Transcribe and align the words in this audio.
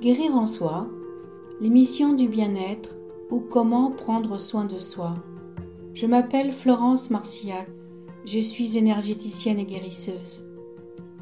Guérir 0.00 0.36
en 0.36 0.46
soi, 0.46 0.86
l'émission 1.60 2.12
du 2.12 2.28
bien-être 2.28 2.94
ou 3.30 3.40
comment 3.40 3.90
prendre 3.90 4.38
soin 4.38 4.64
de 4.64 4.78
soi. 4.78 5.16
Je 5.92 6.06
m'appelle 6.06 6.52
Florence 6.52 7.10
Marcillac, 7.10 7.66
je 8.24 8.38
suis 8.38 8.78
énergéticienne 8.78 9.58
et 9.58 9.64
guérisseuse. 9.64 10.40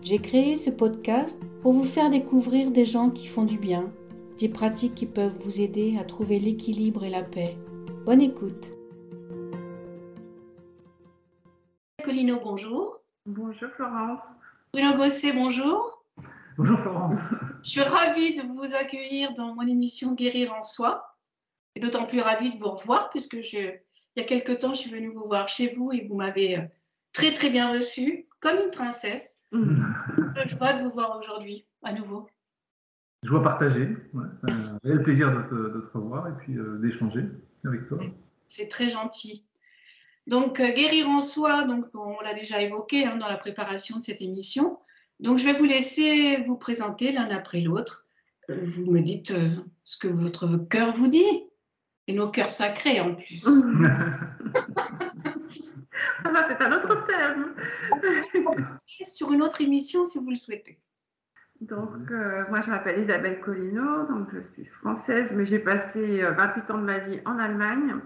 J'ai 0.03 0.19
créé 0.19 0.57
ce 0.57 0.69
podcast 0.69 1.43
pour 1.63 1.73
vous 1.73 1.85
faire 1.85 2.11
découvrir 2.11 2.71
des 2.71 2.85
gens 2.85 3.09
qui 3.09 3.27
font 3.27 3.45
du 3.45 3.57
bien, 3.57 3.91
des 4.39 4.51
pratiques 4.51 4.95
qui 4.95 5.07
peuvent 5.07 5.39
vous 5.41 5.63
aider 5.63 5.97
à 5.99 6.05
trouver 6.05 6.39
l'équilibre 6.39 7.03
et 7.05 7.11
la 7.11 7.23
paix. 7.23 7.57
Bonne 8.05 8.21
écoute. 8.21 8.73
Colino, 12.05 12.39
bonjour. 12.45 13.01
Bonjour 13.25 13.71
Florence. 13.75 14.23
Bruno 14.75 14.99
Bossé, 14.99 15.33
bonjour. 15.33 16.05
Bonjour 16.59 16.79
Florence. 16.79 17.17
Je 17.63 17.69
suis 17.69 17.83
ravie 17.83 18.35
de 18.35 18.43
vous 18.43 18.75
accueillir 18.75 19.35
dans 19.35 19.55
mon 19.55 19.67
émission 19.67 20.15
Guérir 20.15 20.55
en 20.55 20.63
soi. 20.63 21.05
Et 21.75 21.81
d'autant 21.81 22.07
plus 22.07 22.21
ravie 22.21 22.49
de 22.49 22.57
vous 22.57 22.71
revoir 22.71 23.11
puisque 23.11 23.43
je, 23.43 23.59
il 23.59 24.17
y 24.17 24.21
a 24.21 24.25
quelque 24.25 24.53
temps, 24.53 24.73
je 24.73 24.79
suis 24.79 24.91
venue 24.91 25.13
vous 25.13 25.27
voir 25.27 25.51
chez 25.51 25.75
vous 25.75 25.93
et 25.93 26.07
vous 26.09 26.17
m'avez 26.17 26.59
euh, 26.59 26.63
très 27.13 27.35
très 27.35 27.51
bien 27.51 27.71
reçue, 27.71 28.27
comme 28.41 28.57
une 28.65 28.71
princesse. 28.71 29.43
Je 29.53 30.57
vois 30.57 30.73
de 30.73 30.83
vous 30.83 30.91
voir 30.91 31.19
aujourd'hui 31.19 31.67
à 31.83 31.93
nouveau. 31.93 32.27
Je 33.23 33.29
vois 33.29 33.43
partager. 33.43 33.95
c'est 34.55 34.73
un 34.73 34.79
réel 34.83 35.03
plaisir 35.03 35.31
de 35.33 35.43
te, 35.43 35.55
de 35.55 35.91
te, 35.93 35.99
revoir 35.99 36.29
et 36.29 36.33
puis 36.39 36.57
euh, 36.57 36.79
d'échanger 36.79 37.25
avec 37.67 37.87
toi. 37.87 37.99
C'est 38.49 38.69
très 38.69 38.89
gentil. 38.89 39.45
Donc, 40.27 40.61
euh, 40.61 40.73
guérir 40.73 41.11
en 41.11 41.21
soi, 41.21 41.65
donc, 41.65 41.85
on 41.95 42.19
l'a 42.21 42.33
déjà 42.33 42.63
évoqué 42.63 43.05
hein, 43.05 43.17
dans 43.17 43.29
la 43.29 43.37
préparation 43.37 43.99
de 43.99 44.03
cette 44.03 44.23
émission. 44.23 44.79
Donc, 45.21 45.39
je 45.39 45.45
vais 45.45 45.55
vous 45.55 45.65
laisser 45.65 46.43
vous 46.47 46.57
présenter 46.57 47.13
l'un 47.13 47.29
après 47.31 47.61
l'autre. 47.61 48.07
Euh, 48.51 48.61
vous 48.65 48.91
me 48.91 49.01
dites 49.01 49.31
euh, 49.33 49.49
ce 49.85 49.97
que 49.97 50.09
votre 50.09 50.57
cœur 50.69 50.93
vous 50.93 51.09
dit. 51.09 51.45
Et 52.09 52.13
nos 52.13 52.31
cœurs 52.31 52.53
sacrés 52.53 53.01
en 53.01 53.15
plus. 53.17 53.45
ah, 56.25 56.47
c'est 56.49 56.63
un 56.63 56.73
autre 56.73 57.07
thème. 57.07 57.55
Sur 59.05 59.33
une 59.33 59.43
autre 59.43 59.61
émission 59.61 60.05
si 60.05 60.19
vous 60.19 60.31
le 60.31 60.37
souhaitez. 60.37 60.79
Donc, 61.61 62.11
euh, 62.11 62.45
moi, 62.49 62.61
je 62.61 62.71
m'appelle 62.71 63.03
Isabelle 63.03 63.41
Collino, 63.41 64.07
donc 64.07 64.29
je 64.33 64.39
suis 64.53 64.67
française, 64.67 65.33
mais 65.35 65.47
j'ai 65.47 65.59
passé 65.59 66.21
28 66.21 66.71
ans 66.71 66.79
de 66.79 66.85
ma 66.85 66.99
vie 66.99 67.19
en 67.25 67.39
Allemagne. 67.39 67.97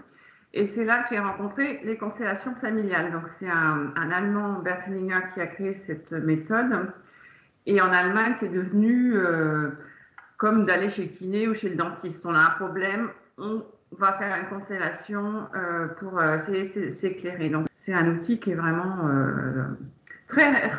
Et 0.53 0.67
c'est 0.67 0.85
là 0.85 1.05
que 1.05 1.15
j'ai 1.15 1.21
rencontré 1.21 1.81
les 1.85 1.97
constellations 1.97 2.55
familiales. 2.57 3.13
Donc, 3.13 3.29
c'est 3.39 3.49
un, 3.49 3.93
Allemand, 3.97 4.61
Bert 4.61 4.83
Hellinger, 4.87 5.29
qui 5.33 5.41
a 5.41 5.47
créé 5.47 5.75
cette 5.75 6.13
méthode. 6.13 6.93
Et 7.67 7.81
en 7.81 7.93
Allemagne, 7.93 8.35
c'est 8.41 8.51
devenu 8.51 9.15
euh, 9.15 9.71
comme 10.39 10.67
d'aller 10.67 10.91
chez 10.91 11.05
le 11.05 11.09
kiné 11.09 11.47
ou 11.47 11.55
chez 11.55 11.69
le 11.69 11.77
dentiste. 11.77 12.27
On 12.27 12.35
a 12.35 12.41
un 12.41 12.51
problème, 12.51 13.11
on 13.39 13.65
va 13.93 14.15
faire 14.15 14.37
une 14.41 14.49
constellation 14.49 15.47
euh, 15.55 15.87
pour 16.01 16.19
euh, 16.19 16.39
s'éclairer. 16.91 17.49
Donc, 17.49 17.67
c'est 17.83 17.95
un 17.95 18.09
outil 18.09 18.41
qui 18.41 18.51
est 18.51 18.57
vraiment 18.57 19.09
très 20.27 20.73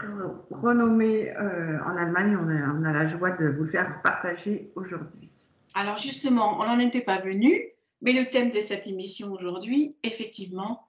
renommé 0.52 1.34
en 1.38 1.98
Allemagne. 1.98 2.38
On 2.38 2.50
a, 2.50 2.74
on 2.78 2.84
a 2.84 2.92
la 2.92 3.08
joie 3.08 3.32
de 3.32 3.48
vous 3.48 3.64
le 3.64 3.70
faire 3.70 4.02
partager 4.02 4.72
aujourd'hui. 4.76 5.32
Alors, 5.74 5.98
justement, 5.98 6.60
on 6.60 6.66
n'en 6.66 6.80
était 6.80 7.02
pas 7.02 7.20
venu. 7.20 7.71
Mais 8.02 8.14
le 8.14 8.26
thème 8.26 8.50
de 8.50 8.60
cette 8.60 8.88
émission 8.88 9.32
aujourd'hui, 9.32 9.96
effectivement, 10.04 10.88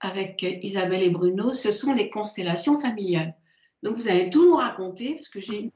avec 0.00 0.42
Isabelle 0.42 1.02
et 1.02 1.10
Bruno, 1.10 1.52
ce 1.52 1.70
sont 1.70 1.94
les 1.94 2.10
constellations 2.10 2.78
familiales. 2.78 3.34
Donc 3.82 3.96
vous 3.96 4.08
allez 4.08 4.30
tout 4.30 4.44
nous 4.44 4.56
raconter 4.56 5.14
parce 5.14 5.28
que 5.28 5.40
j'ai 5.40 5.72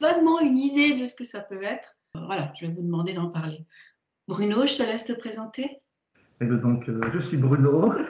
vaguement 0.00 0.40
une 0.40 0.56
idée 0.56 0.94
de 0.94 1.06
ce 1.06 1.14
que 1.14 1.24
ça 1.24 1.40
peut 1.40 1.62
être. 1.62 1.96
Voilà, 2.14 2.52
je 2.58 2.66
vais 2.66 2.72
vous 2.72 2.82
demander 2.82 3.12
d'en 3.12 3.30
parler. 3.30 3.64
Bruno, 4.28 4.66
je 4.66 4.76
te 4.76 4.82
laisse 4.82 5.04
te 5.04 5.12
présenter. 5.12 5.80
Et 6.40 6.46
donc, 6.46 6.88
euh, 6.88 7.00
je 7.12 7.18
suis 7.18 7.36
Bruno. 7.36 7.92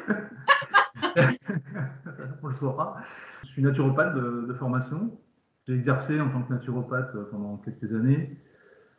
On 2.42 2.46
le 2.46 2.54
saura. 2.54 2.96
Je 3.42 3.48
suis 3.48 3.62
naturopathe 3.62 4.14
de, 4.14 4.46
de 4.48 4.54
formation. 4.54 5.18
J'ai 5.66 5.74
exercé 5.74 6.20
en 6.20 6.30
tant 6.30 6.42
que 6.42 6.52
naturopathe 6.52 7.12
pendant 7.30 7.56
quelques 7.58 7.92
années. 7.94 8.38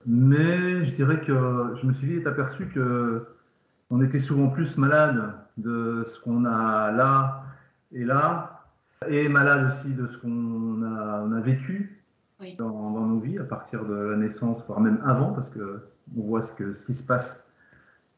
Mais 0.05 0.85
je 0.85 0.93
dirais 0.93 1.21
que 1.21 1.75
je 1.81 1.87
me 1.87 1.93
suis 1.93 2.07
vite 2.07 2.27
aperçu 2.27 2.67
que 2.67 3.25
on 3.89 4.01
était 4.01 4.19
souvent 4.19 4.49
plus 4.49 4.77
malade 4.77 5.33
de 5.57 6.03
ce 6.05 6.19
qu'on 6.19 6.45
a 6.45 6.91
là 6.91 7.43
et 7.91 8.03
là, 8.03 8.65
et 9.07 9.29
malade 9.29 9.71
aussi 9.71 9.93
de 9.93 10.07
ce 10.07 10.17
qu'on 10.17 10.83
a, 10.83 11.21
on 11.21 11.31
a, 11.31 11.41
vécu 11.41 12.03
oui. 12.39 12.55
dans, 12.57 12.91
dans, 12.91 13.05
nos 13.05 13.19
vies 13.19 13.39
à 13.39 13.43
partir 13.43 13.85
de 13.85 13.93
la 13.93 14.17
naissance, 14.17 14.63
voire 14.67 14.79
même 14.81 15.01
avant, 15.05 15.33
parce 15.33 15.49
que 15.49 15.81
on 16.17 16.21
voit 16.21 16.41
ce, 16.41 16.53
que, 16.53 16.73
ce 16.73 16.85
qui 16.85 16.93
se 16.93 17.05
passe 17.05 17.47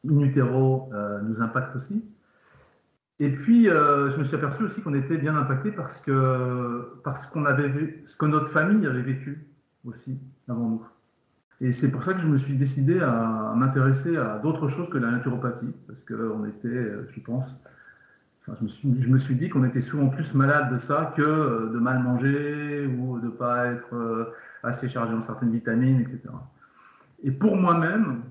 in 0.08 0.20
utero 0.20 0.90
euh, 0.92 1.20
nous 1.22 1.40
impacte 1.40 1.76
aussi. 1.76 2.04
Et 3.20 3.30
puis, 3.30 3.68
euh, 3.68 4.10
je 4.12 4.16
me 4.16 4.24
suis 4.24 4.36
aperçu 4.36 4.62
aussi 4.62 4.80
qu'on 4.80 4.94
était 4.94 5.16
bien 5.16 5.36
impacté 5.36 5.72
parce 5.72 6.00
que, 6.00 7.00
parce 7.02 7.26
qu'on 7.26 7.44
avait, 7.46 8.02
ce 8.06 8.16
que 8.16 8.26
notre 8.26 8.48
famille 8.48 8.86
avait 8.86 9.02
vécu 9.02 9.46
aussi 9.84 10.20
avant 10.48 10.68
nous. 10.68 10.86
Et 11.60 11.72
c'est 11.72 11.90
pour 11.90 12.04
ça 12.04 12.14
que 12.14 12.20
je 12.20 12.28
me 12.28 12.36
suis 12.36 12.54
décidé 12.56 13.00
à, 13.00 13.52
m'intéresser 13.56 14.16
à 14.16 14.38
d'autres 14.38 14.68
choses 14.68 14.88
que 14.90 14.98
la 14.98 15.10
naturopathie, 15.10 15.74
parce 15.86 16.02
qu'on 16.02 16.44
était, 16.44 16.92
je 17.10 17.20
pense, 17.20 17.46
enfin, 18.42 18.56
je, 18.60 19.08
me 19.08 19.18
suis, 19.18 19.34
dit 19.34 19.48
qu'on 19.48 19.64
était 19.64 19.80
souvent 19.80 20.08
plus 20.08 20.34
malade 20.34 20.72
de 20.72 20.78
ça 20.78 21.12
que 21.16 21.72
de 21.72 21.78
mal 21.78 22.00
manger 22.02 22.86
ou 22.86 23.18
de 23.18 23.26
ne 23.26 23.30
pas 23.30 23.66
être 23.66 24.32
assez 24.62 24.88
chargé 24.88 25.14
en 25.14 25.22
certaines 25.22 25.50
vitamines, 25.50 26.00
etc. 26.00 26.20
Et 27.24 27.32
pour 27.32 27.56
moi-même, 27.56 28.22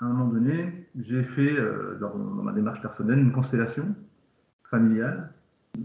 à 0.00 0.06
un 0.06 0.08
moment 0.08 0.26
donné, 0.26 0.88
j'ai 0.98 1.22
fait, 1.22 1.56
dans, 2.00 2.16
ma 2.16 2.52
démarche 2.52 2.82
personnelle, 2.82 3.20
une 3.20 3.32
constellation 3.32 3.94
familiale 4.68 5.30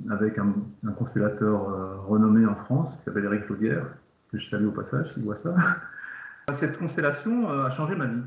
avec 0.09 0.37
un, 0.37 0.53
un 0.85 0.91
constellateur 0.91 1.69
euh, 1.69 1.97
renommé 2.07 2.45
en 2.45 2.55
France 2.55 2.97
qui 2.97 3.03
s'appelle 3.03 3.25
Eric 3.25 3.47
Laudière, 3.49 3.85
que 4.31 4.37
je 4.37 4.49
salue 4.49 4.67
au 4.67 4.71
passage 4.71 5.13
s'il 5.13 5.23
voit 5.23 5.35
ça. 5.35 5.55
Cette 6.53 6.77
constellation 6.77 7.49
a 7.49 7.69
changé 7.69 7.95
ma 7.95 8.05
vie. 8.05 8.21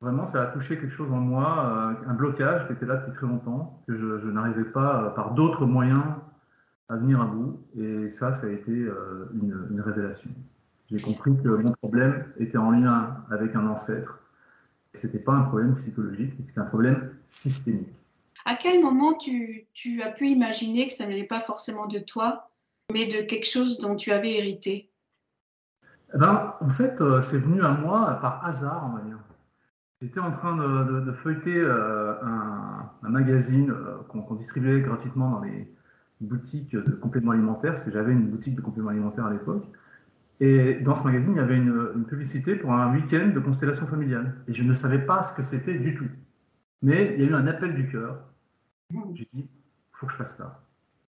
Vraiment, 0.00 0.28
ça 0.28 0.42
a 0.42 0.46
touché 0.46 0.78
quelque 0.78 0.94
chose 0.94 1.10
en 1.10 1.16
moi, 1.16 1.96
un 2.06 2.14
blocage 2.14 2.66
qui 2.66 2.72
était 2.72 2.86
là 2.86 2.96
depuis 2.96 3.12
très 3.12 3.26
longtemps, 3.26 3.82
que 3.88 3.96
je, 3.96 4.28
n'arrivais 4.28 4.70
pas 4.70 5.10
par 5.16 5.32
d'autres 5.32 5.66
moyens 5.66 6.04
à 6.88 6.96
venir 6.96 7.20
à 7.20 7.26
bout. 7.26 7.60
Et 7.76 8.08
ça, 8.08 8.32
ça 8.32 8.46
a 8.46 8.50
été 8.50 8.70
une, 8.70 9.66
une 9.70 9.80
révélation. 9.80 10.30
J'ai 10.90 11.00
compris 11.00 11.32
que 11.42 11.48
mon 11.48 11.72
problème 11.72 12.32
était 12.38 12.56
en 12.56 12.70
lien 12.70 13.24
avec 13.30 13.54
un 13.54 13.66
ancêtre. 13.66 14.18
Ce 14.94 15.06
n'était 15.06 15.18
pas 15.18 15.32
un 15.32 15.42
problème 15.42 15.74
psychologique, 15.76 16.32
c'était 16.48 16.60
un 16.60 16.64
problème 16.64 17.14
systémique. 17.26 17.94
À 18.44 18.54
quel 18.54 18.80
moment 18.80 19.12
tu, 19.12 19.66
tu 19.74 20.00
as 20.00 20.10
pu 20.10 20.28
imaginer 20.28 20.88
que 20.88 20.94
ça 20.94 21.06
n'allait 21.06 21.24
pas 21.24 21.40
forcément 21.40 21.86
de 21.86 21.98
toi, 21.98 22.50
mais 22.92 23.06
de 23.06 23.20
quelque 23.26 23.46
chose 23.46 23.78
dont 23.78 23.96
tu 23.96 24.10
avais 24.12 24.36
hérité? 24.36 24.87
Ben, 26.14 26.54
en 26.60 26.68
fait, 26.70 27.00
euh, 27.00 27.22
c'est 27.22 27.38
venu 27.38 27.62
à 27.62 27.70
moi 27.72 28.18
par 28.20 28.44
hasard, 28.44 28.88
on 28.90 28.96
va 28.96 29.02
dire. 29.02 29.18
J'étais 30.00 30.20
en 30.20 30.30
train 30.30 30.56
de, 30.56 31.12
feuilleter 31.12 31.56
euh, 31.56 32.14
un, 32.22 33.08
magazine 33.08 33.70
euh, 33.70 33.96
qu'on 34.08 34.22
qu 34.22 34.36
distribuait 34.36 34.80
gratuitement 34.80 35.30
dans 35.30 35.40
les 35.40 35.68
boutiques 36.20 36.70
de 36.70 36.92
compléments 36.92 37.32
alimentaires, 37.32 37.72
parce 37.72 37.84
que 37.84 37.90
j'avais 37.90 38.12
une 38.12 38.28
boutique 38.28 38.54
de 38.54 38.60
compléments 38.60 38.90
alimentaires 38.90 39.26
à 39.26 39.32
l'époque. 39.32 39.64
Et 40.40 40.74
dans 40.76 40.94
ce 40.94 41.02
magazine, 41.02 41.32
il 41.32 41.38
y 41.38 41.40
avait 41.40 41.56
une, 41.56 41.90
une 41.96 42.04
publicité 42.04 42.54
pour 42.54 42.72
un 42.72 42.94
week-end 42.94 43.32
de 43.34 43.40
constellation 43.40 43.86
familiale. 43.88 44.36
Et 44.46 44.54
je 44.54 44.62
ne 44.62 44.72
savais 44.72 45.00
pas 45.00 45.24
ce 45.24 45.34
que 45.34 45.42
c'était 45.42 45.74
du 45.74 45.96
tout. 45.96 46.08
Mais 46.80 47.14
il 47.14 47.24
y 47.24 47.26
a 47.26 47.30
eu 47.30 47.34
un 47.34 47.46
appel 47.48 47.74
du 47.74 47.88
cœur. 47.88 48.20
J'ai 49.14 49.28
dit, 49.32 49.48
il 49.48 49.48
faut 49.92 50.06
que 50.06 50.12
je 50.12 50.18
fasse 50.18 50.36
ça. 50.36 50.62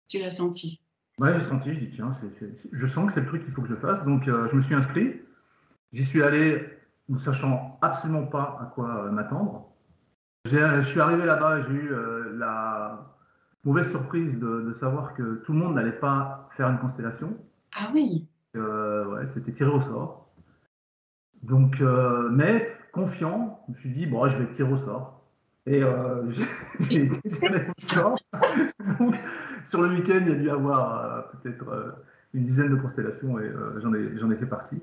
Tu 0.08 0.20
l'as 0.20 0.32
senti 0.32 0.80
Ouais, 1.20 1.34
j'ai 1.34 1.46
senti, 1.46 1.74
je 1.74 1.80
dis 1.80 1.90
tiens, 1.90 2.14
c 2.14 2.28
est, 2.28 2.40
c 2.40 2.46
est, 2.46 2.70
je 2.72 2.86
sens 2.86 3.08
que 3.08 3.14
c'est 3.14 3.22
le 3.22 3.26
truc 3.26 3.44
qu'il 3.44 3.52
faut 3.52 3.64
que 3.64 3.68
je 3.68 3.76
fasse. 3.76 4.06
Donc 4.06 4.28
euh, 4.28 4.48
je 4.50 4.56
me 4.56 4.62
suis 4.62 4.76
inscrit. 4.76 5.20
J'y 5.92 6.06
suis 6.06 6.22
allé 6.22 6.70
ne 7.10 7.18
sachant 7.18 7.80
absolument 7.82 8.26
pas 8.26 8.60
à 8.62 8.66
quoi 8.66 9.06
euh, 9.06 9.12
m'attendre. 9.12 9.66
Je 10.46 10.82
suis 10.84 11.02
arrivé 11.02 11.26
là-bas, 11.26 11.62
j'ai 11.62 11.74
eu 11.74 11.92
euh, 11.92 12.38
la 12.38 13.06
mauvaise 13.64 13.90
surprise 13.90 14.38
de, 14.38 14.62
de, 14.62 14.74
savoir 14.74 15.14
que 15.14 15.42
tout 15.44 15.54
le 15.54 15.60
monde 15.60 15.76
n'allait 15.76 15.92
pas 15.92 16.50
faire 16.52 16.70
une 16.70 16.78
constellation. 16.78 17.36
Ah 17.76 17.90
oui. 17.94 18.28
ouais, 18.54 19.26
c'était 19.28 19.52
tiré 19.52 19.72
au 19.72 19.82
sort. 19.82 20.30
Donc, 21.42 21.82
mais 22.32 22.72
confiant, 22.94 23.62
je 23.68 23.74
me 23.74 23.78
suis 23.78 23.90
dit 23.90 24.06
bon, 24.06 24.30
je 24.30 24.38
vais 24.38 24.48
tirer 24.52 24.72
au 24.72 24.78
sort. 24.78 25.17
Et 25.68 25.84
euh, 25.84 26.24
j'ai 26.90 27.04
été. 27.04 27.22
Donc, 29.00 29.16
sur 29.66 29.82
le 29.82 29.90
week-end, 29.90 30.20
il 30.22 30.30
y 30.30 30.32
a 30.32 30.36
dû 30.36 30.50
avoir 30.50 31.04
euh, 31.04 31.22
peut-être 31.34 31.70
euh, 31.70 31.92
une 32.34 32.46
dizaine 32.46 32.70
de 32.70 32.76
constellations 32.78 33.38
et 33.40 33.52
j'en 33.82 34.32
ai, 34.32 34.36
fait 34.38 34.46
partie. 34.46 34.82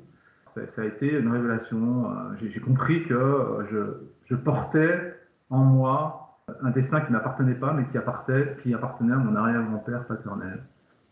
Ça, 0.54 0.68
ça, 0.68 0.82
a 0.82 0.84
été 0.84 1.18
une 1.18 1.32
révélation. 1.32 2.12
J'ai 2.36 2.60
compris 2.60 3.04
que 3.06 3.64
je, 3.64 3.78
je, 4.24 4.36
portais 4.36 5.16
en 5.50 5.58
moi 5.58 6.38
un 6.62 6.70
destin 6.70 7.00
qui 7.00 7.12
ne 7.12 7.16
m'appartenait 7.16 7.54
pas, 7.54 7.72
mais 7.72 7.86
qui, 7.86 7.96
appartenait, 7.96 8.56
qui 8.62 8.74
appartenait 8.74 9.14
à 9.14 9.16
mon 9.16 9.34
arrière-grand-père 9.34 10.04
paternel, 10.06 10.62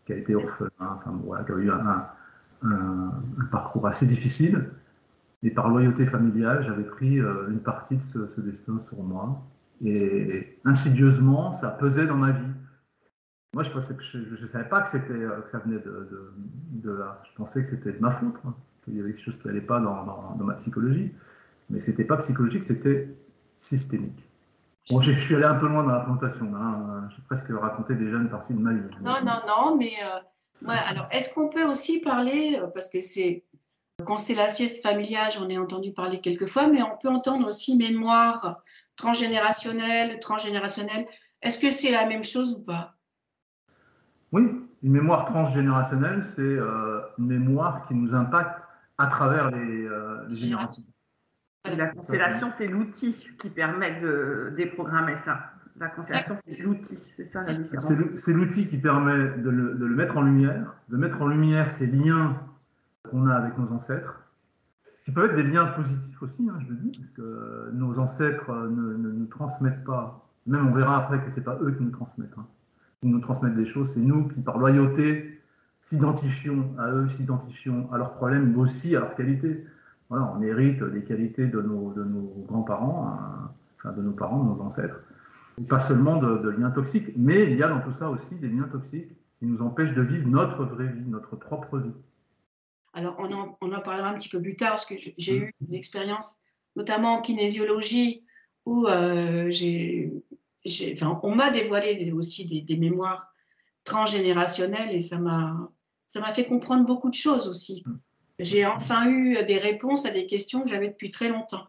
qui 0.05 0.13
a 0.13 0.17
été 0.17 0.35
orphelin, 0.35 0.69
enfin, 0.79 1.19
voilà, 1.25 1.43
qui 1.43 1.51
a 1.51 1.55
eu 1.55 1.71
un, 1.71 2.05
un, 2.63 3.11
un, 3.39 3.45
parcours 3.51 3.87
assez 3.87 4.05
difficile. 4.05 4.69
Et 5.41 5.49
par 5.49 5.67
loyauté 5.69 6.05
familiale, 6.05 6.63
j'avais 6.63 6.83
pris 6.83 7.17
une 7.17 7.59
partie 7.59 7.97
de 7.97 8.27
ce, 8.27 8.41
destin 8.41 8.79
sur 8.79 9.01
moi. 9.01 9.41
Et 9.85 10.59
insidieusement, 10.63 11.51
ça 11.51 11.69
pesait 11.69 12.05
dans 12.05 12.15
ma 12.15 12.31
vie. 12.31 12.53
Moi, 13.53 13.63
je 13.63 13.71
ne 13.71 14.47
savais 14.47 14.67
pas 14.67 14.81
que, 14.81 14.89
c'était, 14.89 15.13
que 15.13 15.49
ça 15.49 15.59
venait 15.59 15.79
de, 15.79 16.91
là. 16.91 17.21
Je 17.29 17.35
pensais 17.35 17.61
que 17.61 17.67
c'était 17.67 17.91
de 17.91 17.99
ma 17.99 18.11
faute, 18.11 18.33
qu'il 18.83 18.95
y 18.95 18.99
avait 18.99 19.13
quelque 19.13 19.25
chose 19.25 19.37
qui 19.37 19.47
n'allait 19.47 19.61
pas 19.61 19.79
dans, 19.79 20.35
ma 20.39 20.53
psychologie. 20.55 21.11
Mais 21.69 21.79
ce 21.79 21.91
n'était 21.91 22.03
pas 22.03 22.17
psychologique, 22.17 22.63
c'était 22.63 23.15
systémique. 23.57 24.27
Bon, 24.89 25.01
je 25.01 25.11
suis 25.11 25.35
allé 25.35 25.45
un 25.45 25.55
peu 25.55 25.67
loin 25.67 25.83
dans 25.83 25.91
la 25.91 25.99
présentation. 25.99 26.53
Hein. 26.55 27.09
J'ai 27.15 27.21
presque 27.23 27.47
raconté 27.49 27.95
déjà 27.95 28.17
une 28.17 28.29
partie 28.29 28.53
de 28.53 28.59
ma 28.59 28.73
vie. 28.73 28.81
Non, 29.01 29.23
non, 29.23 29.41
non, 29.47 29.77
mais 29.77 29.93
euh, 30.03 30.19
alors, 30.67 31.07
est-ce 31.11 31.33
qu'on 31.33 31.49
peut 31.49 31.63
aussi 31.63 31.99
parler, 31.99 32.59
euh, 32.59 32.67
parce 32.67 32.89
que 32.89 33.01
c'est 33.01 33.43
constellation 34.05 34.67
familiale, 34.81 35.31
j'en 35.31 35.47
ai 35.49 35.57
entendu 35.57 35.93
parler 35.93 36.19
quelques 36.19 36.47
fois, 36.47 36.67
mais 36.67 36.81
on 36.81 36.97
peut 36.97 37.09
entendre 37.09 37.47
aussi 37.47 37.77
mémoire 37.77 38.63
transgénérationnelle, 38.95 40.19
transgénérationnelle. 40.19 41.05
Est-ce 41.41 41.59
que 41.59 41.71
c'est 41.71 41.91
la 41.91 42.05
même 42.05 42.23
chose 42.23 42.55
ou 42.55 42.63
pas? 42.63 42.95
Oui, 44.31 44.43
une 44.81 44.91
mémoire 44.91 45.25
transgénérationnelle, 45.25 46.23
c'est 46.25 46.41
euh, 46.41 47.01
une 47.17 47.27
mémoire 47.27 47.85
qui 47.87 47.93
nous 47.93 48.15
impacte 48.15 48.63
à 48.97 49.07
travers 49.07 49.51
les, 49.51 49.87
les 50.29 50.35
générations. 50.35 50.83
La 51.65 51.87
constellation, 51.87 52.51
c'est 52.51 52.67
l'outil 52.67 53.15
qui 53.39 53.49
permet 53.49 53.99
de 54.01 54.53
déprogrammer 54.57 55.15
ça. 55.17 55.53
La 55.79 55.87
constellation, 55.87 56.35
c'est 56.45 56.57
l'outil, 56.57 56.97
c'est 57.15 57.25
ça 57.25 57.43
la 57.43 57.53
différence. 57.53 57.91
C'est 58.17 58.33
l'outil 58.33 58.67
qui 58.67 58.77
permet 58.77 59.37
de 59.37 59.49
le, 59.49 59.95
mettre 59.95 60.17
en 60.17 60.21
lumière, 60.21 60.75
de 60.89 60.97
mettre 60.97 61.21
en 61.21 61.27
lumière 61.27 61.69
ces 61.69 61.87
liens 61.87 62.37
qu'on 63.09 63.27
a 63.27 63.35
avec 63.35 63.57
nos 63.57 63.71
ancêtres, 63.71 64.22
qui 65.05 65.11
peuvent 65.11 65.31
être 65.31 65.35
des 65.35 65.43
liens 65.43 65.65
positifs 65.65 66.21
aussi, 66.21 66.47
hein, 66.49 66.57
je 66.61 66.69
le 66.69 66.75
dis, 66.75 66.97
parce 66.97 67.09
que 67.09 67.71
nos 67.73 67.99
ancêtres 67.99 68.51
ne, 68.51 68.93
nous 68.95 69.25
transmettent 69.25 69.83
pas, 69.83 70.25
même 70.47 70.67
on 70.67 70.73
verra 70.73 70.97
après 70.97 71.21
que 71.23 71.29
ce 71.29 71.37
n'est 71.37 71.43
pas 71.43 71.57
eux 71.61 71.71
qui 71.71 71.83
nous 71.83 71.91
transmettent, 71.91 72.37
hein. 72.37 72.45
qui 73.01 73.07
nous 73.07 73.19
transmettent 73.19 73.55
des 73.55 73.65
choses, 73.65 73.91
c'est 73.91 74.01
nous 74.01 74.27
qui, 74.29 74.41
par 74.41 74.57
loyauté, 74.57 75.41
s'identifions 75.81 76.73
à 76.77 76.89
eux, 76.91 77.09
s'identifions 77.09 77.91
à 77.91 77.97
leurs 77.97 78.13
problèmes, 78.13 78.51
mais 78.51 78.57
aussi 78.57 78.95
à 78.95 79.01
leurs 79.01 79.15
qualités 79.15 79.65
on 80.09 80.41
hérite 80.41 80.83
des 80.83 81.03
qualités 81.03 81.47
de 81.47 81.61
nos, 81.61 81.93
grands-parents, 82.47 83.17
hein, 83.85 83.91
de 83.91 84.01
nos 84.01 84.11
parents, 84.11 84.43
de 84.43 84.49
nos 84.49 84.61
ancêtres. 84.61 84.99
Pas 85.69 85.79
seulement 85.79 86.17
de, 86.17 86.49
liens 86.49 86.71
toxiques, 86.71 87.11
mais 87.15 87.51
il 87.51 87.57
y 87.57 87.63
a 87.63 87.67
dans 87.67 87.79
tout 87.79 87.93
ça 87.93 88.09
aussi 88.09 88.35
des 88.35 88.49
liens 88.49 88.67
toxiques 88.71 89.11
qui 89.39 89.45
nous 89.45 89.61
empêchent 89.61 89.93
de 89.93 90.01
vivre 90.01 90.27
notre 90.27 90.63
vraie 90.65 90.87
vie, 90.87 91.05
notre 91.07 91.35
propre 91.35 91.77
vie. 91.79 91.93
Alors, 92.93 93.15
on 93.19 93.71
en, 93.71 93.81
parlera 93.81 94.09
un 94.09 94.13
petit 94.13 94.29
peu 94.29 94.41
plus 94.41 94.55
tard, 94.55 94.71
parce 94.71 94.85
que 94.85 94.95
j'ai 95.17 95.35
eu 95.35 95.55
des 95.61 95.75
expériences, 95.75 96.37
notamment 96.75 97.13
en 97.13 97.21
kinésiologie, 97.21 98.23
où 98.65 98.87
euh, 98.87 99.51
on 101.23 101.35
m'a 101.35 101.49
dévoilé 101.51 102.11
aussi 102.11 102.45
des, 102.45 102.61
des, 102.61 102.77
mémoires 102.77 103.33
transgénérationnelles 103.83 104.95
et 104.95 105.01
ça 105.01 105.19
m'a 105.19 106.33
fait 106.33 106.45
comprendre 106.45 106.85
beaucoup 106.85 107.09
de 107.09 107.15
choses 107.15 107.47
aussi. 107.47 107.83
Mm 107.85 107.97
j'ai 108.39 108.65
enfin 108.65 109.09
eu 109.09 109.43
des 109.45 109.57
réponses 109.57 110.05
à 110.05 110.11
des 110.11 110.25
questions 110.25 110.63
que 110.63 110.69
j'avais 110.69 110.89
depuis 110.89 111.11
très 111.11 111.29
longtemps. 111.29 111.67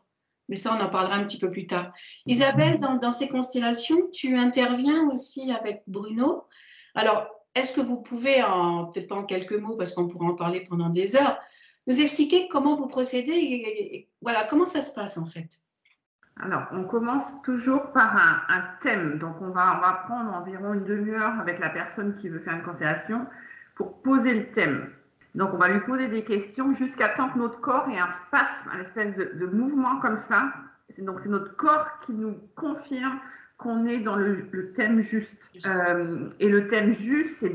Mais 0.49 0.57
ça, 0.57 0.77
on 0.77 0.83
en 0.83 0.91
parlera 0.91 1.17
un 1.17 1.25
petit 1.25 1.39
peu 1.39 1.51
plus 1.51 1.67
tard. 1.67 1.93
Isabelle, 2.27 2.79
dans, 2.79 3.13
ces 3.13 3.29
constellations, 3.29 4.09
tu 4.13 4.37
interviens 4.37 5.07
aussi 5.09 5.51
avec 5.53 5.83
Bruno. 5.87 6.45
Alors, 6.95 7.29
est-ce 7.55 7.73
que 7.73 7.81
vous 7.81 8.01
pouvez, 8.01 8.43
peut-être 8.93 9.09
pas 9.09 9.17
en 9.17 9.25
quelques 9.25 9.59
mots, 9.59 9.77
parce 9.77 9.93
qu'on 9.93 10.09
pourra 10.09 10.27
en 10.27 10.35
parler 10.35 10.65
pendant 10.69 10.89
des 10.89 11.17
heures, 11.17 11.39
nous 11.87 12.01
expliquer 12.01 12.49
comment 12.49 12.77
vous 12.77 12.87
procédez 12.87 14.09
voilà, 14.23 14.45
comment 14.45 14.65
ça 14.65 14.81
se 14.81 14.93
passe 14.93 15.19
en 15.19 15.27
fait? 15.27 15.61
Alors, 16.41 16.65
on 16.73 16.85
commence 16.85 17.25
toujours 17.43 17.93
par 17.93 18.17
un, 18.49 18.61
thème. 18.83 19.19
Donc, 19.19 19.37
on 19.41 19.51
va, 19.51 19.77
on 19.77 19.81
va 19.81 19.93
prendre 20.07 20.35
environ 20.35 20.75
une 20.75 20.85
demi-heure 20.85 21.39
avec 21.39 21.61
la 21.61 21.69
personne 21.69 22.17
qui 22.17 22.29
veut 22.29 22.41
faire 22.41 22.55
une 22.55 22.63
constellation 22.63 23.27
pour 23.77 24.03
poser 24.03 24.35
le 24.35 24.51
thème. 24.51 24.91
Donc, 25.35 25.51
on 25.53 25.59
va 25.59 25.69
lui 25.69 25.81
poser 25.81 26.09
des 26.09 26.25
questions 26.25 26.75
jusqu'à 26.75 27.09
temps 27.11 27.29
que 27.29 27.39
notre 27.39 27.61
corps 27.61 27.89
ait 27.89 27.99
un 27.99 28.09
spasme, 28.27 28.71
un 28.73 28.81
espèce 28.81 29.15
de, 29.17 29.47
mouvement 29.47 30.01
comme 30.01 30.19
ça. 30.29 30.53
Donc, 30.99 31.21
c'est 31.21 31.29
notre 31.29 31.57
corps 31.57 31.87
qui 32.05 32.13
nous 32.13 32.37
confirme 32.57 33.21
qu'on 33.57 33.87
est 33.87 33.99
dans 33.99 34.17
le, 34.17 34.73
thème 34.75 35.03
juste. 35.03 35.31
Euh, 35.67 36.29
et 36.41 36.49
le 36.49 36.69
thème 36.69 36.93
juste, 36.93 37.37
c'est. 37.41 37.55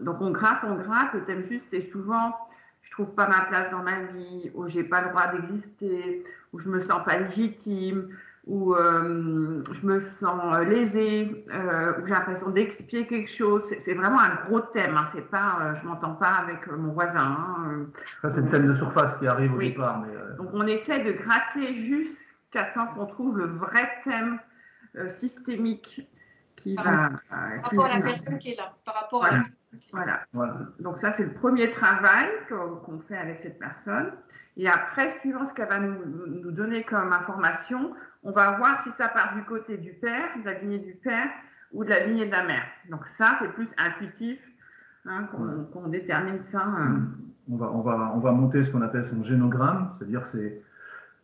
Donc, 0.00 0.20
on 0.20 0.30
gratte, 0.30 0.64
on 0.64 0.76
gratte. 0.76 1.14
Le 1.14 1.24
thème 1.24 1.42
juste, 1.42 1.66
c'est 1.70 1.80
souvent 1.80 2.34
je 2.82 2.90
trouve 2.90 3.14
pas 3.14 3.28
ma 3.28 3.46
place 3.46 3.70
dans 3.70 3.82
ma 3.82 4.00
vie, 4.12 4.50
ou 4.54 4.68
j'ai 4.68 4.84
pas 4.84 5.02
le 5.02 5.10
droit 5.10 5.28
d'exister, 5.28 6.24
ou 6.52 6.58
je 6.58 6.68
me 6.68 6.80
sens 6.80 7.02
pas 7.06 7.16
légitime, 7.16 8.08
où 8.46 8.74
euh, 8.74 9.62
je 9.72 9.86
me 9.86 10.00
sens 10.00 10.58
lésée, 10.66 11.46
euh, 11.54 11.92
où 11.98 12.06
j'ai 12.06 12.12
l'impression 12.12 12.50
d'expier 12.50 13.06
quelque 13.06 13.30
chose. 13.30 13.62
C'est 13.78 13.94
vraiment 13.94 14.20
un 14.20 14.34
gros 14.46 14.60
thème. 14.60 14.96
Hein. 14.96 15.08
C'est 15.14 15.30
pas, 15.30 15.58
euh, 15.60 15.74
je 15.80 15.86
m'entends 15.86 16.14
pas 16.14 16.32
avec 16.42 16.66
mon 16.66 16.92
voisin. 16.92 17.20
Hein. 17.20 17.86
Ça, 18.20 18.30
c'est 18.30 18.42
le 18.42 18.50
thème 18.50 18.66
de 18.66 18.74
surface 18.74 19.16
qui 19.18 19.28
arrive 19.28 19.54
au 19.54 19.58
départ. 19.58 20.04
Donc, 20.36 20.50
on 20.52 20.66
essaie 20.66 21.04
de 21.04 21.12
gratter 21.12 21.76
jusqu'à 21.76 22.64
temps 22.74 22.88
qu'on 22.88 23.06
trouve 23.06 23.38
le 23.38 23.46
vrai 23.46 23.88
thème 24.02 24.38
systémique 25.10 26.06
qui 26.56 26.74
par 26.74 26.84
va. 26.84 27.08
Par 27.28 27.62
rapport 27.62 27.84
à 27.86 27.98
la 27.98 28.02
personne 28.02 28.38
qui 28.38 28.52
est 28.52 28.56
là. 28.56 28.74
Par 28.84 28.94
rapport 28.94 29.24
à 29.24 29.42
voilà. 29.90 30.20
voilà. 30.32 30.58
Donc 30.80 30.98
ça, 30.98 31.12
c'est 31.12 31.24
le 31.24 31.32
premier 31.32 31.70
travail 31.70 32.28
qu'on 32.48 33.00
fait 33.00 33.16
avec 33.16 33.40
cette 33.40 33.58
personne. 33.58 34.12
Et 34.56 34.68
après, 34.68 35.18
suivant 35.20 35.46
ce 35.46 35.54
qu'elle 35.54 35.68
va 35.68 35.78
nous, 35.78 36.04
nous, 36.04 36.50
donner 36.50 36.84
comme 36.84 37.12
information, 37.12 37.94
on 38.22 38.32
va 38.32 38.52
voir 38.58 38.82
si 38.84 38.90
ça 38.92 39.08
part 39.08 39.34
du 39.34 39.44
côté 39.44 39.78
du 39.78 39.92
père, 39.92 40.28
de 40.38 40.44
la 40.44 40.58
lignée 40.58 40.78
du 40.78 40.92
père 40.92 41.28
ou 41.72 41.84
de 41.84 41.90
la 41.90 42.06
lignée 42.06 42.26
de 42.26 42.32
la 42.32 42.44
mère. 42.44 42.64
Donc 42.90 43.06
ça, 43.06 43.38
c'est 43.40 43.48
plus 43.52 43.68
intuitif 43.78 44.38
hein, 45.06 45.26
qu'on 45.72 45.88
détermine 45.88 46.42
ça. 46.42 46.62
Hein. 46.62 47.08
On, 47.50 47.56
va, 47.56 47.70
on, 47.72 47.80
va, 47.80 48.12
on 48.14 48.18
va 48.18 48.32
monter 48.32 48.62
ce 48.62 48.70
qu'on 48.70 48.82
appelle 48.82 49.06
son 49.06 49.22
génogramme, 49.22 49.94
c'est-à-dire 49.98 50.26
c'est 50.26 50.62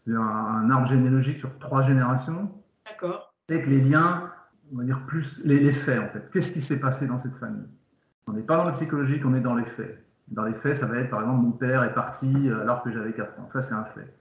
un, 0.09 0.71
arbre 0.71 0.87
généalogique 0.87 1.37
sur 1.37 1.57
trois 1.59 1.83
générations. 1.83 2.51
D'accord. 2.87 3.28
Avec 3.49 3.67
les 3.67 3.81
liens, 3.81 4.31
on 4.73 4.79
va 4.79 4.85
dire 4.85 5.01
plus 5.07 5.41
les, 5.45 5.73
faits 5.73 6.01
en 6.01 6.09
fait. 6.09 6.31
Qu'est-ce 6.33 6.53
qui 6.53 6.61
s'est 6.61 6.81
passé 6.81 7.07
dans 7.07 7.19
cette 7.19 7.37
famille? 7.37 7.67
On 8.27 8.33
n'est 8.33 8.43
pas 8.43 8.59
dans 8.59 8.67
le 8.67 8.73
psychologique, 8.73 9.25
on 9.25 9.35
est 9.35 9.41
dans 9.41 9.55
les 9.55 9.65
faits. 9.65 10.05
Dans 10.29 10.45
les 10.45 10.53
faits, 10.55 10.77
ça 10.77 10.87
va 10.87 10.99
être 10.99 11.11
par 11.11 11.21
exemple 11.23 11.41
mon 11.41 11.53
père 11.53 11.83
est 11.83 11.95
parti 11.95 12.31
alors 12.51 12.83
que 12.83 12.91
j'avais 12.91 13.15
4 13.15 13.41
ans. 13.41 13.49
Ça, 13.53 13.63
c'est 13.63 13.73
un 13.73 13.85
fait. 13.85 14.15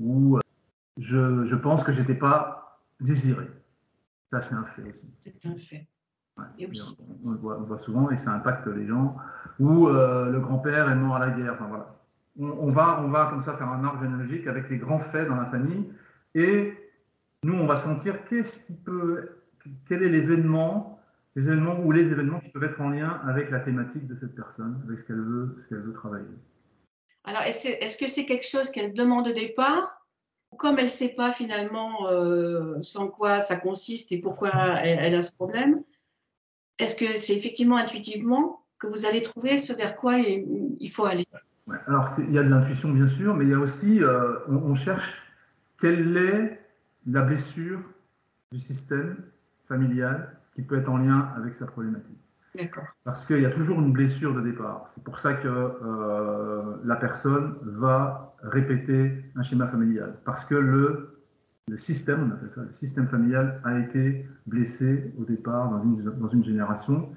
Ou 0.00 0.40
je, 0.98 1.54
pense 1.54 1.84
que 1.84 1.92
je 1.92 2.00
n'étais 2.00 2.14
pas 2.14 2.80
désiré. 3.00 3.48
Ça, 4.32 4.40
c'est 4.40 4.56
un 4.56 4.64
fait 4.64 4.82
aussi. 4.82 5.14
C'est 5.20 5.46
un 5.46 5.56
fait. 5.56 5.86
on, 6.36 7.30
le 7.30 7.36
voit, 7.36 7.78
souvent 7.78 8.10
et 8.10 8.16
ça 8.16 8.32
impacte 8.32 8.66
les 8.66 8.88
gens. 8.88 9.16
Ou 9.60 9.86
euh, 9.86 10.32
le 10.32 10.40
grand-père 10.40 10.90
est 10.90 10.96
mort 10.96 11.14
à 11.14 11.20
la 11.20 11.30
guerre. 11.30 11.54
Enfin, 11.54 11.66
voilà. 11.68 11.96
On, 12.36 12.72
va, 12.72 13.00
on 13.00 13.10
va 13.10 13.26
comme 13.26 13.44
ça 13.44 13.56
faire 13.56 13.68
un 13.68 13.84
arbre 13.84 14.02
généalogique 14.02 14.48
avec 14.48 14.68
les 14.68 14.78
grands 14.78 14.98
faits 14.98 15.28
dans 15.28 15.36
la 15.36 15.46
famille 15.46 15.88
et 16.34 16.83
nous, 17.44 17.54
on 17.54 17.66
va 17.66 17.76
sentir 17.76 18.24
qu'est-ce 18.28 18.66
qui 18.66 18.72
peut, 18.72 19.36
quel 19.88 20.02
est 20.02 20.08
l'événement, 20.08 20.98
les 21.36 21.44
événements 21.44 21.78
ou 21.80 21.92
les 21.92 22.10
événements 22.10 22.40
qui 22.40 22.48
peuvent 22.48 22.64
être 22.64 22.80
en 22.80 22.90
lien 22.90 23.20
avec 23.26 23.50
la 23.50 23.60
thématique 23.60 24.06
de 24.06 24.14
cette 24.14 24.34
personne, 24.34 24.82
avec 24.86 25.00
ce 25.00 25.04
qu'elle 25.04 25.20
veut, 25.20 25.56
ce 25.58 25.68
qu'elle 25.68 25.82
veut 25.82 25.92
travailler. 25.92 26.26
Alors, 27.24 27.42
est-ce 27.42 27.96
que 27.96 28.08
c'est 28.08 28.26
quelque 28.26 28.46
chose 28.46 28.70
qu'elle 28.70 28.92
demande 28.92 29.28
au 29.28 29.32
départ 29.32 30.04
comme 30.56 30.78
elle 30.78 30.84
ne 30.84 30.90
sait 30.90 31.14
pas 31.14 31.32
finalement 31.32 32.08
euh, 32.08 32.76
sans 32.82 33.08
quoi 33.08 33.40
ça 33.40 33.56
consiste 33.56 34.12
et 34.12 34.18
pourquoi 34.18 34.50
elle, 34.82 35.14
a 35.14 35.22
ce 35.22 35.34
problème, 35.34 35.82
est-ce 36.78 36.96
que 36.96 37.16
c'est 37.16 37.34
effectivement 37.34 37.76
intuitivement 37.76 38.64
que 38.78 38.86
vous 38.86 39.06
allez 39.06 39.22
trouver 39.22 39.58
ce 39.58 39.72
vers 39.72 39.96
quoi 39.96 40.18
il, 40.18 40.90
faut 40.90 41.04
aller? 41.04 41.26
Alors, 41.86 42.08
il 42.18 42.32
y 42.32 42.38
a 42.38 42.42
de 42.42 42.48
l'intuition, 42.48 42.90
bien 42.90 43.06
sûr, 43.06 43.34
mais 43.34 43.44
il 43.44 43.50
y 43.50 43.54
a 43.54 43.58
aussi, 43.58 44.02
euh, 44.02 44.38
on, 44.48 44.74
cherche 44.74 45.22
quelle 45.80 46.16
est 46.16 46.60
la 47.06 47.22
blessure 47.22 47.80
du 48.52 48.60
système 48.60 49.16
familial 49.68 50.36
qui 50.54 50.62
peut 50.62 50.78
être 50.78 50.88
en 50.88 50.98
lien 50.98 51.32
avec 51.36 51.54
sa 51.54 51.66
problématique. 51.66 52.18
Parce 53.02 53.24
qu'il 53.24 53.40
y 53.40 53.46
a 53.46 53.50
toujours 53.50 53.80
une 53.80 53.92
blessure 53.92 54.32
de 54.34 54.40
départ. 54.40 54.86
C'est 54.94 55.02
pour 55.02 55.18
ça 55.18 55.34
que 55.34 55.48
euh, 55.48 56.76
la 56.84 56.96
personne 56.96 57.56
va 57.64 58.34
répéter 58.42 59.24
un 59.34 59.42
schéma 59.42 59.66
familial. 59.66 60.14
Parce 60.24 60.44
que 60.44 60.54
le, 60.54 61.18
le 61.66 61.78
système, 61.78 62.22
on 62.22 62.34
appelle 62.34 62.50
ça, 62.54 62.60
le 62.62 62.72
système 62.72 63.08
familial 63.08 63.60
a 63.64 63.78
été 63.78 64.28
blessé 64.46 65.12
au 65.18 65.24
départ 65.24 65.70
dans 65.70 65.82
une, 65.82 66.02
dans 66.02 66.28
une 66.28 66.44
génération. 66.44 67.12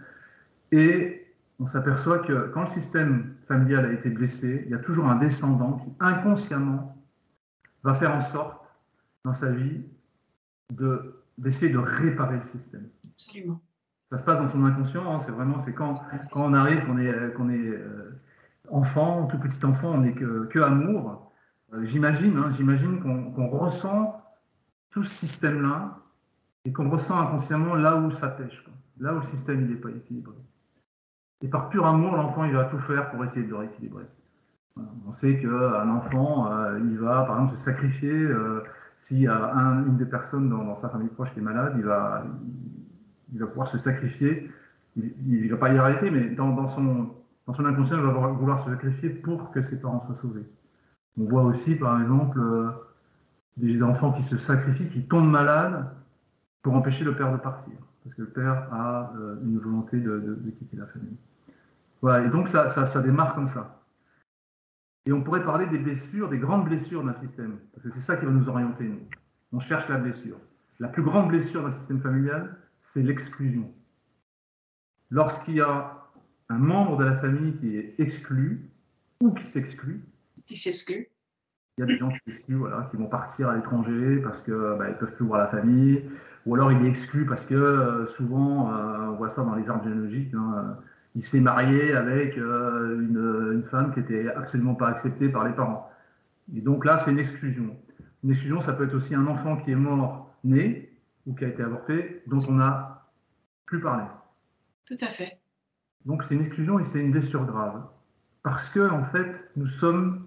Et 0.71 1.27
on 1.59 1.67
s'aperçoit 1.67 2.19
que 2.19 2.49
quand 2.53 2.61
le 2.61 2.69
système 2.69 3.35
familial 3.47 3.85
a 3.85 3.91
été 3.91 4.09
blessé, 4.09 4.63
il 4.65 4.71
y 4.71 4.75
a 4.75 4.79
toujours 4.79 5.07
un 5.07 5.15
descendant 5.17 5.73
qui 5.73 5.93
inconsciemment 5.99 6.97
va 7.83 7.93
faire 7.93 8.15
en 8.15 8.21
sorte 8.21 8.56
dans 9.27 9.33
sa 9.33 9.51
vie 9.51 9.83
d'essayer 11.37 11.71
de 11.71 11.77
réparer 11.77 12.39
le 12.39 12.47
système. 12.47 12.89
Absolument 13.05 13.61
ça 14.09 14.17
se 14.17 14.23
passe 14.23 14.39
dans 14.39 14.47
son 14.47 14.63
inconscient. 14.63 15.03
Hein. 15.11 15.19
c'est 15.25 15.31
vraiment, 15.31 15.59
c'est 15.59 15.73
quand, 15.73 16.01
quand 16.31 16.45
on 16.45 16.53
arrive, 16.53 16.85
qu'on 16.85 16.97
est, 16.97 17.33
qu'on 17.33 17.49
est 17.49 17.67
euh, 17.67 18.19
enfant, 18.69 19.27
tout 19.27 19.37
petit 19.39 19.63
enfant, 19.65 19.91
on 19.95 20.01
n'est 20.01 20.13
que, 20.13 20.45
que 20.45 20.59
amour. 20.59 21.31
Euh, 21.73 21.83
j'imagine, 21.83 22.37
hein, 22.37 22.49
j'imagine 22.51 23.01
qu'on 23.01 23.47
ressent 23.49 24.23
tout 24.91 25.03
ce 25.03 25.13
système-là 25.13 25.99
et 26.65 26.71
qu'on 26.71 26.89
ressent 26.89 27.19
inconsciemment 27.19 27.75
là 27.75 27.97
où 27.97 28.09
ça 28.11 28.29
pêche, 28.29 28.63
là 28.99 29.13
où 29.13 29.19
le 29.19 29.25
système 29.25 29.67
n'est 29.67 29.75
pas 29.75 29.89
équilibré. 29.89 30.35
Et 31.41 31.49
par 31.49 31.69
pur 31.69 31.85
amour, 31.85 32.15
l'enfant 32.15 32.45
il 32.45 32.53
va 32.53 32.65
tout 32.65 32.79
faire 32.79 33.11
pour 33.11 33.23
essayer 33.23 33.45
de 33.45 33.49
le 33.49 33.57
rééquilibrer. 33.57 34.05
On 35.07 35.11
sait 35.11 35.39
qu'un 35.39 35.89
enfant, 35.89 36.51
euh, 36.51 36.79
il 36.79 36.97
va 36.99 37.23
par 37.23 37.37
exemple 37.37 37.57
se 37.57 37.65
sacrifier 37.65 38.13
euh, 38.13 38.63
s'il 38.97 39.21
y 39.21 39.27
a 39.27 39.53
une 39.87 39.95
des 39.95 40.05
personnes 40.05 40.49
dans, 40.49 40.75
sa 40.75 40.89
famille 40.89 41.09
proche 41.09 41.31
qui 41.33 41.39
est 41.39 41.43
malade, 41.43 41.75
il 41.77 41.85
va, 41.85 42.25
pouvoir 43.47 43.67
se 43.67 43.77
sacrifier. 43.77 44.51
Il 44.97 45.43
ne 45.43 45.49
va 45.49 45.57
pas 45.57 45.71
y 45.71 45.77
arriver, 45.77 46.09
mais 46.09 46.29
dans, 46.29 46.67
son, 46.67 47.13
inconscient, 47.47 47.97
il 47.97 48.03
va 48.03 48.11
vouloir 48.11 48.59
se 48.63 48.69
sacrifier 48.69 49.09
pour 49.09 49.51
que 49.51 49.61
ses 49.61 49.79
parents 49.79 50.03
soient 50.07 50.15
sauvés. 50.15 50.43
On 51.19 51.25
voit 51.25 51.43
aussi, 51.43 51.75
par 51.75 52.01
exemple, 52.01 52.39
euh, 52.39 52.71
des 53.57 53.81
enfants 53.83 54.11
qui 54.11 54.23
se 54.23 54.37
sacrifient, 54.37 54.89
qui 54.89 55.07
tombent 55.07 55.29
malades 55.29 55.85
pour 56.63 56.75
empêcher 56.75 57.03
le 57.03 57.15
père 57.15 57.31
de 57.31 57.37
partir, 57.37 57.73
parce 58.03 58.15
que 58.15 58.23
le 58.23 58.29
père 58.29 58.67
a 58.73 59.13
euh, 59.15 59.35
une 59.43 59.59
volonté 59.59 59.99
de, 59.99 60.37
quitter 60.57 60.77
la 60.77 60.87
famille. 60.87 61.17
Voilà, 62.01 62.25
et 62.25 62.29
donc 62.29 62.47
ça, 62.47 63.01
démarre 63.01 63.35
comme 63.35 63.47
ça. 63.47 63.79
Et 65.07 65.13
on 65.13 65.23
pourrait 65.23 65.45
parler 65.45 65.65
des 65.67 65.77
blessures, 65.77 66.27
des 66.27 66.37
grandes 66.37 66.65
blessures 66.65 67.01
d'un 67.01 67.13
système, 67.13 67.59
parce 67.71 67.85
que 67.85 67.91
c'est 67.91 68.01
ça 68.01 68.17
qui 68.17 68.25
va 68.25 68.31
nous 68.31 68.49
orienter, 68.49 68.83
nous. 68.83 68.99
On 69.53 69.59
cherche 69.59 69.87
la 69.87 69.95
blessure. 69.95 70.35
La 70.81 70.89
plus 70.89 71.01
grande 71.01 71.29
blessure 71.29 71.63
d'un 71.63 71.71
système 71.71 72.01
familial, 72.01 72.57
c'est 72.81 73.01
l'exclusion. 73.01 73.71
Lorsqu'il 75.09 75.55
y 75.55 75.61
a 75.61 76.09
un 76.49 76.57
membre 76.57 76.97
de 76.97 77.05
la 77.05 77.15
famille 77.19 77.53
qui 77.53 77.77
est 77.77 77.95
exclu 77.99 78.69
ou 79.21 79.31
qui 79.31 79.45
s'exclut, 79.45 80.03
qui 80.45 80.57
s'excluent. 80.57 81.07
Il 81.77 81.81
y 81.81 81.83
a 81.83 81.85
des 81.85 81.95
gens 81.95 82.09
qui 82.09 82.19
s'excluent, 82.19 82.57
voilà, 82.57 82.89
qui 82.91 82.97
vont 82.97 83.07
partir 83.07 83.47
à 83.47 83.55
l'étranger 83.55 84.17
parce 84.17 84.41
qu'ils 84.41 84.53
bah, 84.77 84.89
ne 84.89 84.93
peuvent 84.95 85.13
plus 85.13 85.25
voir 85.25 85.39
la 85.39 85.47
famille, 85.47 86.03
ou 86.45 86.55
alors 86.55 86.73
il 86.73 86.85
est 86.85 86.89
exclu 86.89 87.25
parce 87.25 87.45
que 87.45 87.55
euh, 87.55 88.05
souvent, 88.07 88.73
euh, 88.73 89.11
on 89.11 89.15
voit 89.15 89.29
ça 89.29 89.41
dans 89.43 89.55
les 89.55 89.69
arbres 89.69 89.85
généalogiques, 89.85 90.33
hein, 90.33 90.77
il 91.15 91.23
s'est 91.23 91.39
marié 91.39 91.93
avec 91.93 92.37
une, 92.37 93.51
une, 93.53 93.63
femme 93.63 93.93
qui 93.93 93.99
n'était 93.99 94.29
absolument 94.29 94.75
pas 94.75 94.87
acceptée 94.87 95.29
par 95.29 95.45
les 95.45 95.53
parents. 95.53 95.89
Et 96.55 96.61
donc 96.61 96.85
là, 96.85 96.99
c'est 96.99 97.11
une 97.11 97.19
exclusion. 97.19 97.75
Une 98.23 98.31
exclusion, 98.31 98.61
ça 98.61 98.73
peut 98.73 98.85
être 98.85 98.93
aussi 98.93 99.15
un 99.15 99.27
enfant 99.27 99.57
qui 99.57 99.71
est 99.71 99.75
mort 99.75 100.35
né 100.43 100.91
ou 101.25 101.33
qui 101.33 101.45
a 101.45 101.47
été 101.47 101.63
avorté, 101.63 102.23
dont 102.27 102.39
on 102.49 102.53
n'a 102.53 103.09
plus 103.65 103.81
parlé. 103.81 104.05
Tout 104.85 104.97
à 105.01 105.07
fait. 105.07 105.39
Donc 106.05 106.23
c'est 106.23 106.35
une 106.35 106.41
exclusion 106.41 106.79
et 106.79 106.83
c'est 106.83 106.99
une 106.99 107.11
blessure 107.11 107.45
grave. 107.45 107.83
Parce 108.43 108.69
que, 108.69 108.89
en 108.89 109.03
fait, 109.03 109.51
nous 109.57 109.67
sommes 109.67 110.25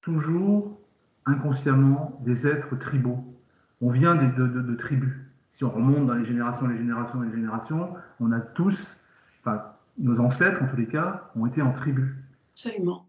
toujours 0.00 0.80
inconsciemment 1.26 2.18
des 2.24 2.46
êtres 2.46 2.76
tribaux. 2.76 3.22
On 3.82 3.90
vient 3.90 4.14
de, 4.14 4.74
tribus. 4.74 5.14
Si 5.50 5.64
on 5.64 5.70
remonte 5.70 6.06
dans 6.06 6.14
les 6.14 6.24
générations, 6.24 6.66
les 6.66 6.78
générations, 6.78 7.20
les 7.20 7.30
générations, 7.30 7.94
on 8.20 8.32
a 8.32 8.40
tous, 8.40 8.96
enfin, 9.44 9.62
nos 9.98 10.18
ancêtres 10.20 10.62
en 10.62 10.66
tous 10.66 10.76
les 10.76 10.86
cas, 10.86 11.30
ont 11.36 11.46
été 11.46 11.62
en 11.62 11.72
tribu. 11.72 12.16
Absolument. 12.52 13.06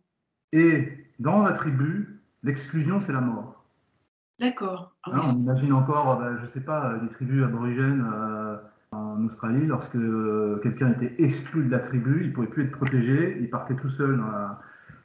Et 0.51 1.05
dans 1.19 1.43
la 1.43 1.53
tribu, 1.53 2.19
l'exclusion, 2.43 2.99
c'est 2.99 3.13
la 3.13 3.21
mort. 3.21 3.63
D'accord. 4.39 4.93
Hein, 5.05 5.21
on 5.23 5.39
imagine 5.39 5.73
encore, 5.73 6.19
ben, 6.19 6.37
je 6.37 6.43
ne 6.43 6.47
sais 6.47 6.61
pas, 6.61 6.97
les 7.01 7.09
tribus 7.09 7.43
aborigènes 7.43 8.05
euh, 8.11 8.57
en 8.91 9.23
Australie, 9.25 9.67
lorsque 9.67 9.97
quelqu'un 10.63 10.91
était 10.91 11.13
exclu 11.19 11.65
de 11.65 11.71
la 11.71 11.79
tribu, 11.79 12.21
il 12.21 12.29
ne 12.29 12.33
pouvait 12.33 12.47
plus 12.47 12.65
être 12.65 12.71
protégé, 12.71 13.37
il 13.39 13.49
partait 13.49 13.75
tout 13.75 13.89
seul 13.89 14.17
dans 14.17 14.27
la, 14.27 14.59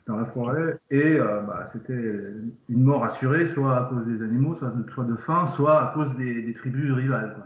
dans 0.07 0.17
la 0.17 0.25
forêt, 0.25 0.79
et 0.91 1.21
euh, 1.21 1.43
bah, 1.43 1.67
c'était 1.67 2.33
une 2.69 2.83
mort 2.83 3.05
assurée, 3.05 3.47
soit 3.47 3.77
à 3.77 3.85
cause 3.85 4.07
des 4.07 4.23
animaux, 4.23 4.57
soit 4.57 4.71
de, 4.71 4.91
soit 4.91 5.05
de 5.05 5.17
faim, 5.17 5.47
soit 5.47 5.83
à 5.83 5.95
cause 5.95 6.17
des, 6.17 6.53
tribus 6.55 6.93
rivales. 6.93 7.37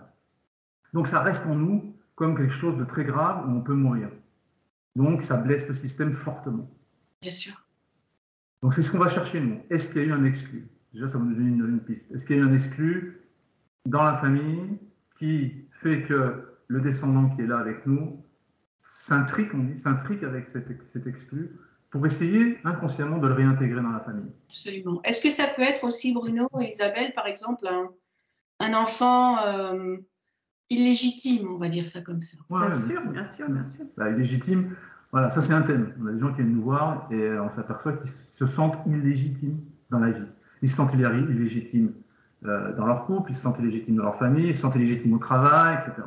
Donc 0.93 1.09
ça 1.09 1.21
reste 1.21 1.47
en 1.47 1.55
nous 1.55 1.90
comme 2.21 2.37
quelque 2.37 2.53
chose 2.53 2.77
de 2.77 2.85
très 2.85 3.05
grave 3.05 3.49
où 3.49 3.51
on 3.57 3.63
peut 3.63 3.73
mourir. 3.73 4.11
Donc 4.95 5.23
ça 5.23 5.39
blesse 5.39 5.67
le 5.67 5.75
système 5.75 6.13
fortement. 6.13 6.71
Bien 7.23 7.31
sûr. 7.31 7.55
Donc 8.63 8.75
c'est 8.75 8.83
ce 8.83 8.91
qu'on 8.91 8.99
va 8.99 9.09
chercher 9.09 9.41
nous. 9.41 9.63
Est-ce 9.71 9.91
qu'il 9.91 10.03
y 10.03 10.05
a 10.05 10.09
eu 10.09 10.13
un 10.13 10.25
exclu? 10.27 10.69
Déjà, 10.93 11.09
ça 11.09 11.19
me 11.19 11.35
donne 11.35 11.49
une, 11.49 11.67
une 11.67 11.81
piste. 11.81 12.13
Est-ce 12.13 12.27
qu'il 12.27 12.37
y 12.37 12.39
a 12.39 12.43
eu 12.43 12.47
un 12.47 12.53
exclu 12.53 13.23
dans 13.87 14.05
la 14.05 14.19
famille 14.19 14.79
qui 15.19 15.65
fait 15.81 16.03
que 16.03 16.45
le 16.67 16.81
descendant 16.83 17.31
qui 17.31 17.41
est 17.41 17.47
là 17.47 17.57
avec 17.57 17.87
nous 17.87 18.23
s'intrique, 18.83 19.55
on 19.55 19.61
dit, 19.61 19.79
s'intrique 19.79 20.23
avec 20.23 20.45
cet, 20.45 20.67
cet 20.87 21.07
exclu 21.07 21.59
pour 21.89 22.05
essayer 22.05 22.59
inconsciemment 22.65 23.17
de 23.17 23.29
le 23.29 23.35
réintégrer 23.35 23.81
dans 23.81 23.93
la 23.93 24.01
famille? 24.01 24.31
Absolument. 24.51 25.01
Est-ce 25.05 25.23
que 25.23 25.31
ça 25.31 25.47
peut 25.57 25.63
être 25.63 25.85
aussi, 25.85 26.13
Bruno 26.13 26.51
et 26.61 26.69
Isabelle, 26.69 27.15
par 27.15 27.27
exemple, 27.27 27.67
un, 28.59 28.75
enfant 28.75 29.39
euh, 29.39 29.97
illégitime, 30.71 31.49
on 31.49 31.59
va 31.59 31.69
dire 31.69 31.85
ça 31.85 32.01
comme 32.01 32.21
ça 32.21 32.39
Bien 32.49 32.71
sûr, 32.71 33.03
bien 33.11 33.27
sûr, 33.27 33.49
bien 33.51 33.67
sûr. 33.77 33.85
Bah, 33.97 34.11
illégitime, 34.11 34.75
voilà, 35.13 35.31
ça 35.31 35.43
c'est 35.43 35.53
un 35.53 35.63
thème. 35.63 35.93
On 36.01 36.07
a 36.07 36.13
des 36.13 36.21
gens 36.21 36.31
qui 36.31 36.37
viennent 36.37 36.55
nous 36.55 36.63
voir 36.63 37.09
et 37.11 37.17
euh, 37.17 37.43
on 37.43 37.51
s'aperçoit 37.51 37.95
qu'ils 37.95 38.11
se 38.11 38.47
sentent 38.47 38.79
illégitimes 38.87 39.59
dans 39.91 39.99
la 39.99 40.13
vie. 40.13 40.27
Ils 40.63 40.71
se 40.71 40.77
sentent 40.77 40.95
illégitimes 40.95 41.93
euh, 42.45 42.75
dans 42.77 42.87
leur 42.87 43.07
couple, 43.07 43.33
ils 43.33 43.35
se 43.35 43.43
sentent 43.43 43.59
illégitimes 43.59 43.97
dans 43.97 44.05
leur 44.05 44.19
famille, 44.19 44.49
ils 44.49 44.55
se 44.55 44.63
sentent 44.63 44.77
illégitimes 44.77 45.15
au 45.15 45.19
travail, 45.19 45.77
etc. 45.77 46.07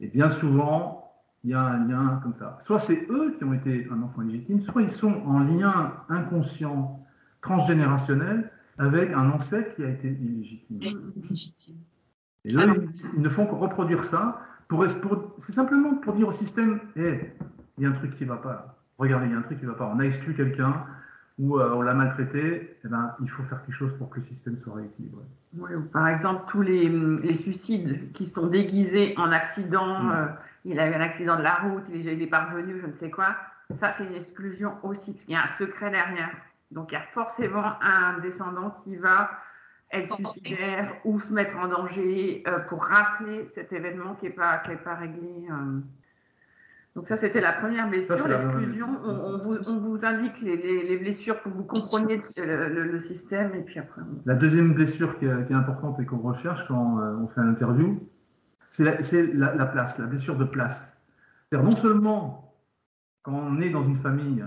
Et 0.00 0.06
bien 0.06 0.30
souvent, 0.30 1.12
il 1.44 1.50
y 1.50 1.54
a 1.54 1.60
un 1.60 1.86
lien 1.86 2.20
comme 2.22 2.34
ça. 2.34 2.58
Soit 2.64 2.78
c'est 2.78 3.06
eux 3.10 3.34
qui 3.36 3.44
ont 3.44 3.52
été 3.52 3.88
un 3.90 4.02
enfant 4.02 4.22
légitime, 4.22 4.60
soit 4.60 4.82
ils 4.82 4.90
sont 4.90 5.22
en 5.26 5.40
lien 5.40 5.92
inconscient, 6.08 7.04
transgénérationnel, 7.40 8.50
avec 8.78 9.10
un 9.12 9.30
ancêtre 9.30 9.74
qui 9.74 9.84
a 9.84 9.88
été 9.88 10.08
illégitime. 10.08 10.80
Et 12.46 12.50
là, 12.50 12.64
ils, 13.14 13.20
ne 13.20 13.28
font 13.28 13.46
que 13.46 13.54
reproduire 13.54 14.04
ça. 14.04 14.40
Pour, 14.68 14.84
c'est 15.38 15.52
simplement 15.52 15.94
pour 15.96 16.12
dire 16.12 16.28
au 16.28 16.32
système, 16.32 16.80
hé, 16.96 17.32
il 17.76 17.84
y 17.84 17.86
a 17.86 17.90
un 17.90 17.92
truc 17.92 18.16
qui 18.16 18.24
ne 18.24 18.30
va 18.30 18.36
pas. 18.36 18.76
Regardez, 18.98 19.26
il 19.26 19.32
y 19.32 19.34
a 19.34 19.38
un 19.38 19.42
truc 19.42 19.58
qui 19.58 19.66
ne 19.66 19.70
va 19.70 19.76
pas. 19.76 19.92
On 19.94 19.98
a 19.98 20.04
exclu 20.04 20.34
quelqu'un, 20.34 20.86
ou 21.38 21.58
euh, 21.58 21.74
on 21.74 21.82
l'a 21.82 21.94
maltraité, 21.94 22.78
eh 22.84 22.88
ben, 22.88 23.14
il 23.20 23.28
faut 23.28 23.42
faire 23.44 23.62
quelque 23.64 23.74
chose 23.74 23.92
pour 23.98 24.08
que 24.10 24.16
le 24.16 24.22
système 24.22 24.56
soit 24.56 24.74
rééquilibré. 24.74 25.22
par 25.92 26.08
exemple, 26.08 26.44
tous 26.48 26.62
les, 26.62 26.88
les, 26.88 27.34
suicides 27.34 28.12
qui 28.12 28.26
sont 28.26 28.46
déguisés 28.46 29.14
en 29.18 29.32
accident, 29.32 30.02
mm. 30.02 30.10
euh, 30.12 30.26
il 30.64 30.80
a 30.80 30.88
eu 30.88 30.94
un 30.94 31.00
accident 31.00 31.36
de 31.36 31.42
la 31.42 31.54
route, 31.56 31.84
il 31.92 32.08
est, 32.08 32.26
parvenu, 32.26 32.80
je 32.80 32.86
ne 32.86 32.94
sais 32.94 33.10
quoi, 33.10 33.36
ça 33.80 33.92
c'est 33.92 34.06
une 34.06 34.14
exclusion 34.14 34.72
aussi, 34.82 35.12
parce 35.12 35.24
qu'il 35.24 35.34
y 35.34 35.36
a 35.36 35.42
un 35.42 35.58
secret 35.58 35.90
derrière. 35.90 36.30
Donc 36.70 36.90
il 36.90 36.94
y 36.94 36.98
a 36.98 37.02
forcément 37.12 37.74
un 37.82 38.18
descendant 38.20 38.74
qui 38.84 38.96
va 38.96 39.30
être 39.92 40.14
suicidaire 40.16 40.94
ou 41.04 41.20
se 41.20 41.32
mettre 41.32 41.56
en 41.56 41.68
danger 41.68 42.42
euh, 42.46 42.58
pour 42.60 42.84
rappeler 42.84 43.48
cet 43.54 43.72
événement 43.72 44.14
qui 44.14 44.26
n'est 44.26 44.32
pas, 44.32 44.62
pas 44.84 44.94
réglé. 44.94 45.48
Donc 46.96 47.08
ça, 47.08 47.18
c'était 47.18 47.42
la 47.42 47.52
première 47.52 47.90
blessure, 47.90 48.26
l'exclusion. 48.26 48.88
On, 49.04 49.38
vous, 49.78 49.98
indique 50.02 50.40
les, 50.40 50.96
blessures 50.96 51.38
pour 51.40 51.52
que 51.52 51.58
vous 51.58 51.64
compreniez 51.64 52.22
le, 52.38 53.00
système 53.00 53.54
et 53.54 53.60
puis 53.60 53.78
après. 53.78 54.00
La 54.24 54.34
deuxième 54.34 54.72
blessure 54.72 55.18
qui 55.18 55.26
est, 55.26 55.52
importante 55.52 56.00
et 56.00 56.06
qu'on 56.06 56.18
recherche 56.18 56.66
quand 56.66 56.98
euh, 56.98 57.18
on 57.18 57.28
fait 57.28 57.42
un 57.42 57.50
interview, 57.50 58.00
c'est 58.70 58.84
la, 58.84 59.66
place, 59.66 59.98
la 59.98 60.06
blessure 60.06 60.36
de 60.36 60.44
place. 60.44 60.98
C'est-à-dire 61.50 61.68
non 61.68 61.76
seulement 61.76 62.54
quand 63.22 63.34
on 63.34 63.60
est 63.60 63.70
dans 63.70 63.82
une 63.82 63.96
famille, 63.96 64.42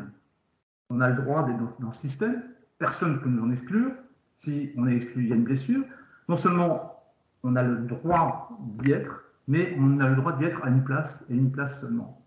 on 0.89 1.01
a 1.01 1.09
le 1.09 1.21
droit 1.21 1.45
d'être 1.45 1.59
dans, 1.59 1.75
dans, 1.79 1.87
le 1.87 1.93
système, 1.93 2.41
personne 2.79 3.13
ne 3.13 3.17
peut 3.19 3.29
nous 3.29 3.43
en 3.43 3.51
exclure. 3.51 3.91
Si 4.39 4.71
on 4.75 4.87
est 4.87 4.95
exclu, 4.95 5.23
il 5.23 5.29
y 5.29 5.31
a 5.31 5.35
une 5.35 5.43
blessure. 5.43 5.83
Non 6.27 6.37
seulement 6.37 7.03
on 7.43 7.55
a 7.55 7.63
le 7.63 7.77
droit 7.77 8.57
d'y 8.59 8.91
être, 8.91 9.23
mais 9.47 9.75
on 9.79 9.99
a 9.99 10.09
le 10.09 10.15
droit 10.15 10.33
d'y 10.33 10.45
être 10.45 10.63
à 10.65 10.69
une 10.69 10.83
place 10.83 11.23
et 11.29 11.35
une 11.35 11.51
place 11.51 11.79
seulement 11.79 12.19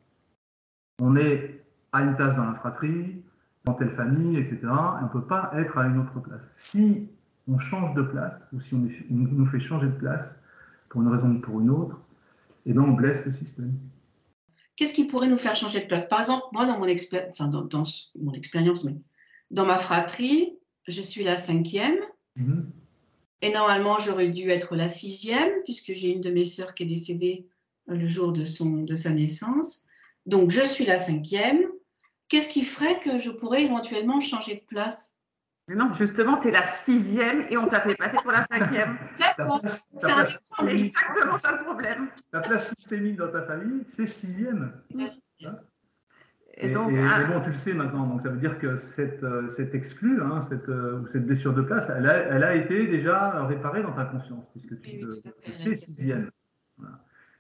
on 1.03 1.17
est 1.17 1.65
à 1.93 2.03
une 2.03 2.15
place 2.15 2.37
dans 2.37 2.45
la 2.45 2.55
fratrie, 2.55 3.23
dans 3.65 3.75
telle 3.75 3.91
famille, 3.91 4.39
etc. 4.39 4.59
Et 4.63 4.67
on 4.67 5.03
ne 5.03 5.09
peut 5.09 5.27
pas 5.27 5.51
être 5.55 5.77
à 5.77 5.87
une 5.87 5.99
autre 5.99 6.21
place. 6.21 6.41
Si 6.53 7.09
on 7.49 7.59
change 7.59 7.93
de 7.95 8.03
place, 8.03 8.47
ou 8.53 8.61
si 8.61 8.75
on 8.75 8.89
nous 9.11 9.47
fait 9.47 9.61
changer 9.61 9.87
de 9.87 9.93
place, 9.93 10.39
pour 10.89 11.03
une 11.03 11.09
raison 11.09 11.31
ou 11.31 11.41
pour 11.41 11.61
une 11.61 11.71
autre, 11.71 12.01
eh 12.67 12.73
bien 12.73 12.83
on 12.83 12.93
blesse 12.93 13.27
le 13.27 13.33
système. 13.33 13.73
Qu'est-ce 14.77 14.95
qui 14.95 15.05
pourrait 15.05 15.29
nous 15.29 15.39
faire 15.39 15.57
changer 15.57 15.81
de 15.81 15.87
place? 15.87 16.09
Par 16.09 16.21
exemple, 16.21 16.45
moi, 16.53 16.67
dans 16.67 16.79
mon, 16.79 16.87
enfin, 16.87 17.51
expérience, 18.35 18.87
dans 19.51 19.67
ma 19.67 19.77
fratrie, 19.77 20.59
je 20.89 21.01
suis 21.01 21.25
la 21.25 21.37
cinquième. 21.37 21.99
Mhm. 22.37 22.71
Et 23.41 23.53
normalement, 23.53 23.99
j'aurais 23.99 24.29
dû 24.29 24.51
être 24.51 24.77
la 24.77 24.89
sixième, 24.89 25.51
puisque 25.65 25.93
j'ai 25.93 26.11
une 26.11 26.21
de 26.21 26.31
mes 26.31 26.45
sœurs 26.45 26.75
qui 26.75 26.85
est 26.85 26.87
décédée 26.87 27.49
le 27.89 28.09
jour 28.09 28.33
de, 28.33 28.45
son, 28.45 28.83
de 28.83 28.95
sa 28.95 29.11
naissance. 29.11 29.85
Donc, 30.27 30.51
je 30.51 30.63
suis 30.63 30.85
la 30.85 30.97
cinquième. 30.97 31.67
Qu'est-ce 32.29 32.51
qui 32.51 32.63
ferait 32.63 33.01
que 33.01 33.19
je 33.19 33.31
pourrais 33.31 33.65
éventuellement 33.65 34.21
changer 34.21 34.55
de 34.55 34.65
place? 34.67 35.17
Non, 35.69 35.93
justement, 35.95 36.39
tu 36.39 36.49
es 36.49 36.51
la 36.51 36.71
sixième 36.71 37.47
et 37.51 37.57
on 37.57 37.69
t'a 37.69 37.81
fait 37.81 37.95
passer 37.95 38.17
pour 38.23 38.33
la 38.33 38.47
cinquième. 38.47 38.99
D'accord. 39.19 39.61
C'est 39.61 40.67
exactement 40.69 41.39
ça 41.39 41.53
le 41.53 41.65
problème. 41.65 42.11
La 42.33 42.41
place 42.41 42.69
systémique 42.75 43.17
dans 43.17 43.31
ta 43.31 43.43
famille, 43.45 43.85
c'est 43.89 44.07
sixième. 44.07 44.81
Hein? 45.45 45.59
Et, 46.55 46.71
donc, 46.71 46.93
ah. 46.99 47.25
bon, 47.25 47.41
tu 47.41 47.51
le 47.51 47.57
sais 47.57 47.73
maintenant, 47.73 48.07
donc 48.07 48.21
ça 48.21 48.29
veut 48.29 48.39
dire 48.39 48.59
que 48.59 48.77
cette, 48.77 49.23
euh, 49.23 49.49
cette 49.49 49.75
exclue, 49.75 50.21
hein, 50.21 50.43
cette, 50.43 50.69
euh, 50.69 51.05
cette, 51.07 51.25
blessure 51.25 51.55
de 51.55 51.63
place, 51.63 51.91
elle 51.97 52.07
a, 52.07 52.17
elle 52.19 52.45
a, 52.45 52.55
été 52.55 52.87
déjà 52.87 53.45
réparée 53.47 53.83
dans 53.83 53.93
ta 53.93 54.05
conscience, 54.05 54.45
puisque 54.51 54.79
tu, 54.83 55.03
tu 55.43 55.53
sais 55.53 55.75
sixième. 55.75 56.31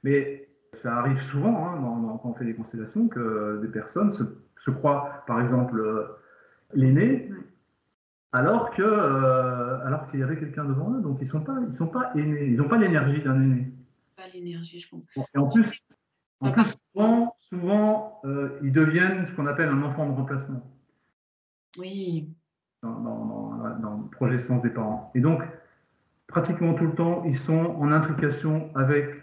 Mais 0.02 0.48
ça 0.72 0.96
arrive 0.96 1.20
souvent, 1.20 1.66
hein, 1.66 2.18
quand 2.22 2.30
on 2.30 2.34
fait 2.34 2.46
des 2.46 2.54
constellations, 2.54 3.08
que 3.08 3.60
des 3.60 3.68
personnes 3.68 4.10
se, 4.10 4.22
se 4.58 4.70
croient, 4.70 5.24
par 5.26 5.42
exemple, 5.42 5.78
euh, 5.78 6.06
l'aîné, 6.72 7.30
alors 8.32 8.70
que 8.70 8.82
alors 8.82 10.10
qu'il 10.10 10.20
y 10.20 10.22
avait 10.22 10.38
quelqu'un 10.38 10.64
devant 10.64 10.94
eux. 10.94 11.02
Donc 11.02 11.18
ils 11.20 11.26
sont 11.26 11.42
pas 11.42 11.58
ils 11.66 11.72
sont 11.74 11.88
pas 11.88 12.12
aînés, 12.14 12.46
ils 12.46 12.56
n'ont 12.56 12.68
pas 12.68 12.78
l'énergie 12.78 13.20
d'un 13.20 13.34
aîné. 13.34 13.70
Pas 14.16 14.22
l'énergie, 14.32 14.80
je 14.80 14.88
comprends. 14.88 15.26
Et 15.34 15.38
en 15.38 15.48
plus, 15.48 15.84
en 16.42 16.50
plus, 16.50 16.74
souvent, 16.88 17.34
souvent 17.38 18.20
euh, 18.24 18.58
ils 18.62 18.72
deviennent 18.72 19.26
ce 19.26 19.34
qu'on 19.34 19.46
appelle 19.46 19.68
un 19.68 19.82
enfant 19.82 20.08
de 20.08 20.14
remplacement. 20.14 20.62
Oui. 21.78 22.34
Dans, 22.82 22.98
dans, 22.98 24.02
le 24.02 24.10
projet 24.10 24.40
sens 24.40 24.60
des 24.60 24.70
parents. 24.70 25.12
Et 25.14 25.20
donc, 25.20 25.42
pratiquement 26.26 26.74
tout 26.74 26.86
le 26.86 26.94
temps, 26.94 27.22
ils 27.24 27.38
sont 27.38 27.76
en 27.78 27.92
intrication 27.92 28.70
avec 28.74 29.22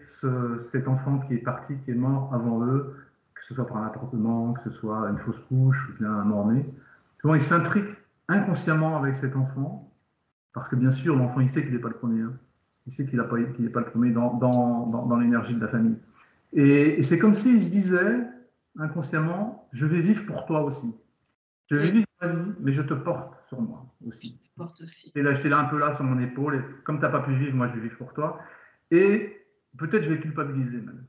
cet 0.72 0.88
enfant 0.88 1.20
qui 1.20 1.36
est 1.36 1.40
parti, 1.40 1.76
qui 1.84 1.92
est 1.92 1.96
mort 1.96 2.34
avant 2.34 2.64
eux, 2.64 2.96
que 3.36 3.44
ce 3.44 3.54
soit 3.54 3.68
par 3.68 3.78
un 3.78 3.88
appartement, 3.88 4.54
que 4.54 4.62
ce 4.62 4.70
soit 4.70 5.10
une 5.10 5.18
fausse 5.18 5.40
couche 5.50 5.90
ou 5.90 6.00
bien 6.00 6.12
un 6.12 6.24
mort-né. 6.24 6.66
Souvent, 7.20 7.36
ils 7.36 7.42
s'intriquent 7.42 7.98
inconsciemment 8.30 8.98
avec 8.98 9.16
cet 9.16 9.36
enfant, 9.36 9.92
parce 10.54 10.70
que 10.70 10.78
bien 10.78 10.92
sûr, 10.92 11.18
l'enfant, 11.18 11.42
il 11.42 11.50
sait 11.50 11.64
qu'il 11.64 11.74
n'est 11.74 11.80
pas 11.80 11.90
le 11.90 11.96
premier. 11.96 12.22
Hein. 12.22 12.34
Il 12.88 12.94
sait 12.94 13.06
qu'il 13.06 13.20
n'est 13.20 13.26
pas, 13.26 13.36
pas, 13.36 13.80
le 13.82 13.92
premier 13.92 14.12
dans, 14.12 14.34
dans 14.36 15.18
l'énergie 15.18 15.56
de 15.56 15.60
la 15.60 15.68
famille. 15.68 15.98
Et, 16.54 17.04
c'est 17.04 17.20
comme 17.20 17.34
s'il 17.34 17.62
se 17.62 17.70
disait 17.70 18.18
inconsciemment, 18.78 19.68
je 19.74 19.86
vais 19.86 20.02
vivre 20.02 20.26
pour 20.26 20.46
toi 20.46 20.62
aussi. 20.64 20.96
Je 21.70 21.76
vais 21.76 21.92
vivre 21.92 22.08
ta 22.20 22.28
vie, 22.28 22.52
mais 22.60 22.72
je 22.72 22.82
te 22.82 22.94
porte 22.94 23.34
sur 23.48 23.62
moi 23.62 23.86
aussi. 24.06 24.40
Je 24.44 24.50
te 24.50 24.56
porte 24.58 24.82
aussi. 24.82 25.12
Et 25.16 25.22
là, 25.22 25.34
j'étais 25.34 25.50
là 25.50 25.60
un 25.60 25.66
peu 25.66 25.78
là 25.78 25.94
sur 25.94 26.04
mon 26.04 26.20
épaule, 26.20 26.56
et 26.56 26.84
comme 26.84 26.98
tu 26.98 27.04
n'as 27.04 27.10
pas 27.10 27.22
pu 27.22 27.36
vivre, 27.36 27.56
moi 27.56 27.68
je 27.68 27.74
vais 27.76 27.82
vivre 27.82 27.98
pour 27.98 28.14
toi. 28.14 28.40
Et 28.92 29.46
peut-être 29.78 30.04
je 30.04 30.10
vais 30.10 30.20
culpabiliser 30.20 30.78
même. 30.78 31.06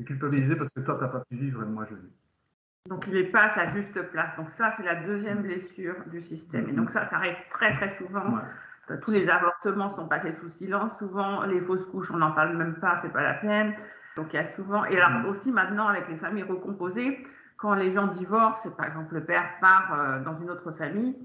Je 0.00 0.04
vais 0.04 0.08
culpabiliser 0.08 0.56
parce 0.56 0.72
que 0.72 0.80
toi, 0.80 0.96
tu 0.96 1.02
n'as 1.02 1.08
pas 1.08 1.24
pu 1.28 1.36
vivre 1.36 1.62
et 1.62 1.66
moi 1.66 1.84
je 1.84 1.94
vis. 1.94 2.12
Donc 2.88 3.06
il 3.06 3.16
est 3.16 3.30
pas 3.30 3.44
à 3.44 3.54
sa 3.54 3.68
juste 3.68 4.00
place. 4.10 4.36
Donc 4.36 4.50
ça, 4.50 4.72
c'est 4.72 4.82
la 4.82 4.96
deuxième 4.96 5.42
blessure 5.42 5.94
du 6.10 6.20
système. 6.20 6.68
Et 6.68 6.72
donc 6.72 6.90
ça, 6.90 7.08
ça 7.08 7.16
arrive 7.16 7.36
très 7.50 7.72
très 7.74 7.90
souvent. 7.90 8.38
Tous 9.04 9.12
les 9.12 9.28
avortements 9.28 9.94
sont 9.94 10.08
passés 10.08 10.32
sous 10.32 10.48
silence. 10.50 10.98
Souvent, 10.98 11.44
les 11.44 11.60
fausses 11.60 11.86
couches, 11.86 12.10
on 12.10 12.16
n'en 12.16 12.32
parle 12.32 12.56
même 12.56 12.74
pas, 12.74 12.98
c'est 13.02 13.12
pas 13.12 13.22
la 13.22 13.34
peine. 13.34 13.74
Donc 14.16 14.28
il 14.32 14.36
y 14.36 14.38
a 14.38 14.46
souvent, 14.46 14.84
et 14.84 15.00
alors 15.00 15.28
aussi 15.30 15.50
maintenant 15.50 15.88
avec 15.88 16.08
les 16.08 16.16
familles 16.16 16.42
recomposées, 16.42 17.26
quand 17.56 17.74
les 17.74 17.92
gens 17.92 18.08
divorcent, 18.08 18.70
par 18.70 18.86
exemple 18.86 19.14
le 19.14 19.24
père 19.24 19.58
part 19.60 19.94
euh, 19.94 20.20
dans 20.20 20.38
une 20.40 20.50
autre 20.50 20.72
famille, 20.72 21.16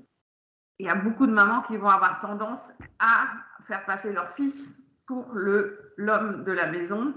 il 0.80 0.86
y 0.86 0.90
a 0.90 0.96
beaucoup 0.96 1.26
de 1.26 1.32
mamans 1.32 1.62
qui 1.64 1.78
vont 1.78 1.90
avoir 1.90 2.20
tendance 2.20 2.62
à 3.00 3.28
faire 3.68 3.84
passer 3.86 4.14
leur 4.14 4.30
fils 4.36 4.78
pour 5.08 5.26
l'homme 5.34 6.44
de 6.44 6.52
la 6.52 6.68
maison. 6.68 7.14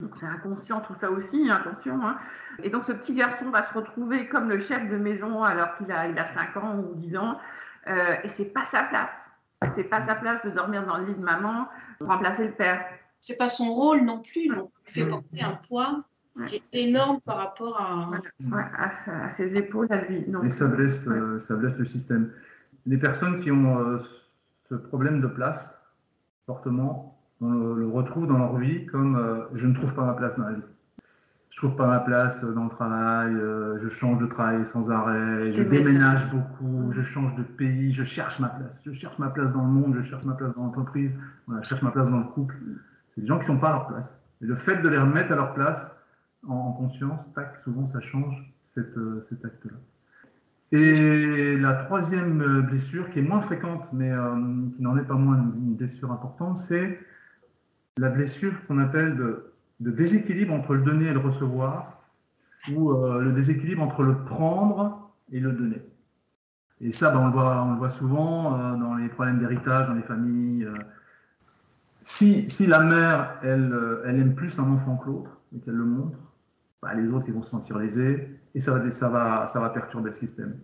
Donc 0.00 0.16
c'est 0.18 0.26
inconscient 0.26 0.80
tout 0.80 0.94
ça 0.94 1.10
aussi, 1.10 1.50
attention. 1.50 2.04
Hein. 2.06 2.18
Et 2.62 2.68
donc 2.68 2.84
ce 2.84 2.92
petit 2.92 3.14
garçon 3.14 3.50
va 3.50 3.62
se 3.62 3.72
retrouver 3.72 4.28
comme 4.28 4.48
le 4.48 4.58
chef 4.58 4.88
de 4.88 4.96
maison 4.96 5.42
alors 5.42 5.76
qu'il 5.78 5.90
a, 5.90 6.08
il 6.08 6.18
a 6.18 6.26
5 6.26 6.56
ans 6.58 6.76
ou 6.76 6.94
10 6.96 7.16
ans, 7.16 7.38
euh, 7.86 8.16
et 8.22 8.28
c'est 8.28 8.52
pas 8.52 8.66
sa 8.66 8.84
place. 8.84 9.30
C'est 9.76 9.84
pas 9.84 10.04
sa 10.04 10.14
place 10.16 10.44
de 10.44 10.50
dormir 10.50 10.84
dans 10.84 10.98
le 10.98 11.06
lit 11.06 11.14
de 11.14 11.24
maman, 11.24 11.68
pour 11.98 12.08
remplacer 12.08 12.46
le 12.46 12.52
père 12.52 12.84
c'est 13.24 13.38
pas 13.38 13.48
son 13.48 13.72
rôle 13.72 14.04
non 14.04 14.20
plus. 14.20 14.48
Donc, 14.48 14.70
il 14.86 14.92
fait 14.92 15.06
porter 15.06 15.40
un 15.40 15.58
poids 15.66 16.04
qui 16.46 16.56
est 16.56 16.62
énorme 16.72 17.20
par 17.24 17.38
rapport 17.38 17.80
à, 17.80 18.10
à, 18.52 19.30
ses 19.30 19.56
épaules 19.56 19.86
à 19.90 20.02
lui. 20.02 20.26
Et 20.44 20.50
ça 20.50 20.66
blesse, 20.66 21.06
euh, 21.06 21.40
ça 21.40 21.56
blesse 21.56 21.74
le 21.78 21.86
système. 21.86 22.30
Les 22.84 22.98
personnes 22.98 23.40
qui 23.40 23.50
ont 23.50 23.78
euh, 23.78 23.98
ce 24.68 24.74
problème 24.74 25.22
de 25.22 25.26
place 25.26 25.80
fortement, 26.44 27.18
on 27.40 27.48
le, 27.50 27.88
retrouve 27.88 28.26
dans 28.26 28.36
leur 28.36 28.58
vie 28.58 28.84
comme 28.86 29.16
euh, 29.16 29.46
je 29.54 29.66
ne 29.66 29.74
trouve 29.74 29.94
pas 29.94 30.04
ma 30.04 30.12
place 30.12 30.36
dans 30.36 30.44
la 30.44 30.52
vie. 30.52 30.62
Je 31.48 31.56
trouve 31.56 31.76
pas 31.76 31.86
ma 31.86 32.00
place 32.00 32.44
dans 32.44 32.64
le 32.64 32.70
travail, 32.70 33.32
je 33.32 33.88
change 33.88 34.18
de 34.18 34.26
travail 34.26 34.66
sans 34.66 34.90
arrêt, 34.90 35.52
je 35.52 35.62
déménage 35.62 36.28
beaucoup, 36.32 36.90
je 36.90 37.00
change 37.02 37.32
de 37.36 37.44
pays, 37.44 37.92
je 37.92 38.02
cherche 38.02 38.40
ma 38.40 38.48
place. 38.48 38.82
Je 38.84 38.90
cherche 38.90 39.16
ma 39.20 39.30
place 39.30 39.52
dans 39.52 39.62
le 39.62 39.68
monde, 39.68 39.94
je 39.96 40.02
cherche 40.02 40.24
ma 40.24 40.34
place 40.34 40.52
dans 40.56 40.64
l'entreprise, 40.64 41.14
je 41.48 41.62
cherche 41.62 41.82
ma 41.82 41.92
place 41.92 42.10
dans 42.10 42.18
le 42.18 42.24
couple. 42.24 42.56
C'est 43.14 43.20
des 43.20 43.26
gens 43.26 43.36
qui 43.36 43.50
ne 43.50 43.54
sont 43.54 43.58
pas 43.58 43.68
à 43.68 43.72
leur 43.72 43.86
place. 43.86 44.20
Et 44.42 44.46
le 44.46 44.56
fait 44.56 44.82
de 44.82 44.88
les 44.88 44.98
remettre 44.98 45.32
à 45.32 45.36
leur 45.36 45.54
place 45.54 45.96
en, 46.46 46.72
conscience, 46.72 47.20
tac, 47.34 47.56
souvent 47.64 47.86
ça 47.86 48.00
change 48.00 48.34
euh, 48.76 49.24
cet 49.28 49.44
acte-là. 49.44 49.76
Et 50.72 51.56
la 51.56 51.74
troisième 51.74 52.42
euh, 52.42 52.62
blessure, 52.62 53.08
qui 53.10 53.20
est 53.20 53.22
moins 53.22 53.40
fréquente, 53.40 53.86
mais 53.92 54.10
euh, 54.10 54.34
qui 54.76 54.82
n'en 54.82 54.96
est 54.96 55.04
pas 55.04 55.14
moins 55.14 55.36
une 55.36 55.76
blessure 55.76 56.10
importante, 56.10 56.56
c'est 56.56 56.98
la 57.96 58.10
blessure 58.10 58.52
qu'on 58.66 58.78
appelle 58.78 59.16
de, 59.16 59.52
déséquilibre 59.78 60.52
entre 60.52 60.74
le 60.74 60.82
donner 60.82 61.06
et 61.06 61.12
le 61.12 61.20
recevoir, 61.20 62.02
ou 62.72 62.92
le 62.92 63.32
déséquilibre 63.32 63.82
entre 63.82 64.02
le 64.02 64.24
prendre 64.24 65.12
et 65.30 65.38
le 65.38 65.52
donner. 65.52 65.82
Et 66.80 66.90
ça, 66.90 67.10
ben, 67.12 67.20
on, 67.20 67.26
le 67.26 67.32
voit, 67.32 67.62
on, 67.62 67.72
le 67.72 67.78
voit, 67.78 67.90
souvent 67.90 68.76
dans 68.78 68.94
les 68.94 69.08
problèmes 69.08 69.38
d'héritage, 69.38 69.88
dans 69.88 69.94
les 69.94 70.02
familles 70.02 70.66
si, 72.04 72.66
la 72.66 72.80
mère, 72.80 73.38
elle, 73.42 73.72
euh, 73.72 74.02
elle, 74.06 74.20
aime 74.20 74.34
plus 74.34 74.58
un 74.58 74.70
enfant 74.70 74.96
que 74.96 75.06
l'autre, 75.06 75.40
et 75.56 75.60
qu'elle 75.60 75.74
le 75.74 75.84
montre, 75.84 76.18
bah, 76.82 76.92
les 76.94 77.08
autres, 77.08 77.24
ils 77.28 77.34
vont 77.34 77.42
se 77.42 77.50
sentir 77.50 77.78
lésés, 77.78 78.38
et 78.54 78.60
ça 78.60 78.78
va, 78.78 79.70
perturber 79.70 80.10
le 80.10 80.14
système. 80.14 80.56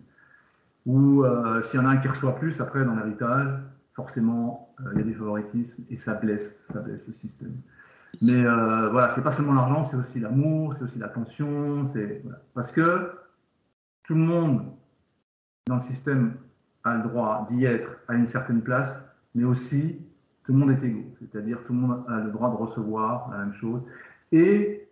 Ou 0.85 1.23
euh, 1.23 1.61
s'il 1.61 1.79
y 1.79 1.83
en 1.83 1.87
a 1.87 1.89
un 1.89 1.97
qui 1.97 2.07
reçoit 2.07 2.35
plus, 2.35 2.61
après, 2.61 2.85
dans 2.85 2.95
l'héritage, 2.95 3.59
forcément, 3.95 4.73
euh, 4.79 4.91
il 4.93 4.99
y 4.99 5.01
a 5.01 5.05
des 5.05 5.13
favoritismes, 5.13 5.83
et 5.89 5.95
ça 5.95 6.13
blesse, 6.13 6.63
le 6.73 7.13
système. 7.13 7.55
Mais 8.21 8.43
voilà, 8.43 9.09
c'est 9.09 9.23
pas 9.23 9.31
seulement 9.31 9.53
l'argent, 9.53 9.83
c'est 9.83 9.95
aussi 9.95 10.19
l'amour, 10.19 10.75
c'est 10.75 10.83
aussi 10.83 10.99
l'attention, 10.99 11.85
c'est 11.93 12.21
parce 12.53 12.71
que 12.71 13.09
tout 14.03 14.15
le 14.15 14.19
monde 14.19 14.65
dans 15.67 15.75
le 15.75 15.81
système 15.81 16.33
a 16.83 16.97
le 16.97 17.03
droit 17.03 17.47
d'y 17.49 17.63
être 17.63 17.89
à 18.09 18.15
une 18.15 18.27
certaine 18.27 18.61
place, 18.61 19.09
mais 19.33 19.45
aussi 19.45 20.01
tout 20.43 20.53
le 20.53 20.59
monde 20.59 20.71
est 20.71 20.85
égaux, 20.85 21.05
c'est-à-dire 21.19 21.59
tout 21.65 21.73
le 21.73 21.79
monde 21.79 22.03
a 22.07 22.19
le 22.19 22.31
droit 22.31 22.49
de 22.49 22.55
recevoir 22.55 23.29
la 23.31 23.37
même 23.39 23.53
chose. 23.53 23.85
Et 24.31 24.87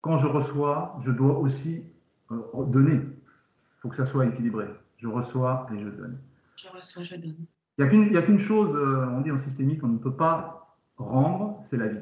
quand 0.00 0.18
je 0.18 0.26
reçois, 0.26 0.96
je 1.00 1.10
dois 1.10 1.38
aussi 1.38 1.84
euh, 2.30 2.64
donner. 2.66 2.94
Il 2.94 3.80
faut 3.80 3.88
que 3.88 3.96
ça 3.96 4.04
soit 4.04 4.26
équilibré. 4.26 4.66
Je 4.96 5.06
reçois 5.06 5.66
et 5.74 5.78
je 5.78 5.88
donne. 5.88 6.18
Je 6.56 6.68
reçois, 6.68 7.02
je 7.02 7.16
donne. 7.16 7.46
Il 7.78 8.10
n'y 8.10 8.16
a 8.16 8.22
qu'une 8.22 8.38
chose, 8.40 8.74
euh, 8.74 9.06
on 9.06 9.20
dit 9.20 9.30
en 9.30 9.38
systémique, 9.38 9.84
on 9.84 9.88
ne 9.88 9.98
peut 9.98 10.14
pas 10.14 10.76
rendre, 10.96 11.60
c'est 11.62 11.76
la 11.76 11.86
vie. 11.86 12.00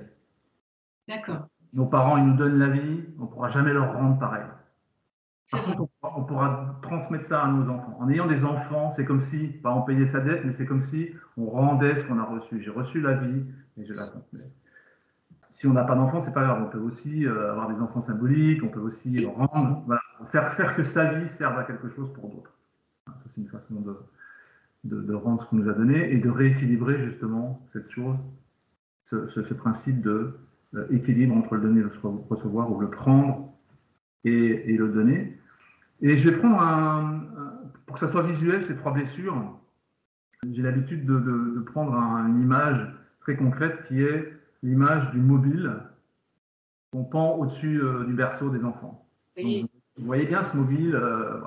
D'accord. 1.06 1.48
Nos 1.74 1.86
parents, 1.86 2.16
ils 2.16 2.24
nous 2.24 2.36
donnent 2.36 2.58
la 2.58 2.68
vie, 2.68 3.04
on 3.18 3.22
ne 3.22 3.26
pourra 3.26 3.50
jamais 3.50 3.72
leur 3.72 3.92
rendre 3.92 4.18
pareil. 4.18 4.46
Par 5.50 5.62
contre, 5.62 5.88
on 6.02 6.24
pourra, 6.24 6.78
transmettre 6.82 7.24
ça 7.24 7.44
à 7.44 7.48
nos 7.48 7.68
enfants. 7.70 7.96
En 8.00 8.08
ayant 8.08 8.26
des 8.26 8.44
enfants, 8.44 8.90
c'est 8.92 9.04
comme 9.04 9.20
si, 9.20 9.48
pas 9.48 9.72
on 9.72 9.82
payait 9.82 10.06
sa 10.06 10.20
dette, 10.20 10.44
mais 10.44 10.52
c'est 10.52 10.66
comme 10.66 10.82
si 10.82 11.12
on 11.36 11.46
rendait 11.46 11.96
ce 11.96 12.04
qu'on 12.04 12.18
a 12.18 12.24
reçu. 12.24 12.62
J'ai 12.62 12.70
reçu 12.70 13.00
la 13.00 13.14
vie 13.14 13.44
et 13.76 13.84
je 13.84 13.92
la 13.92 14.06
transmets. 14.06 14.50
Si 15.50 15.66
on 15.66 15.72
n'a 15.72 15.84
pas 15.84 15.94
d'enfants, 15.94 16.20
c'est 16.20 16.34
pas 16.34 16.44
grave. 16.44 16.62
On 16.66 16.70
peut 16.70 16.78
aussi 16.78 17.26
euh, 17.26 17.50
avoir 17.50 17.68
des 17.68 17.80
enfants 17.80 18.00
symboliques, 18.00 18.62
on 18.62 18.68
peut 18.68 18.80
aussi 18.80 19.26
faire, 20.26 20.52
faire 20.52 20.76
que 20.76 20.82
sa 20.82 21.14
vie 21.14 21.26
serve 21.26 21.58
à 21.58 21.64
quelque 21.64 21.88
chose 21.88 22.12
pour 22.12 22.28
d'autres. 22.28 22.52
C'est 23.24 23.40
une 23.40 23.48
façon 23.48 23.74
de, 24.84 25.14
rendre 25.14 25.42
ce 25.42 25.46
qu'on 25.46 25.56
nous 25.56 25.70
a 25.70 25.72
donné 25.72 26.12
et 26.12 26.18
de 26.18 26.28
rééquilibrer 26.28 27.02
justement 27.04 27.66
cette 27.72 27.90
chose, 27.90 28.16
ce, 29.06 29.54
principe 29.54 30.00
de 30.02 30.38
euh, 30.74 31.32
entre 31.32 31.54
le 31.54 31.60
donner 31.60 31.80
et 31.80 31.84
le 31.84 31.90
recevoir 32.28 32.70
ou 32.70 32.80
le 32.80 32.90
prendre 32.90 33.52
et, 34.24 34.76
le 34.76 34.88
donner. 34.88 35.38
Et 36.02 36.16
je 36.16 36.28
vais 36.28 36.36
prendre 36.36 36.60
un, 36.60 37.22
pour 37.86 37.98
que 37.98 38.06
ça 38.06 38.10
soit 38.10 38.22
visuel, 38.22 38.64
ces 38.64 38.76
trois 38.76 38.92
blessures. 38.92 39.34
J'ai 40.50 40.62
l'habitude 40.62 41.04
de, 41.06 41.60
prendre 41.72 41.94
une 41.94 42.40
image 42.40 42.86
très 43.20 43.36
concrète 43.36 43.82
qui 43.88 44.02
est 44.02 44.32
l'image 44.62 45.10
du 45.10 45.18
mobile 45.18 45.76
qu'on 46.92 47.04
pend 47.04 47.36
au-dessus 47.36 47.82
euh, 47.82 48.04
du 48.04 48.12
berceau 48.12 48.50
des 48.50 48.64
enfants. 48.64 49.06
vous 49.36 49.68
voyez 49.98 50.26
bien 50.26 50.42
ce 50.42 50.56
mobile, 50.56 50.94
euh, 50.94 51.40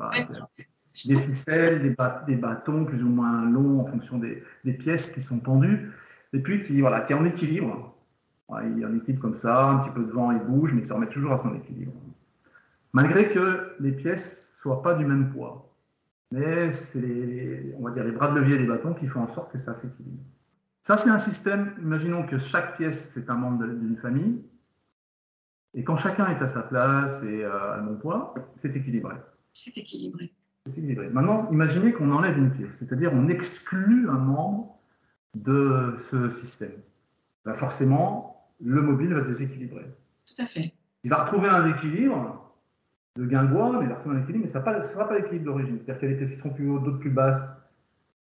des 1.05 1.17
ficelles, 1.17 1.81
des, 1.81 2.35
bâtons 2.35 2.85
plus 2.85 3.03
ou 3.03 3.09
moins 3.09 3.49
longs 3.49 3.79
en 3.79 3.85
fonction 3.85 4.19
des, 4.19 4.73
pièces 4.73 5.11
qui 5.13 5.21
sont 5.21 5.39
pendues, 5.39 5.91
et 6.33 6.39
puis 6.39 6.63
qui, 6.63 6.81
voilà, 6.81 7.01
qui 7.01 7.13
est 7.13 7.15
en 7.15 7.25
équilibre. 7.25 7.95
il 8.65 8.81
est 8.81 8.85
en 8.85 8.95
équilibre 8.95 9.21
comme 9.21 9.35
ça, 9.35 9.69
un 9.69 9.77
petit 9.79 9.91
peu 9.91 10.03
de 10.03 10.11
vent, 10.11 10.31
il 10.31 10.39
bouge, 10.39 10.73
mais 10.73 10.81
il 10.81 10.87
se 10.87 10.93
remet 10.93 11.07
toujours 11.07 11.33
à 11.33 11.37
son 11.37 11.55
équilibre 11.55 11.93
malgré 12.93 13.29
que 13.29 13.75
les 13.79 13.91
pièces 13.91 14.55
soient 14.61 14.81
pas 14.81 14.93
du 14.93 15.05
même 15.05 15.31
poids. 15.31 15.68
Mais 16.31 16.71
c'est 16.71 17.01
les, 17.01 17.73
on 17.77 17.83
va 17.83 17.91
dire 17.91 18.03
les 18.03 18.11
bras 18.11 18.29
de 18.31 18.39
levier 18.39 18.57
des 18.57 18.65
bâtons 18.65 18.93
qui 18.93 19.07
font 19.07 19.21
en 19.21 19.33
sorte 19.33 19.51
que 19.51 19.57
ça 19.57 19.73
s'équilibre. 19.73 20.23
Ça, 20.83 20.97
c'est 20.97 21.09
un 21.09 21.19
système, 21.19 21.73
imaginons 21.81 22.23
que 22.25 22.37
chaque 22.37 22.77
pièce, 22.77 23.11
c'est 23.13 23.29
un 23.29 23.35
membre 23.35 23.65
d'une 23.65 23.97
famille. 23.97 24.41
Et 25.73 25.83
quand 25.83 25.97
chacun 25.97 26.27
est 26.27 26.41
à 26.41 26.47
sa 26.47 26.63
place 26.63 27.23
et 27.23 27.43
à 27.45 27.79
mon 27.83 27.95
poids, 27.95 28.33
c'est 28.57 28.75
équilibré. 28.75 29.15
C'est 29.53 29.77
équilibré. 29.77 30.31
C'est 30.65 30.71
équilibré. 30.71 31.09
Maintenant, 31.09 31.49
imaginez 31.51 31.93
qu'on 31.93 32.11
enlève 32.11 32.37
une 32.37 32.51
pièce, 32.51 32.77
c'est-à-dire 32.79 33.11
on 33.13 33.27
exclut 33.27 34.09
un 34.09 34.17
membre 34.17 34.79
de 35.35 35.95
ce 36.09 36.29
système. 36.29 36.73
Ben 37.45 37.53
forcément, 37.53 38.49
le 38.59 38.81
mobile 38.81 39.13
va 39.13 39.21
se 39.21 39.27
déséquilibrer. 39.27 39.85
Tout 40.25 40.41
à 40.41 40.45
fait. 40.45 40.73
Il 41.03 41.09
va 41.09 41.23
retrouver 41.23 41.49
un 41.49 41.67
équilibre 41.67 42.48
de 43.25 43.47
bois, 43.47 43.71
mais 43.73 43.85
il 43.85 43.89
va 43.89 43.95
retrouver 43.95 44.17
un 44.17 44.21
équilibre, 44.21 44.45
mais 44.45 44.51
ça 44.51 44.59
ne 44.59 44.83
sera 44.83 45.07
pas 45.07 45.17
l'équilibre 45.17 45.45
d'origine. 45.45 45.77
C'est-à-dire 45.77 45.99
qu'il 45.99 46.09
y 46.09 46.11
a 46.11 46.13
des 46.13 46.17
pièces 46.19 46.31
qui 46.31 46.37
seront 46.37 46.53
plus 46.53 46.69
hautes, 46.69 46.83
d'autres 46.83 46.99
plus 46.99 47.09
basses. 47.09 47.41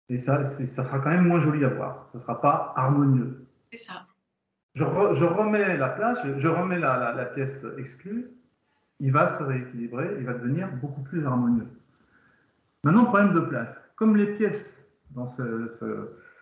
Et 0.08 0.18
ça, 0.18 0.44
ça 0.44 0.84
sera 0.84 0.98
quand 0.98 1.10
même 1.10 1.26
moins 1.26 1.40
joli 1.40 1.64
à 1.64 1.68
voir. 1.68 2.08
Ça 2.12 2.18
ne 2.18 2.22
sera 2.22 2.40
pas 2.40 2.74
harmonieux. 2.76 3.46
C'est 3.72 3.78
ça. 3.78 4.06
Je, 4.74 4.84
remets 4.84 5.76
la 5.76 5.88
place, 5.88 6.18
je, 6.36 6.48
remets 6.48 6.80
la, 6.80 7.24
pièce 7.26 7.64
exclue, 7.78 8.30
il 8.98 9.12
va 9.12 9.38
se 9.38 9.42
rééquilibrer, 9.42 10.16
il 10.18 10.26
va 10.26 10.34
devenir 10.34 10.68
beaucoup 10.76 11.02
plus 11.02 11.24
harmonieux. 11.24 11.68
Maintenant, 12.82 13.04
problème 13.04 13.34
de 13.34 13.40
place. 13.40 13.88
Comme 13.94 14.16
les 14.16 14.34
pièces 14.34 14.84
dans 15.12 15.28
ce, 15.28 15.76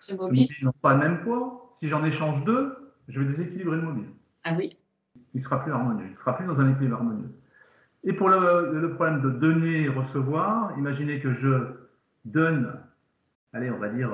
ce, 0.00 0.14
mobile 0.14 0.48
n'ont 0.62 0.72
pas 0.80 0.94
le 0.94 1.00
même 1.00 1.20
poids, 1.20 1.72
si 1.76 1.88
j'en 1.88 2.04
échange 2.04 2.42
deux, 2.44 2.94
je 3.08 3.20
vais 3.20 3.26
déséquilibrer 3.26 3.76
le 3.76 3.82
mobile. 3.82 4.08
Ah 4.44 4.54
oui. 4.56 4.76
Il 5.34 5.42
sera 5.42 5.62
plus 5.62 5.72
harmonieux, 5.72 6.06
il 6.06 6.12
ne 6.12 6.16
sera 6.16 6.36
plus 6.36 6.46
dans 6.46 6.58
un 6.58 6.70
équilibre 6.72 6.96
harmonieux. 6.96 7.30
Et 8.04 8.12
pour 8.12 8.28
le, 8.28 8.92
problème 8.94 9.20
de 9.20 9.30
donner 9.30 9.82
et 9.82 9.88
recevoir, 9.88 10.76
imaginez 10.78 11.20
que 11.20 11.30
je 11.30 11.50
donne, 12.24 12.72
allez, 13.52 13.70
on 13.70 13.78
va 13.78 13.88
dire, 13.88 14.10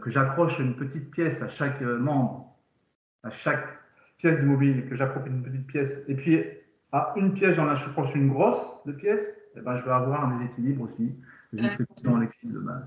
que 0.00 0.10
j'accroche 0.10 0.58
une 0.58 0.74
petite 0.74 1.10
pièce 1.10 1.42
à 1.42 1.48
chaque 1.48 1.80
membre 1.82 2.46
à 3.26 3.30
chaque 3.30 3.66
pièce 4.18 4.38
du 4.38 4.46
mobile, 4.46 4.88
que 4.88 4.94
j'approprie 4.94 5.30
une 5.30 5.42
petite 5.42 5.66
pièce, 5.66 6.04
et 6.08 6.14
puis 6.14 6.42
à 6.92 7.12
une 7.16 7.32
pièce, 7.34 7.56
j'en 7.56 7.68
accroche 7.68 8.14
une 8.14 8.28
grosse 8.28 8.84
de 8.86 8.92
pièces, 8.92 9.36
et 9.54 9.58
eh 9.58 9.60
ben, 9.60 9.74
je 9.76 9.82
vais 9.82 9.90
avoir 9.90 10.24
un 10.24 10.38
déséquilibre 10.38 10.82
aussi. 10.82 11.14
Dans 11.52 12.18
l'équilibre 12.18 12.60
de 12.60 12.64
base. 12.64 12.84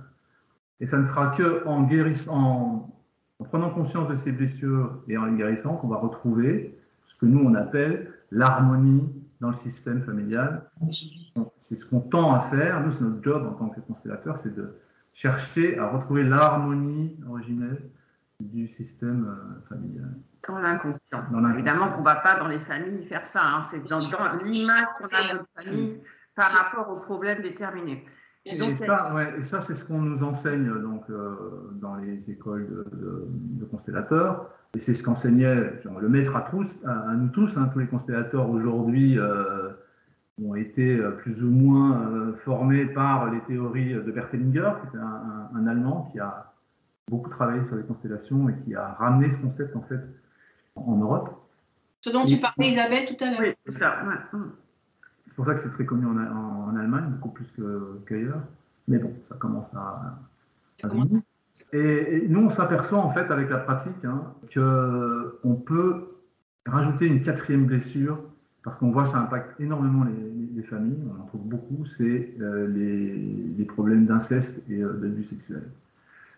Et 0.80 0.86
ça 0.86 0.98
ne 0.98 1.04
sera 1.04 1.36
que 1.36 1.66
en 1.66 1.84
guérissant, 1.84 2.92
en, 3.40 3.44
prenant 3.46 3.70
conscience 3.72 4.08
de 4.08 4.16
ces 4.16 4.32
blessures 4.32 5.02
et 5.08 5.18
en 5.18 5.26
les 5.26 5.38
guérissant 5.38 5.76
qu'on 5.78 5.88
va 5.88 5.98
retrouver 5.98 6.78
ce 7.08 7.16
que 7.16 7.26
nous 7.26 7.40
on 7.40 7.56
appelle 7.56 8.14
l'harmonie 8.32 9.10
dans 9.40 9.50
le 9.50 9.56
système 9.56 10.04
familial. 10.04 10.70
C'est 11.62 11.76
ce 11.76 11.86
qu'on 11.86 12.02
tend 12.02 12.34
à 12.34 12.42
faire. 12.42 12.82
Nous, 12.82 12.92
c'est 12.92 13.04
notre 13.04 13.24
job 13.24 13.46
en 13.48 13.54
tant 13.54 13.70
que 13.70 13.80
constellateur, 13.82 14.38
c'est 14.38 14.54
de 14.54 14.76
chercher 15.14 15.78
à 15.78 15.88
retrouver 15.88 16.24
l'harmonie 16.24 17.18
originelle 17.28 17.82
du 18.40 18.68
système 18.68 19.28
euh, 19.28 19.68
familial. 19.68 20.16
Dans 20.48 20.60
l'inconscient. 20.60 21.24
Évidemment 21.54 21.90
qu'on 21.90 22.00
ne 22.00 22.06
va 22.06 22.16
pas 22.16 22.40
dans 22.40 22.48
les 22.48 22.60
familles 22.60 23.06
faire 23.06 23.26
ça. 23.26 23.42
Hein. 23.44 23.66
C'est 23.70 23.86
dans, 23.88 24.00
l'image 24.46 24.86
qu'on 24.98 25.06
a 25.06 25.28
de 25.28 25.34
notre 25.34 25.50
famille 25.56 26.00
par 26.36 26.52
rapport 26.52 26.90
aux 26.90 27.00
problèmes 27.02 27.42
déterminés. 27.42 28.06
Et, 28.46 28.56
ça, 28.56 29.14
ouais, 29.14 29.40
et 29.40 29.44
ça 29.44 29.60
c'est 29.60 29.76
ce 29.76 29.84
qu'on 29.84 30.02
nous 30.02 30.24
enseigne 30.24 30.72
donc, 30.82 31.04
euh, 31.10 31.70
dans 31.74 31.96
les 31.96 32.32
écoles 32.32 32.86
de, 32.94 33.66
constellateurs. 33.66 34.50
Et 34.76 34.80
c'est 34.80 34.94
ce 34.94 35.02
qu'enseignait 35.02 35.56
le 36.00 36.10
maître 36.10 36.36
à, 36.36 36.42
tous, 36.42 36.68
à, 36.86 37.14
nous 37.16 37.30
tous. 37.30 37.58
Hein, 37.58 37.70
tous 37.74 37.80
les 37.80 37.88
constellateurs 37.88 38.50
aujourd'hui 38.50 39.18
euh, 39.18 39.70
ont 40.44 40.56
été 40.56 40.98
plus 41.18 41.44
ou 41.44 41.50
moins 41.50 42.34
formés 42.38 42.86
par 42.86 43.32
les 43.32 43.42
théories 43.42 43.94
de 43.94 44.12
Bertelinger, 44.12 44.72
qui 44.82 44.88
était 44.88 45.04
un 45.04 45.68
Allemand 45.68 46.10
qui 46.12 46.20
a 46.20 46.54
beaucoup 47.10 47.30
travaillé 47.30 47.64
sur 47.64 47.76
les 47.76 47.84
constellations 47.84 48.48
et 48.48 48.56
qui 48.64 48.76
a 48.76 48.94
ramené 48.94 49.30
ce 49.30 49.38
concept 49.38 49.76
en 49.76 49.82
fait 49.82 50.00
en 50.76 50.96
Europe. 50.96 51.36
Ce 52.02 52.10
dont 52.10 52.26
tu 52.26 52.38
parlais, 52.38 52.70
Isabelle, 52.70 53.06
tout 53.06 53.22
à 53.24 53.32
l'heure. 53.32 53.40
Oui, 53.42 53.54
c'est 53.66 53.78
ça. 53.78 53.98
C'est 55.26 55.36
pour 55.36 55.46
ça 55.46 55.54
que 55.54 55.60
c'est 55.60 55.70
très 55.70 55.86
connu 55.86 56.06
en, 56.06 56.18
en, 56.18 56.76
Allemagne, 56.76 57.10
beaucoup 57.10 57.30
plus 57.30 57.48
qu'ailleurs. 58.08 58.42
Mais 58.88 58.98
bon, 58.98 59.14
ça 59.28 59.36
commence 59.36 59.74
à, 59.76 60.18
et, 61.74 62.26
nous, 62.28 62.46
on 62.46 62.50
s'aperçoit 62.50 63.00
en 63.00 63.12
fait 63.12 63.32
avec 63.32 63.50
la 63.50 63.58
pratique 63.58 64.04
hein, 64.04 64.34
qu'on 64.54 65.56
peut 65.56 66.10
rajouter 66.66 67.08
une 67.08 67.22
quatrième 67.22 67.66
blessure 67.66 68.20
parce 68.64 68.78
qu'on 68.78 68.92
voit 68.92 69.06
ça 69.06 69.20
impacte 69.20 69.60
énormément 69.60 70.06
les, 70.06 70.62
familles, 70.64 71.00
on 71.08 71.22
en 71.22 71.26
trouve 71.26 71.46
beaucoup, 71.46 71.86
c'est 71.86 72.36
euh, 72.42 72.68
les, 72.68 73.64
problèmes 73.64 74.06
d'inceste 74.06 74.62
et 74.70 74.82
euh, 74.82 74.92
d'abus 74.94 75.24
sexuels 75.24 75.64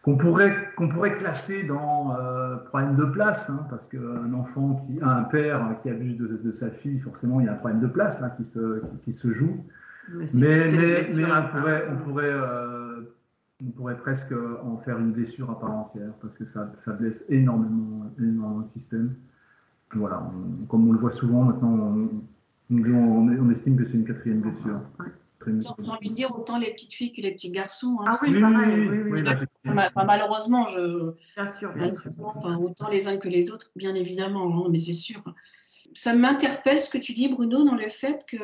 qu'on 0.04 0.16
pourrait, 0.16 0.56
qu'on 0.76 0.90
pourrait 0.90 1.18
classer 1.18 1.64
dans 1.64 2.16
euh, 2.20 2.58
problème 2.58 2.96
de 2.96 3.06
place, 3.06 3.50
hein, 3.50 3.66
parce 3.70 3.88
qu'un 3.88 4.34
enfant 4.34 4.86
qui 4.88 5.00
un 5.02 5.24
père 5.24 5.76
qui 5.84 5.90
abuse 5.90 6.18
de, 6.18 6.52
sa 6.52 6.70
fille, 6.70 7.00
forcément, 7.00 7.40
il 7.40 7.46
y 7.46 7.50
a 7.50 7.54
un 7.54 7.56
problème 7.56 7.82
de 7.82 7.88
place 7.88 8.20
là, 8.20 8.30
qui, 8.30 8.44
se, 8.44 8.82
qui, 9.04 9.14
se 9.14 9.32
joue. 9.32 9.64
Mais, 10.10 10.72
mais, 10.72 11.08
mais, 11.14 11.24
on 11.26 11.58
pourrait, 11.58 11.88
on, 11.92 11.96
pourrait, 12.04 12.34
on 13.66 13.72
pourrait 13.72 13.98
presque 13.98 14.34
en 14.64 14.78
faire 14.78 14.98
une 14.98 15.12
blessure 15.12 15.50
à 15.50 15.60
part 15.60 15.72
entière, 15.72 16.14
parce 16.22 16.38
que 16.38 16.46
ça, 16.46 16.72
ça 16.78 16.94
blesse 16.94 17.26
énormément, 17.30 18.06
énormément 18.20 18.60
le 18.60 18.68
système. 18.68 19.16
Voilà, 19.94 20.32
comme 20.70 20.88
on 20.88 20.94
le 20.94 21.00
voit 21.00 21.12
souvent 21.12 21.44
maintenant, 21.44 21.70
on, 21.70 22.10
on, 22.72 23.50
estime 23.50 23.76
que 23.76 23.84
c'est 23.84 23.96
une 23.96 24.06
quatrième 24.06 24.40
blessure. 24.40 24.80
J'ai 25.46 25.90
envie 25.90 26.10
de 26.10 26.16
dire 26.16 26.34
autant 26.38 26.58
les 26.58 26.72
petites 26.72 26.94
filles 26.94 27.14
que 27.14 27.22
les 27.22 27.32
petits 27.32 27.52
garçons. 27.52 27.98
Hein, 28.02 28.12
ah 28.12 28.18
oui, 28.22 28.30
oui, 28.30 29.24
malheureusement, 29.96 30.68
je... 30.68 31.14
bien 31.36 31.54
sûr, 31.54 31.74
bien 31.74 31.92
sûr. 31.92 32.12
autant 32.62 32.90
les 32.90 33.08
uns 33.08 33.18
que 33.18 33.28
les 33.28 33.52
autres, 33.52 33.72
bien 33.76 33.96
évidemment, 33.96 34.66
hein, 34.66 34.70
mais 34.72 34.78
c'est 34.78 34.94
sûr. 34.94 35.22
Ça 35.94 36.16
m'interpelle 36.16 36.82
ce 36.82 36.90
que 36.90 37.00
tu 37.00 37.14
dis, 37.14 37.28
Bruno, 37.28 37.64
dans 37.64 37.76
le 37.76 37.88
fait 37.88 38.24
que 38.30 38.38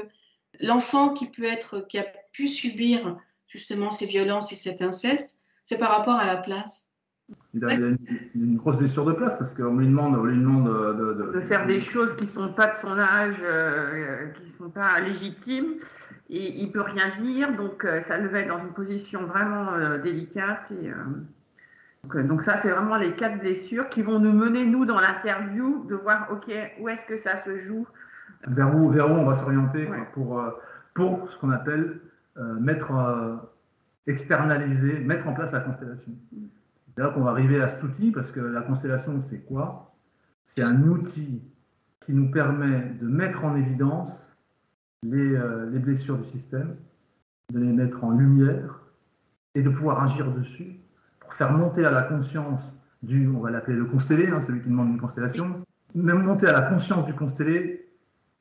l'enfant 0.60 1.14
qui 1.14 1.28
peut 1.28 1.46
être, 1.46 1.86
qui 1.88 2.00
a 2.00 2.06
pu 2.34 2.48
subir 2.48 3.18
justement 3.48 3.90
ces 3.90 4.06
violences 4.06 4.52
et 4.52 4.56
cet 4.56 4.82
inceste, 4.82 5.42
c'est 5.64 5.78
par 5.78 5.92
rapport 5.92 6.16
à 6.16 6.26
la 6.26 6.38
place. 6.38 6.88
Il 7.54 7.66
a, 7.66 7.74
une, 7.74 8.56
grosse 8.56 8.78
blessure 8.78 9.04
de 9.04 9.12
place 9.12 9.38
parce 9.38 9.54
qu'on 9.54 9.76
lui 9.76 9.88
demande, 9.88 10.16
lui 10.26 10.38
demande 10.38 10.68
de, 10.68 11.34
de, 11.34 11.42
faire 11.42 11.66
des 11.66 11.82
choses 11.82 12.16
qui 12.16 12.24
ne 12.24 12.30
sont 12.30 12.54
pas 12.54 12.68
de 12.68 12.78
son 12.78 12.98
âge, 12.98 13.36
euh, 13.42 14.28
qui 14.28 14.48
ne 14.48 14.54
sont 14.54 14.70
pas 14.70 15.02
légitimes 15.02 15.76
il 16.30 16.68
ne 16.68 16.72
peut 16.72 16.82
rien 16.82 17.12
dire, 17.22 17.56
donc 17.56 17.86
euh, 17.86 18.02
ça 18.02 18.18
le 18.18 18.30
met 18.30 18.44
dans 18.44 18.60
une 18.60 18.74
position 18.74 19.26
vraiment 19.26 19.74
euh, 19.74 19.98
délicate. 19.98 20.72
Et, 20.72 20.90
euh, 20.90 22.24
donc, 22.24 22.44
ça, 22.44 22.58
c'est 22.58 22.70
vraiment 22.70 22.98
les 22.98 23.14
quatre 23.14 23.40
blessures 23.40 23.90
qui 23.90 24.02
vont 24.02 24.20
nous 24.20 24.32
mener, 24.32 24.66
nous, 24.66 24.86
dans 24.86 25.00
l'interview, 25.00 25.86
de 25.90 25.96
voir, 25.96 26.28
OK, 26.32 26.52
où 26.80 26.90
est-ce 26.90 27.06
que 27.06 27.18
ça 27.18 27.44
se 27.44 27.58
joue? 27.58 27.86
Vers 28.48 28.74
où, 28.76 28.90
vers 28.90 29.12
où 29.12 29.16
on 29.16 29.26
va 29.26 29.34
s'orienter 29.34 29.90
pour, 30.14 30.42
pour 30.94 31.30
ce 31.30 31.38
qu'on 31.40 31.52
appelle 31.52 32.00
mettre, 32.60 32.92
externaliser, 34.06 35.00
mettre 35.00 35.28
en 35.28 35.34
place 35.34 35.52
la 35.52 35.60
constellation. 35.60 36.12
C'est 36.96 37.02
là 37.02 37.10
qu'on 37.10 37.22
va 37.22 37.32
arriver 37.32 37.62
à 37.62 37.68
cet 37.68 37.84
outil, 37.84 38.12
parce 38.12 38.32
que 38.32 38.40
la 38.40 38.62
constellation, 38.62 39.22
c'est 39.24 39.46
quoi? 39.46 39.94
C'est 40.46 40.64
un 40.64 40.84
outil 40.84 41.42
qui 42.06 42.14
nous 42.14 42.32
permet 42.32 42.82
de 43.02 43.08
mettre 43.08 43.44
en 43.44 43.56
évidence 43.56 44.28
euh, 45.06 45.70
les, 45.70 45.80
blessures 45.80 46.18
du 46.18 46.24
système, 46.24 46.76
de 47.54 47.60
les 47.60 47.72
mettre 47.72 48.04
en 48.04 48.12
lumière 48.12 48.80
et 49.54 49.62
de 49.62 49.70
pouvoir 49.70 50.02
agir 50.02 50.32
dessus 50.32 50.80
pour 51.20 51.34
faire 51.34 51.52
monter 51.52 51.86
à 51.86 51.92
la 51.92 52.02
conscience 52.02 52.62
du, 53.04 53.28
on 53.28 53.40
va 53.40 53.52
l'appeler 53.52 53.78
le 53.78 53.86
constellé, 53.86 54.28
hein, 54.28 54.42
celui 54.42 54.62
qui 54.62 54.70
demande 54.70 54.90
une 54.90 55.00
constellation, 55.00 55.62
même 55.94 56.24
monter 56.24 56.48
à 56.48 56.52
la 56.52 56.64
conscience 56.64 57.06
du 57.06 57.14
constellé 57.14 57.88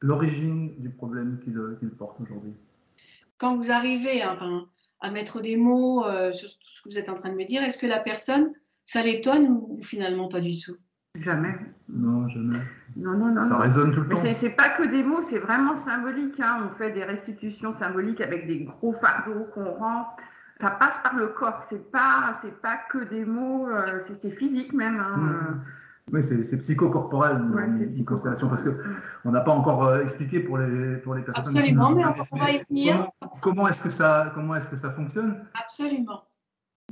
l'origine 0.00 0.72
du 0.78 0.88
problème 0.88 1.38
qu'il 1.44 1.90
porte 1.90 2.20
aujourd'hui. 2.20 2.54
Quand 3.38 3.56
vous 3.56 3.70
arrivez 3.70 4.24
enfin, 4.24 4.66
à 5.00 5.10
mettre 5.10 5.40
des 5.40 5.56
mots 5.56 6.04
euh, 6.06 6.32
sur 6.32 6.48
tout 6.48 6.56
ce 6.60 6.82
que 6.82 6.88
vous 6.88 6.98
êtes 6.98 7.08
en 7.08 7.14
train 7.14 7.30
de 7.30 7.34
me 7.34 7.44
dire, 7.44 7.62
est-ce 7.62 7.78
que 7.78 7.86
la 7.86 8.00
personne, 8.00 8.52
ça 8.84 9.02
l'étonne 9.02 9.48
ou 9.48 9.78
finalement 9.82 10.28
pas 10.28 10.40
du 10.40 10.58
tout? 10.58 10.76
Jamais. 11.20 11.54
Non, 11.88 12.28
jamais. 12.28 12.58
Non, 12.96 13.12
non, 13.12 13.32
non. 13.32 13.48
Ça 13.48 13.58
résonne 13.58 13.92
tout 13.94 14.00
le 14.02 14.08
temps. 14.08 14.22
C'est 14.38 14.50
pas 14.50 14.70
que 14.70 14.84
des 14.84 15.02
mots, 15.02 15.22
c'est 15.28 15.38
vraiment 15.38 15.76
symbolique. 15.84 16.38
Hein. 16.40 16.68
On 16.70 16.76
fait 16.76 16.92
des 16.92 17.04
restitutions 17.04 17.72
symboliques 17.72 18.20
avec 18.20 18.46
des 18.46 18.64
gros 18.64 18.92
fardeaux 18.92 19.46
qu'on 19.54 19.72
rend. 19.72 20.08
Ça 20.60 20.70
passe 20.70 20.98
par 21.02 21.16
le 21.16 21.28
corps. 21.28 21.64
C'est 21.68 21.90
pas, 21.90 22.38
c'est 22.42 22.60
pas 22.60 22.76
que 22.90 23.04
des 23.04 23.24
mots. 23.24 23.68
Euh, 23.68 24.00
c'est 24.14 24.30
physique 24.30 24.72
même. 24.72 24.98
Hein. 24.98 25.16
Mmh. 25.16 25.64
Oui, 26.12 26.22
c'est 26.22 26.58
psychocorporel, 26.58 27.36
une, 27.96 28.04
constellation, 28.04 28.48
parce 28.48 28.62
qu'on 28.62 29.32
n'a 29.32 29.40
pas 29.40 29.50
encore 29.50 29.84
euh, 29.86 30.02
expliqué 30.02 30.38
pour 30.38 30.58
les, 30.58 30.98
pour 30.98 31.14
les 31.14 31.22
personnes. 31.22 31.56
Absolument, 31.56 31.90
mais 31.90 32.04
on 32.04 32.36
va 32.36 32.50
y 32.52 32.64
venir. 32.68 33.08
Comment, 33.40 33.66
est-ce 33.66 33.82
que, 33.82 33.90
ça, 33.90 34.30
comment 34.34 34.54
est 34.54 34.70
que 34.70 34.76
ça 34.76 34.90
fonctionne? 34.92 35.44
Absolument. 35.60 36.22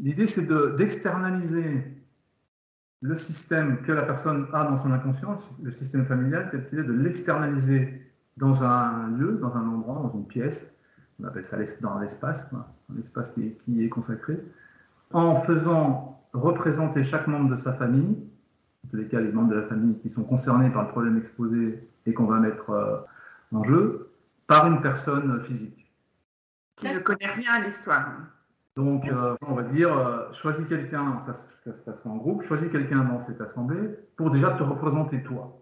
L'idée, 0.01 0.27
c'est 0.27 0.49
d'externaliser 0.77 1.85
le 3.03 3.17
système 3.17 3.83
que 3.83 3.93
la 3.93 4.03
personne 4.03 4.49
a 4.53 4.65
dans 4.65 4.83
son 4.83 4.91
inconscient, 4.91 5.39
le 5.63 5.71
système 5.71 6.07
familial, 6.07 6.49
tel 6.51 6.67
qu'il 6.69 6.81
est, 6.81 6.85
de 6.85 6.93
l'externaliser 6.93 8.03
dans 8.37 8.63
un 8.63 9.11
lieu, 9.11 9.39
dans 9.41 9.55
un 9.55 9.69
endroit, 9.69 10.01
dans 10.03 10.19
une 10.19 10.27
pièce, 10.27 10.75
on 11.23 11.27
appelle 11.27 11.45
ça 11.45 11.59
dans 11.81 11.99
l'espace, 11.99 12.49
un 12.53 12.99
espace 12.99 13.33
qui 13.33 13.85
est, 13.85 13.89
consacré, 13.89 14.41
en 15.13 15.37
faisant 15.43 16.21
représenter 16.33 17.05
chaque 17.05 17.29
membre 17.29 17.51
de 17.51 17.57
sa 17.57 17.75
famille, 17.75 18.17
tous 18.95 19.01
les 19.01 19.09
cas 19.09 19.21
les 19.21 19.33
membres 19.33 19.51
de 19.51 19.57
la 19.57 19.67
famille 19.67 19.99
qui 19.99 20.09
sont 20.09 20.23
concernés 20.23 20.71
par 20.71 20.83
le 20.83 20.89
problème 20.89 21.19
exposé 21.19 21.81
et 22.07 22.15
qu'on 22.15 22.27
va 22.27 22.39
mettre, 22.39 22.71
euh, 22.71 22.99
en 23.53 23.65
jeu 23.65 24.11
par 24.47 24.69
une 24.69 24.81
personne 24.83 25.43
physique. 25.43 25.93
Qui 26.77 26.95
ne 26.95 27.01
connaît 27.01 27.27
rien 27.27 27.55
à 27.55 27.61
l'histoire. 27.61 28.13
Donc, 28.77 29.09
euh, 29.09 29.35
on 29.49 29.55
va 29.55 29.63
dire, 29.65 29.97
euh, 29.97 30.33
choisis 30.33 30.65
quelqu'un, 30.69 31.21
ça, 31.23 31.33
se 31.33 31.91
fait 31.91 32.09
en 32.09 32.17
groupe, 32.17 32.43
choisis 32.43 32.69
quelqu'un 32.71 33.03
dans 33.03 33.19
cette 33.19 33.41
assemblée 33.41 33.99
pour 34.17 34.31
déjà 34.31 34.51
te 34.53 34.63
représenter 34.63 35.23
toi. 35.25 35.61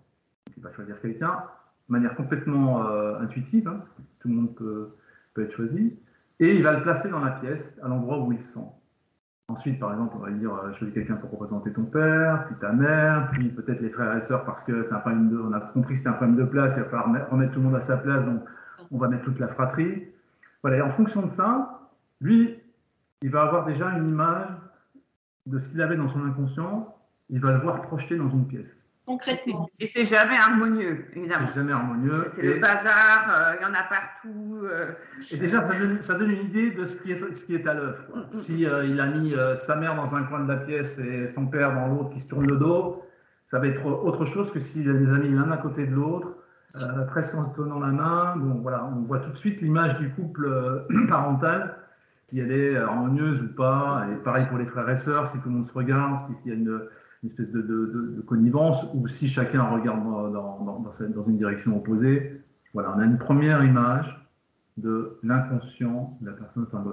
Tu 0.52 0.60
vas 0.60 0.72
choisir 0.72 1.00
quelqu'un 1.00 1.44
de 1.88 1.92
manière 1.92 2.14
complètement 2.14 2.86
euh, 2.86 3.18
intuitive, 3.20 3.66
hein. 3.66 3.82
tout 4.20 4.28
le 4.28 4.34
monde 4.34 4.54
peut, 4.54 4.94
peut, 5.32 5.44
être 5.44 5.52
choisi, 5.52 5.98
et 6.38 6.54
il 6.54 6.62
va 6.62 6.74
le 6.74 6.82
placer 6.82 7.08
dans 7.08 7.20
la 7.20 7.30
pièce, 7.30 7.80
à 7.82 7.88
l'endroit 7.88 8.18
où 8.18 8.32
il 8.32 8.42
sent. 8.42 8.68
Ensuite, 9.48 9.78
par 9.78 9.92
exemple, 9.92 10.16
on 10.18 10.20
va 10.20 10.30
dire, 10.30 10.50
choisis 10.74 10.94
quelqu'un 10.94 11.16
pour 11.16 11.30
représenter 11.30 11.72
ton 11.72 11.84
père, 11.84 12.46
puis 12.46 12.54
ta 12.60 12.72
mère, 12.72 13.28
puis 13.32 13.48
peut-être 13.50 13.80
les 13.80 13.90
frères 13.90 14.16
et 14.16 14.20
sœurs, 14.20 14.44
parce 14.44 14.64
que 14.64 14.84
c'est 14.84 14.94
un 14.94 15.00
problème 15.00 15.28
de, 15.30 15.38
on 15.38 15.52
a 15.52 15.60
compris 15.60 15.94
que 15.94 16.00
c'est 16.00 16.08
un 16.08 16.14
problème 16.14 16.36
de 16.36 16.44
place, 16.44 16.76
il 16.76 16.84
va 16.84 16.88
falloir 16.88 17.30
remettre 17.30 17.52
tout 17.52 17.58
le 17.58 17.66
monde 17.66 17.74
à 17.74 17.80
sa 17.80 17.98
place, 17.98 18.24
donc 18.24 18.42
on 18.90 18.98
va 18.98 19.08
mettre 19.08 19.24
toute 19.24 19.38
la 19.38 19.48
fratrie. 19.48 20.08
Voilà, 20.62 20.78
et 20.78 20.80
en 20.80 20.90
fonction 20.90 21.22
de 21.22 21.26
ça, 21.26 21.80
lui, 22.20 22.56
il 23.20 23.30
va 23.30 23.42
avoir 23.42 23.64
déjà 23.64 23.90
une 23.90 24.08
image 24.08 24.48
de 25.46 25.58
ce 25.58 25.68
qu'il 25.68 25.82
avait 25.82 25.96
dans 25.96 26.08
son 26.08 26.24
inconscient, 26.24 26.94
il 27.28 27.40
va 27.40 27.52
le 27.52 27.58
voir 27.58 27.82
projeté 27.82 28.16
dans 28.16 28.30
une 28.30 28.46
pièce. 28.46 28.74
Concrètement. 29.04 29.68
Et 29.80 29.88
c'est 29.88 30.04
jamais 30.04 30.36
harmonieux, 30.36 31.06
évidemment. 31.16 31.48
C'est 31.48 31.58
jamais 31.58 31.72
harmonieux. 31.72 32.26
C'est 32.34 32.42
le 32.42 32.60
bazar, 32.60 33.26
euh, 33.28 33.54
il 33.58 33.62
y 33.64 33.66
en 33.66 33.74
a 33.74 33.82
partout. 33.82 34.60
Euh. 34.62 34.92
et 35.32 35.36
déjà, 35.38 35.62
ça 36.02 36.14
donne, 36.14 36.30
une 36.30 36.46
idée 36.46 36.70
de 36.70 36.84
ce 36.84 36.96
qui 37.02 37.10
est, 37.10 37.32
ce 37.32 37.44
qui 37.44 37.56
est 37.56 37.66
à 37.66 37.74
l'œuvre. 37.74 37.98
Mm, 38.14 38.20
mm, 38.20 38.40
si 38.40 38.64
euh, 38.64 38.86
il 38.86 39.00
a 39.00 39.06
mis 39.06 39.32
sa 39.66 39.76
mère 39.76 39.96
dans 39.96 40.14
un 40.14 40.22
coin 40.22 40.40
de 40.40 40.48
la 40.48 40.58
pièce 40.58 41.00
et 41.00 41.26
son 41.26 41.46
père 41.46 41.74
dans 41.74 41.88
l'autre 41.88 42.10
qui 42.10 42.20
se 42.20 42.28
tourne 42.28 42.46
le 42.46 42.56
dos, 42.56 43.04
ça 43.46 43.58
va 43.58 43.66
être 43.66 43.84
autre 43.84 44.24
chose 44.24 44.52
que 44.52 44.60
s'il 44.60 44.88
les 44.88 45.12
a 45.12 45.18
mis 45.18 45.30
l'un 45.30 45.50
à 45.50 45.56
côté 45.56 45.84
de 45.84 45.94
l'autre, 45.94 46.36
presque 47.08 47.34
en 47.34 47.50
se 47.50 47.56
tenant 47.56 47.80
la 47.80 47.88
main. 47.88 48.36
Bon, 48.36 48.60
voilà, 48.62 48.84
on 48.84 49.02
voit 49.02 49.18
tout 49.18 49.30
de 49.30 49.36
suite 49.36 49.60
l'image 49.60 49.98
du 49.98 50.10
couple 50.10 50.86
parental 51.08 51.76
si 52.28 52.38
elle 52.38 52.52
est 52.52 52.76
harmonieuse 52.76 53.42
ou 53.42 53.48
pas. 53.48 54.06
Et 54.12 54.14
pareil 54.22 54.46
pour 54.46 54.58
les 54.58 54.64
frères 54.64 54.88
et 54.88 54.96
sœurs, 54.96 55.26
si 55.26 55.38
tout 55.40 55.48
le 55.48 55.56
monde 55.56 55.66
se 55.66 55.72
regarde, 55.72 56.18
s'il 56.34 56.48
y 56.48 56.50
a 56.52 56.54
une, 56.54 56.80
espèce 57.28 57.50
de, 57.50 58.24
connivence, 58.26 58.84
ou 58.94 59.06
si 59.08 59.28
chacun 59.28 59.62
regarde 59.64 60.04
dans, 60.04 61.24
une 61.26 61.36
direction 61.36 61.76
opposée. 61.76 62.42
Voilà, 62.74 62.94
on 62.96 62.98
a 62.98 63.04
une 63.04 63.18
première 63.18 63.62
image 63.64 64.18
de 64.78 65.18
l'inconscient 65.22 66.16
de 66.20 66.30
la 66.30 66.32
personne, 66.32 66.66
enfin 66.66 66.84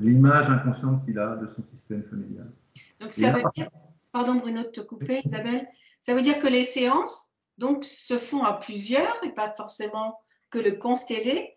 l'image 0.00 0.48
inconsciente 0.48 1.04
qu'il 1.04 1.18
a 1.18 1.36
de 1.36 1.46
son 1.46 1.62
système 1.62 2.02
familial. 2.04 2.50
Donc 3.00 3.12
ça 3.12 3.30
veut 3.30 3.42
dire, 3.54 3.68
pardon 4.12 4.36
Bruno 4.36 4.62
de 4.62 4.68
te 4.68 4.80
couper, 4.80 5.20
Isabelle, 5.24 5.66
ça 6.00 6.14
veut 6.14 6.22
dire 6.22 6.38
que 6.38 6.48
les 6.48 6.64
séances 6.64 7.34
donc 7.58 7.84
se 7.84 8.16
font 8.16 8.42
à 8.42 8.54
plusieurs 8.54 9.22
et 9.24 9.30
pas 9.34 9.50
forcément 9.50 10.18
que 10.50 10.58
le 10.58 10.72
constellé, 10.72 11.56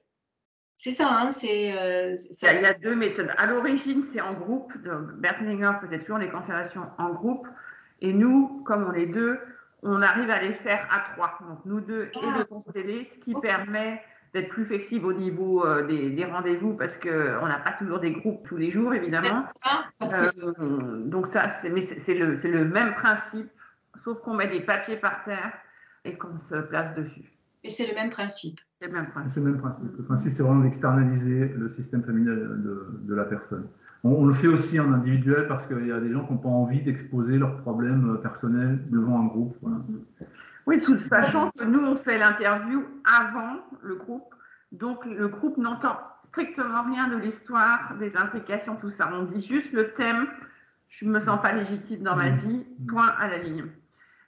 c'est 0.77 0.91
ça, 0.91 1.09
hein, 1.09 1.29
c'est. 1.29 1.77
Euh, 1.77 2.13
il, 2.41 2.61
y 2.61 2.65
a, 2.65 2.73
deux 2.73 2.95
méthodes. 2.95 3.31
À 3.37 3.47
l'origine, 3.47 4.03
c'est 4.11 4.19
en 4.19 4.33
groupe. 4.33 4.73
Bertlinger 5.17 5.71
faisait 5.81 5.99
toujours 5.99 6.17
les 6.17 6.29
constellations 6.29 6.87
en 6.97 7.13
groupe. 7.13 7.47
Et 8.01 8.13
nous, 8.13 8.61
comme 8.65 8.83
on 8.83 8.93
est 8.93 9.05
deux, 9.05 9.39
on 9.83 10.01
arrive 10.01 10.29
à 10.29 10.41
les 10.41 10.53
faire 10.53 10.87
à 10.91 11.13
trois. 11.13 11.39
Donc 11.47 11.59
nous 11.65 11.81
deux 11.81 12.03
et 12.03 12.25
le 12.25 12.41
ah. 12.41 12.45
constellé, 12.45 13.03
ce 13.03 13.19
qui 13.19 13.33
permet 13.35 14.01
d'être 14.33 14.49
plus 14.49 14.65
flexible 14.65 15.05
au 15.05 15.13
niveau 15.13 15.65
euh, 15.65 15.85
des, 15.87 16.25
rendez-vous 16.25 16.73
parce 16.73 16.97
qu'on 16.97 17.47
n'a 17.47 17.57
pas 17.57 17.71
toujours 17.79 17.99
des 17.99 18.11
groupes 18.11 18.45
tous 18.47 18.57
les 18.57 18.69
jours, 18.69 18.93
évidemment. 18.93 19.45
Euh, 20.01 20.97
donc 21.05 21.27
ça, 21.27 21.49
c'est 21.61 21.69
le, 22.15 22.33
le 22.33 22.65
même 22.65 22.93
principe, 22.95 23.49
sauf 24.03 24.19
qu'on 24.19 24.33
met 24.33 24.47
des 24.47 24.61
papiers 24.61 24.97
par 24.97 25.23
terre 25.23 25.53
et 26.03 26.17
qu'on 26.17 26.37
se 26.37 26.55
place 26.55 26.93
dessus. 26.95 27.31
Et 27.63 27.69
c'est 27.69 27.87
le 27.87 27.95
même 27.95 28.11
principe. 28.11 28.59
C'est 28.79 28.87
le 28.87 28.93
même 28.93 29.07
principe. 29.07 29.43
le 29.43 29.51
même 29.51 29.59
principe. 29.59 29.97
Le 29.97 30.03
principe, 30.03 30.31
c'est 30.31 30.43
vraiment 30.43 30.63
d'externaliser 30.63 31.47
le 31.47 31.67
système 31.69 32.03
familial 32.03 32.61
de, 32.61 33.15
la 33.15 33.23
personne. 33.23 33.67
On, 34.07 34.25
le 34.25 34.33
fait 34.35 34.47
aussi 34.47 34.79
en 34.79 34.93
individuel 34.93 35.47
parce 35.47 35.65
qu'il 35.65 35.87
y 35.87 35.91
a 35.91 35.99
des 35.99 36.11
gens 36.11 36.25
qui 36.25 36.33
n'ont 36.33 36.37
pas 36.37 36.49
envie 36.49 36.79
d'exposer 36.79 37.39
leurs 37.39 37.57
problèmes 37.57 38.19
personnels 38.21 38.79
devant 38.91 39.19
un 39.19 39.25
groupe. 39.25 39.57
Oui, 40.67 40.77
tout 40.77 40.99
sachant 40.99 41.49
que 41.57 41.63
nous, 41.63 41.79
on 41.79 41.95
fait 41.95 42.19
l'interview 42.19 42.85
avant 43.03 43.57
le 43.81 43.95
groupe. 43.95 44.33
Donc, 44.71 45.03
le 45.05 45.27
groupe 45.27 45.57
n'entend 45.57 45.97
strictement 46.29 46.83
rien 46.83 47.07
de 47.07 47.15
l'histoire, 47.15 47.95
des 47.99 48.15
implications, 48.15 48.75
tout 48.75 48.91
ça. 48.91 49.09
On 49.11 49.23
dit 49.23 49.41
juste 49.41 49.73
le 49.73 49.93
thème, 49.93 50.27
je 50.89 51.05
ne 51.05 51.11
me 51.11 51.21
sens 51.21 51.41
pas 51.41 51.53
légitime 51.53 52.03
dans 52.03 52.15
ma 52.15 52.29
mmh. 52.29 52.37
vie, 52.37 52.65
point 52.87 53.07
à 53.19 53.27
la 53.27 53.39
ligne. 53.39 53.65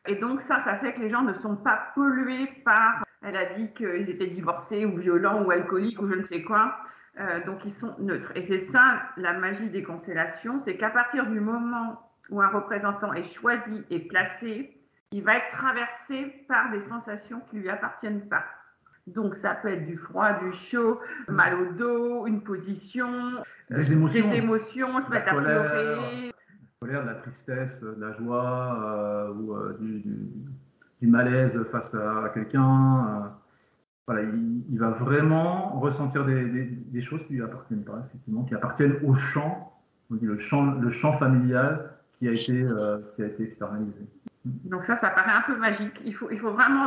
Et 0.07 0.15
donc 0.15 0.41
ça, 0.41 0.57
ça 0.59 0.77
fait 0.77 0.93
que 0.93 1.01
les 1.01 1.11
gens 1.11 1.21
ne 1.21 1.33
sont 1.33 1.55
pas 1.55 1.91
pollués 1.93 2.49
par 2.65 3.03
elle 3.23 3.35
a 3.35 3.45
dit 3.55 3.67
qu'ils 3.75 4.09
étaient 4.09 4.27
divorcés 4.27 4.85
ou 4.85 4.97
violents 4.97 5.43
ou 5.43 5.51
alcooliques 5.51 6.01
ou 6.01 6.07
je 6.07 6.15
ne 6.15 6.23
sais 6.23 6.43
quoi. 6.43 6.77
Euh, 7.19 7.43
donc 7.45 7.65
ils 7.65 7.71
sont 7.71 7.95
neutres. 7.99 8.31
Et 8.35 8.43
c'est 8.43 8.59
ça 8.59 9.01
la 9.17 9.33
magie 9.33 9.69
des 9.69 9.81
constellations, 9.81 10.61
c'est 10.65 10.77
qu'à 10.77 10.91
partir 10.91 11.25
du 11.25 11.39
moment 11.39 11.99
où 12.29 12.41
un 12.41 12.47
représentant 12.49 13.13
est 13.13 13.23
choisi 13.23 13.83
et 13.89 13.99
placé, 13.99 14.77
il 15.11 15.23
va 15.23 15.37
être 15.37 15.49
traversé 15.49 16.45
par 16.47 16.69
des 16.71 16.81
sensations 16.81 17.41
qui 17.49 17.55
ne 17.55 17.61
lui 17.61 17.69
appartiennent 17.69 18.27
pas. 18.27 18.43
Donc 19.07 19.35
ça 19.35 19.55
peut 19.55 19.69
être 19.69 19.85
du 19.85 19.97
froid, 19.97 20.33
du 20.33 20.51
chaud, 20.51 20.99
mal 21.29 21.53
au 21.55 21.73
dos, 21.73 22.27
une 22.27 22.41
position, 22.41 23.41
des 23.69 23.93
émotions, 23.93 24.29
des 24.29 24.35
émotions 24.35 25.01
se 25.01 25.09
mettre 25.09 25.29
à 25.29 25.35
pleurer. 25.35 26.27
La 26.27 26.33
colère, 26.79 27.03
de 27.03 27.07
la 27.07 27.15
tristesse, 27.15 27.81
de 27.81 27.95
la 27.99 28.11
joie 28.17 28.77
euh, 28.83 29.33
ou 29.33 29.55
euh, 29.55 29.77
du, 29.79 30.03
du 31.01 31.07
malaise 31.07 31.57
face 31.71 31.95
à, 31.95 32.29
quelqu'un. 32.33 33.31
Voilà, 34.07 34.21
il, 34.21 34.79
va 34.79 34.91
vraiment 34.91 35.77
ressentir 35.79 36.23
des, 36.23 37.01
choses 37.01 37.25
qui 37.27 37.33
lui 37.33 37.43
appartiennent 37.43 37.83
pas, 37.83 38.05
effectivement, 38.07 38.43
qui 38.43 38.55
appartiennent 38.55 38.97
au 39.03 39.13
champ, 39.13 39.77
on 40.09 40.15
dit 40.15 40.25
le 40.25 40.39
champ, 40.39 40.63
le 40.79 40.89
champ 40.89 41.17
familial 41.17 41.91
qui 42.17 42.29
a 42.29 42.31
été, 42.31 42.53
euh, 42.53 42.99
qui 43.15 43.23
a 43.23 43.25
été 43.25 43.43
externalisé. 43.43 44.07
Donc 44.45 44.85
ça, 44.85 44.95
ça 44.97 45.09
paraît 45.09 45.37
un 45.37 45.41
peu 45.41 45.57
magique. 45.57 45.99
Il 46.05 46.15
faut, 46.15 46.31
il 46.31 46.39
faut 46.39 46.51
vraiment 46.51 46.85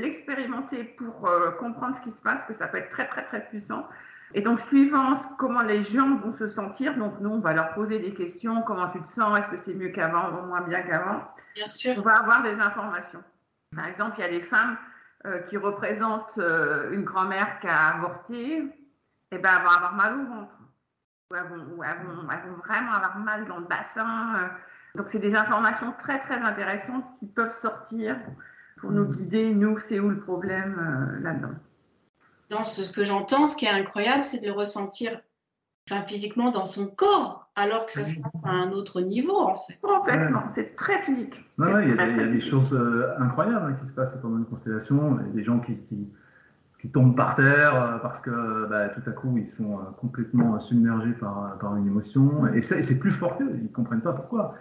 l'expérimenter 0.00 0.84
pour 0.84 1.28
euh, 1.28 1.50
comprendre 1.50 1.98
ce 1.98 2.02
qui 2.02 2.10
se 2.10 2.20
passe, 2.22 2.42
que 2.48 2.54
ça 2.54 2.68
peut 2.68 2.78
être 2.78 2.90
très, 2.90 3.06
très, 3.06 3.24
très 3.24 3.46
puissant. 3.48 3.86
Et 4.32 4.40
donc, 4.40 4.60
suivant 4.60 5.14
comment 5.38 5.62
les 5.62 5.82
gens 5.82 6.16
vont 6.16 6.34
se 6.38 6.48
sentir, 6.48 6.96
donc 6.96 7.20
nous, 7.20 7.30
on 7.30 7.40
va 7.40 7.52
leur 7.52 7.74
poser 7.74 7.98
des 7.98 8.14
questions. 8.14 8.62
Comment 8.62 8.88
tu 8.88 9.02
te 9.02 9.08
sens? 9.10 9.38
Est-ce 9.38 9.48
que 9.48 9.58
c'est 9.58 9.74
mieux 9.74 9.90
qu'avant 9.90 10.30
ou 10.30 10.46
moins 10.46 10.62
bien 10.62 10.80
qu'avant? 10.82 11.22
Bien 11.54 11.66
sûr. 11.66 11.94
On 11.98 12.00
va 12.00 12.20
avoir 12.20 12.42
des 12.42 12.54
informations. 12.54 13.22
Par 13.74 13.86
exemple, 13.88 14.14
il 14.18 14.22
y 14.22 14.24
a 14.24 14.30
des 14.30 14.40
femmes 14.40 14.78
qui 15.48 15.56
représentent 15.56 16.38
euh, 16.38 16.92
une 16.92 17.04
grand-mère 17.04 17.60
qui 17.60 17.66
a 17.66 17.94
avorté, 17.96 18.62
eh 19.32 19.38
ben, 19.38 19.58
vont 19.58 19.70
avoir 19.70 19.94
mal 19.94 20.14
au 20.14 20.26
ventre. 20.26 20.54
Ou 21.30 21.82
elles 21.82 22.06
vont, 22.06 22.56
vraiment 22.64 22.92
avoir 22.92 23.18
mal 23.18 23.46
dans 23.46 23.58
le 23.58 23.66
bassin. 23.66 24.36
Euh. 24.36 24.48
Donc, 24.94 25.08
c'est 25.10 25.18
des 25.18 25.34
informations 25.34 25.92
très, 25.98 26.20
très 26.20 26.38
intéressantes 26.38 27.04
qui 27.18 27.26
peuvent 27.26 27.56
sortir 27.60 28.16
pour 28.78 28.92
nous 28.92 29.06
guider, 29.06 29.54
nous, 29.54 29.78
c'est 29.78 30.00
où 30.00 30.10
le 30.10 30.20
problème 30.20 31.18
là-dedans. 31.22 31.54
Dans 32.50 32.62
ce 32.62 32.92
que 32.92 33.04
j'entends, 33.04 33.46
ce 33.46 33.56
qui 33.56 33.64
est 33.64 33.70
incroyable, 33.70 34.22
c'est 34.22 34.38
de 34.38 34.46
le 34.46 34.52
ressentir 34.52 35.20
enfin, 35.90 36.02
physiquement 36.02 36.50
dans 36.50 36.64
son 36.64 36.88
corps, 36.88 37.48
alors 37.54 37.86
que 37.86 37.92
ça 37.92 38.04
se 38.04 38.14
passe 38.14 38.44
à 38.44 38.50
un 38.50 38.72
autre 38.72 39.00
niveau, 39.00 39.38
en 39.38 39.54
fait. 39.54 39.78
Complètement, 39.80 40.42
c'est 40.54 40.76
très 40.76 41.02
physique. 41.02 41.34
il, 41.58 41.88
y 41.88 42.00
a, 42.00 42.26
des 42.26 42.40
choses 42.40 42.72
euh, 42.72 43.14
incroyables 43.18 43.72
hein, 43.72 43.76
qui 43.78 43.86
se 43.86 43.92
passent 43.92 44.18
pendant 44.20 44.38
une 44.38 44.46
constellation. 44.46 45.18
Il 45.20 45.26
y 45.26 45.30
a 45.30 45.32
des 45.34 45.44
gens 45.44 45.60
qui, 45.60 45.76
qui, 45.88 46.08
tombent 46.92 47.16
par 47.16 47.34
terre 47.34 47.74
euh, 47.74 47.98
parce 47.98 48.20
que 48.20 48.66
bah, 48.70 48.88
tout 48.90 49.02
à 49.10 49.12
coup, 49.12 49.36
ils 49.38 49.48
sont 49.48 49.72
euh, 49.72 49.82
complètement 50.00 50.60
submergés 50.60 51.14
par, 51.14 51.58
par 51.58 51.74
une 51.76 51.88
émotion. 51.88 52.46
Et 52.54 52.62
c'est 52.62 52.98
plus 53.00 53.10
fort 53.10 53.36
qu'eux, 53.36 53.50
ils 53.56 53.64
ne 53.64 53.68
comprennent 53.68 54.02
pas 54.02 54.12
pourquoi 54.12 54.54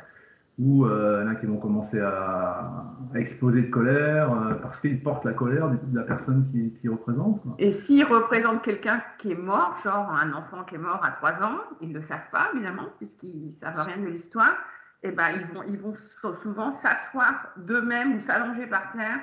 ou 0.58 0.86
euh, 0.86 1.34
qui 1.36 1.46
vont 1.46 1.58
commencer 1.58 2.00
à, 2.00 2.94
exploser 3.15 3.63
de 3.63 3.70
colère 3.70 4.32
euh, 4.32 4.54
parce 4.56 4.80
qu'ils 4.80 5.02
portent 5.02 5.26
la 5.26 5.34
colère 5.34 5.70
de 5.70 5.98
la 5.98 6.04
personne 6.04 6.50
qui, 6.52 6.74
qui 6.80 6.89
représente. 6.89 7.41
Et 7.60 7.72
s'ils 7.72 8.06
représentent 8.06 8.62
quelqu'un 8.62 9.02
qui 9.18 9.32
est 9.32 9.38
mort, 9.38 9.76
genre 9.84 10.10
un 10.12 10.34
enfant 10.34 10.63
qui 10.63 10.76
est 10.76 10.80
mort 10.80 11.02
à 11.04 11.12
3 11.12 11.44
ans, 11.44 11.58
ils 11.82 11.89
ne 11.89 11.96
le 11.96 12.02
savent 12.02 12.30
pas 12.32 12.50
évidemment, 12.54 12.88
puisqu'ils 12.98 13.48
ne 13.48 13.52
savent 13.52 13.86
rien 13.86 13.98
de 13.98 14.08
l'histoire, 14.08 14.56
et 15.04 15.10
eh 15.10 15.12
ben, 15.12 15.30
ils, 15.34 15.46
vont, 15.54 15.63
ils 15.68 15.78
vont 15.78 15.94
souvent 16.41 16.72
s'asseoir 16.72 17.50
d'eux-mêmes 17.58 18.18
ou 18.18 18.22
s'allonger 18.22 18.65
par 18.65 18.91
terre 18.94 19.20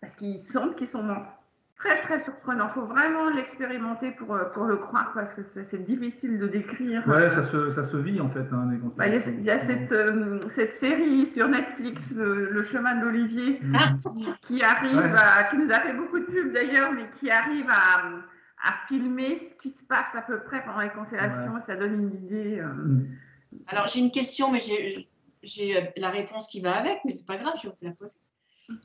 parce 0.00 0.14
qu'ils 0.14 0.38
sentent 0.38 0.76
qu'ils 0.76 0.88
sont 0.88 1.02
morts 1.02 1.41
très 1.82 2.00
très 2.00 2.22
surprenant. 2.22 2.66
Il 2.68 2.72
faut 2.72 2.86
vraiment 2.86 3.28
l'expérimenter 3.30 4.12
pour, 4.12 4.34
euh, 4.34 4.44
pour 4.44 4.64
le 4.64 4.76
croire 4.76 5.12
parce 5.14 5.32
que 5.32 5.42
c'est 5.42 5.84
difficile 5.84 6.38
de 6.38 6.46
décrire. 6.46 7.06
Ouais, 7.08 7.28
ça 7.30 7.44
se, 7.44 7.70
ça 7.72 7.84
se 7.84 7.96
vit 7.96 8.20
en 8.20 8.30
fait. 8.30 8.46
Hein, 8.52 8.70
bah, 8.96 9.08
il 9.08 9.42
y 9.42 9.50
a, 9.50 9.58
cette, 9.58 9.92
euh, 9.92 10.40
cette, 10.54 10.76
série 10.76 11.26
sur 11.26 11.48
Netflix, 11.48 12.02
Le, 12.14 12.62
chemin 12.62 12.94
de 12.96 13.04
l'Olivier, 13.04 13.60
mm. 13.62 13.76
qui, 14.42 14.62
arrive 14.62 15.14
à, 15.16 15.44
qui 15.44 15.58
nous 15.58 15.70
a 15.70 15.80
fait 15.80 15.92
beaucoup 15.92 16.20
de 16.20 16.24
pubs 16.24 16.52
d'ailleurs, 16.52 16.92
mais 16.92 17.08
qui 17.18 17.30
arrive 17.30 17.68
à, 17.68 18.06
à, 18.68 18.86
filmer 18.86 19.48
ce 19.50 19.62
qui 19.62 19.70
se 19.70 19.82
passe 19.84 20.14
à 20.14 20.22
peu 20.22 20.40
près 20.40 20.64
pendant 20.64 20.80
les 20.80 20.90
constellations. 20.90 21.60
Ça 21.66 21.76
donne 21.76 21.94
une 21.94 22.14
idée. 22.14 22.60
Euh. 22.60 22.66
Mm. 22.66 23.08
Alors 23.66 23.88
j'ai 23.88 24.00
une 24.00 24.12
question, 24.12 24.52
mais 24.52 24.60
j'ai 25.42 25.92
la 25.96 26.10
réponse 26.10 26.48
qui 26.48 26.60
va 26.60 26.76
avec, 26.76 27.00
mais 27.04 27.10
c'est 27.10 27.26
pas 27.26 27.36
grave, 27.36 27.54
je 27.60 27.68
vais 27.68 27.74
vous 27.80 27.88
la 27.88 27.92
poser. 27.92 28.18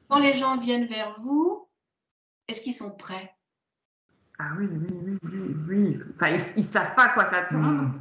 Quand 0.10 0.20
les 0.20 0.34
gens 0.34 0.58
viennent 0.58 0.88
vers 0.88 1.14
vous, 1.22 1.67
est-ce 2.48 2.62
qu'ils 2.62 2.74
sont 2.74 2.92
prêts? 2.92 3.34
Ah 4.40 4.52
oui, 4.60 4.70
oui, 4.72 5.20
oui, 5.24 5.56
oui. 5.68 6.00
Enfin, 6.16 6.36
ils 6.56 6.60
ne 6.60 6.64
savent 6.64 6.94
pas 6.94 7.10
quoi 7.10 7.26
ça 7.26 7.46
tourne. 7.50 7.94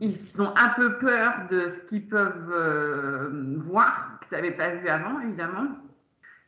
Ils 0.00 0.40
ont 0.40 0.52
un 0.56 0.68
peu 0.70 0.98
peur 0.98 1.32
de 1.48 1.68
ce 1.68 1.80
qu'ils 1.88 2.08
peuvent 2.08 2.50
euh, 2.52 3.54
voir, 3.58 4.18
qu'ils 4.28 4.36
n'avaient 4.36 4.56
pas 4.56 4.70
vu 4.70 4.88
avant, 4.88 5.20
évidemment. 5.20 5.68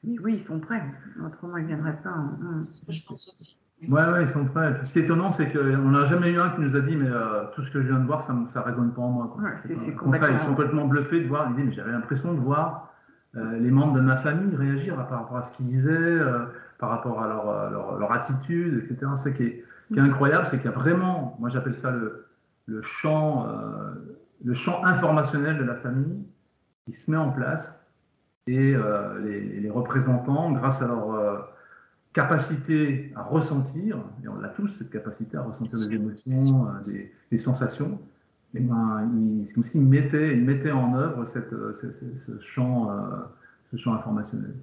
Mais 0.03 0.19
oui, 0.19 0.35
ils 0.35 0.43
sont 0.43 0.59
prêts. 0.59 0.83
Autrement, 1.25 1.57
ils 1.57 1.63
ne 1.63 1.69
viendraient 1.69 2.01
pas. 2.03 2.11
Hein. 2.11 2.59
C'est 2.61 2.75
ce 2.75 2.85
que 2.85 2.93
je 2.93 3.05
pense 3.07 3.29
aussi. 3.29 3.57
Ouais, 3.89 4.03
ouais, 4.11 4.23
ils 4.23 4.29
sont 4.29 4.45
prêts. 4.47 4.75
ce 4.83 4.93
qui 4.93 4.99
est 5.01 5.03
étonnant, 5.03 5.31
c'est 5.31 5.53
qu'on 5.53 5.91
n'a 5.91 6.07
jamais 6.07 6.33
eu 6.33 6.41
un 6.41 6.49
qui 6.51 6.63
nous 6.63 6.75
a 6.75 6.81
dit, 6.81 6.97
mais 6.97 7.09
euh, 7.09 7.45
tout 7.55 7.63
ce 7.63 7.71
que 7.71 7.81
je 7.81 7.87
viens 7.87 8.01
de 8.01 8.07
voir, 8.07 8.25
ça 8.25 8.33
ne 8.33 8.65
résonne 8.65 8.93
pas 8.93 9.03
en 9.03 9.11
moi. 9.11 9.29
complètement... 9.29 10.29
Ils 10.33 10.41
sont 10.41 10.49
complètement 10.49 10.87
bluffés 10.87 11.21
de 11.21 11.29
voir. 11.29 11.49
Ils 11.51 11.57
disent, 11.57 11.67
mais 11.67 11.73
j'avais 11.73 11.93
l'impression 11.93 12.35
de 12.35 12.41
voir 12.41 12.93
euh, 13.37 13.59
les 13.59 13.71
membres 13.71 13.95
de 13.95 14.01
ma 14.01 14.17
famille 14.17 14.57
réagir 14.57 14.97
par 14.97 15.21
rapport 15.21 15.37
à 15.37 15.43
ce 15.45 15.55
qu'ils 15.57 15.67
disaient 15.67 16.19
par 16.79 16.91
rapport 16.91 17.23
à 17.23 17.29
leur, 17.29 17.99
leur, 17.99 18.13
attitude, 18.13 18.83
etc. 18.83 19.13
Ce 19.23 19.29
qui 19.31 19.43
est, 19.45 19.65
incroyable, 19.97 20.47
c'est 20.47 20.57
qu'il 20.57 20.67
y 20.67 20.75
a 20.75 20.77
vraiment, 20.77 21.37
moi 21.41 21.49
j'appelle 21.49 21.77
ça 21.77 21.91
le, 21.91 22.83
champ, 22.83 23.49
euh, 23.49 23.95
le 24.45 24.55
champ 24.55 24.85
informationnel 24.85 25.59
de 25.59 25.65
la 25.65 25.77
famille 25.77 26.25
qui 26.85 26.93
se 26.93 27.11
met 27.11 27.17
en 27.17 27.31
place 27.31 27.85
et 28.47 28.75
euh, 28.75 29.19
les, 29.21 29.71
représentants, 29.71 30.53
grâce 30.53 30.83
à 30.83 30.87
leur 30.87 31.15
euh, 31.15 31.39
capacité 32.13 33.13
à 33.17 33.23
ressentir, 33.23 33.99
et 34.23 34.29
on 34.29 34.37
l'a 34.37 34.49
tous 34.49 34.69
cette 34.69 34.91
capacité 34.91 35.37
à 35.37 35.43
ressentir 35.43 35.89
des 35.89 35.95
émotions, 35.95 36.69
des, 37.31 37.39
sensations, 37.39 38.01
et 38.55 38.61
ben, 38.61 39.11
ils, 39.15 39.53
comme 39.53 39.65
s'ils 39.65 39.85
mettaient, 39.85 40.37
ils 40.37 40.45
mettaient 40.45 40.71
en 40.71 40.95
œuvre 40.95 41.25
ce, 41.27 41.41
champ, 42.41 42.91
ce 43.71 43.77
champ 43.77 43.95
informationnel. 43.95 44.55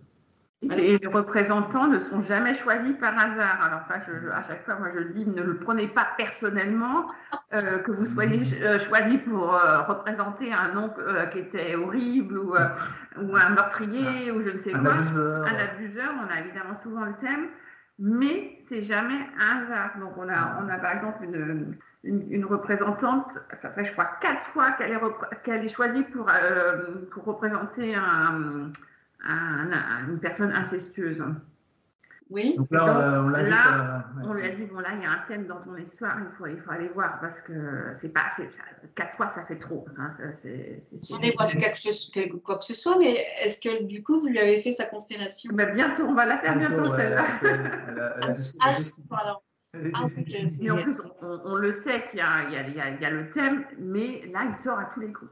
Et 0.72 0.98
les 0.98 1.08
représentants 1.08 1.88
ne 1.88 2.00
sont 2.00 2.22
jamais 2.22 2.56
choisis 2.56 2.94
par 3.00 3.14
hasard. 3.14 3.60
Alors 3.66 3.82
ça, 3.88 3.96
à 3.96 4.44
chaque 4.50 4.64
fois, 4.64 4.76
moi 4.76 4.90
je 4.96 5.02
dis, 5.14 5.26
ne 5.26 5.42
le 5.42 5.58
prenez 5.58 5.88
pas 5.88 6.08
personnellement, 6.18 7.08
euh, 7.54 7.80
que 7.80 7.92
vous 7.92 8.06
soyez 8.06 8.42
euh, 8.64 8.80
choisi 8.80 9.18
pour 9.18 9.54
euh, 9.54 9.82
représenter 9.82 10.52
un 10.54 10.78
oncle 10.78 11.02
qui 11.32 11.40
était 11.40 11.76
horrible 11.76 12.38
ou, 12.38 12.54
ou 13.22 13.36
un 13.36 13.50
meurtrier 13.50 14.32
ou 14.32 14.42
je 14.42 14.50
ne 14.50 14.62
sais 14.62 14.72
quoi, 14.72 14.94
un 14.94 15.44
abuseur. 15.44 16.14
On 16.26 16.34
a 16.34 16.40
évidemment 16.40 16.76
souvent 16.82 17.06
le 17.06 17.16
thème, 17.22 17.48
mais 18.00 18.60
c'est 18.70 18.84
jamais 18.84 19.20
un 19.40 19.64
hasard. 19.64 20.00
Donc 20.00 20.14
on 20.18 20.30
a, 20.30 20.64
on 20.64 20.70
a 20.70 20.78
par 20.78 20.94
exemple 20.94 21.24
une, 21.24 21.76
une, 22.04 22.46
représentante, 22.46 23.28
ça 23.62 23.70
fait 23.70 23.86
je 23.86 23.92
crois 23.92 24.10
quatre 24.22 24.44
fois 24.44 24.72
qu'elle 24.72 25.66
est, 25.66 25.70
choisie 25.70 26.04
pour, 26.04 26.28
pour 27.12 27.26
représenter 27.26 27.96
un 27.96 28.72
une 29.24 30.20
personne 30.20 30.52
incestueuse. 30.54 31.24
Oui. 32.30 32.56
Donc 32.58 32.68
là, 32.72 33.22
on, 34.24 34.34
lui 34.34 34.46
a 34.46 34.50
dit 34.50 34.66
bon 34.66 34.80
là 34.80 34.90
il 34.96 35.04
y 35.04 35.06
a 35.06 35.12
un 35.12 35.24
thème 35.28 35.46
dans 35.46 35.62
ton 35.62 35.76
histoire, 35.76 36.18
il 36.20 36.36
faut, 36.36 36.48
il 36.48 36.60
faut 36.60 36.72
aller 36.72 36.88
voir 36.88 37.20
parce 37.20 37.42
que 37.42 37.54
c'est 38.02 38.10
pas 38.10 38.32
quatre 38.96 39.18
fois 39.18 39.30
ça 39.30 39.46
fait 39.46 39.60
trop. 39.60 39.86
Hein, 39.98 40.16
Sans 41.02 41.20
dévoiler 41.20 41.60
quelque, 41.60 42.38
quoi 42.38 42.58
que 42.58 42.66
ce 42.66 42.74
soit, 42.74 42.98
mais 42.98 43.18
est-ce 43.44 43.60
que 43.60 43.84
du 43.84 44.02
coup 44.02 44.20
vous 44.20 44.28
lui 44.28 44.40
avez 44.40 44.62
fait 44.62 44.72
sa 44.72 44.86
constellation 44.86 45.52
ben, 45.54 45.76
Bientôt, 45.76 46.04
on 46.04 46.16
va 46.16 46.26
la 46.26 46.38
faire 46.40 46.58
bientôt, 46.58 46.88
celle-là. 46.96 47.26
Et 49.76 50.70
en 50.70 50.78
plus, 50.78 51.02
on, 51.22 51.56
le 51.56 51.74
sait 51.82 52.06
qu'il 52.10 52.20
y, 52.20 52.24
y, 52.24 53.02
y, 53.02 53.06
a 53.06 53.10
le 53.10 53.30
thème, 53.32 53.66
mais 53.78 54.24
là 54.32 54.46
il 54.46 54.54
sort 54.64 54.80
à 54.80 54.86
tous 54.86 55.02
les 55.02 55.12
coups 55.12 55.32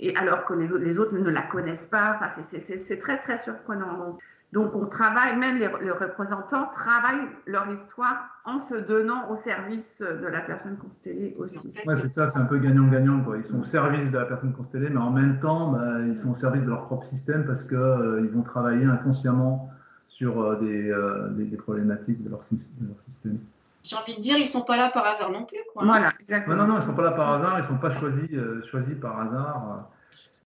et 0.00 0.16
alors 0.16 0.44
que 0.46 0.54
les 0.54 0.72
autres, 0.72 0.82
les 0.84 0.98
autres 0.98 1.14
ne 1.14 1.30
la 1.30 1.42
connaissent 1.42 1.86
pas. 1.86 2.16
Enfin, 2.16 2.42
c'est 2.42 2.98
très, 2.98 3.18
très 3.18 3.38
surprenant. 3.38 4.18
Donc, 4.52 4.74
on 4.74 4.86
travaille, 4.86 5.36
même 5.36 5.58
les, 5.58 5.68
représentants 5.68 6.70
travaillent 6.74 7.28
leur 7.46 7.70
histoire 7.70 8.40
en 8.44 8.58
se 8.58 8.74
donnant 8.74 9.30
au 9.30 9.36
service 9.36 10.00
de 10.00 10.26
la 10.26 10.40
personne 10.40 10.76
constellée 10.76 11.34
aussi. 11.38 11.72
Oui, 11.86 11.94
c'est 11.94 12.08
ça, 12.08 12.28
c'est 12.28 12.38
un 12.38 12.46
peu 12.46 12.58
gagnant-gagnant. 12.58 13.24
Ils 13.36 13.44
sont 13.44 13.60
au 13.60 13.64
service 13.64 14.10
de 14.10 14.18
la 14.18 14.24
personne 14.24 14.52
constellée, 14.52 14.88
mais 14.90 14.98
en 14.98 15.10
même 15.10 15.38
temps, 15.38 15.70
bah, 15.72 16.00
ils 16.04 16.16
sont 16.16 16.32
au 16.32 16.36
service 16.36 16.62
de 16.62 16.68
leur 16.68 16.86
propre 16.86 17.04
système 17.04 17.44
parce 17.44 17.64
qu'ils 17.64 17.76
euh, 17.76 18.28
vont 18.32 18.42
travailler 18.42 18.86
inconsciemment 18.86 19.70
sur 20.08 20.40
euh, 20.40 20.58
euh, 20.62 21.28
des, 21.28 21.44
des, 21.44 21.56
problématiques 21.56 22.24
de 22.24 22.30
leur, 22.30 22.40
de 22.40 22.88
leur 22.88 23.00
système 23.00 23.38
j'ai 23.82 23.96
envie 23.96 24.16
de 24.16 24.20
dire, 24.20 24.36
ils 24.36 24.42
ne 24.42 24.46
sont 24.46 24.62
pas 24.62 24.76
là 24.76 24.90
par 24.92 25.06
hasard 25.06 25.30
non 25.30 25.44
plus. 25.44 25.58
Quoi. 25.72 25.84
Voilà, 25.84 26.12
exactement. 26.20 26.56
Non, 26.56 26.66
non, 26.66 26.74
ils 26.74 26.80
ne 26.80 26.84
sont 26.84 26.94
pas 26.94 27.02
là 27.02 27.12
par 27.12 27.32
hasard, 27.32 27.58
ils 27.58 27.62
ne 27.62 27.66
sont 27.66 27.78
pas 27.78 27.90
choisis, 27.90 28.28
euh, 28.32 28.62
choisis 28.70 28.94
par 28.94 29.20
hasard. 29.20 29.88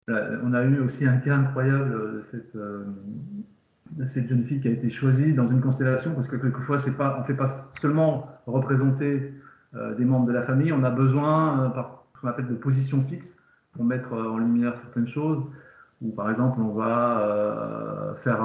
Euh, 0.09 0.39
on 0.43 0.53
a 0.53 0.65
eu 0.65 0.81
aussi 0.81 1.07
un 1.07 1.19
cas 1.19 1.37
incroyable 1.37 2.17
de 2.17 2.23
cette, 2.23 2.57
euh, 2.57 2.85
cette, 4.07 4.29
jeune 4.29 4.45
fille 4.45 4.61
qui 4.61 4.69
a 4.69 4.73
été 4.73 4.91
choisie 4.91 5.33
dans 5.35 5.47
une 5.47 5.61
constellation, 5.61 6.15
parce 6.15 6.27
que 6.27 6.37
quelquefois, 6.37 6.79
pas, 6.99 7.15
on 7.17 7.21
ne 7.21 7.27
fait 7.27 7.35
pas 7.35 7.71
seulement 7.81 8.29
représenter 8.47 9.35
des 9.97 10.05
membres 10.05 10.27
de 10.27 10.33
la 10.33 10.43
famille, 10.43 10.71
on 10.71 10.85
a 10.85 10.91
besoin, 10.91 11.71
par 11.71 12.05
ce 12.15 12.21
qu'on 12.21 12.29
appelle 12.29 12.49
de 12.49 12.55
position 12.55 13.03
fixe, 13.09 13.35
pour 13.73 13.85
mettre 13.85 14.13
en 14.13 14.37
lumière 14.37 14.77
certaines 14.77 15.09
choses. 15.09 15.43
Ou 16.03 16.11
par 16.11 16.29
exemple, 16.29 16.61
on 16.61 16.75
va 16.75 18.17
faire, 18.23 18.41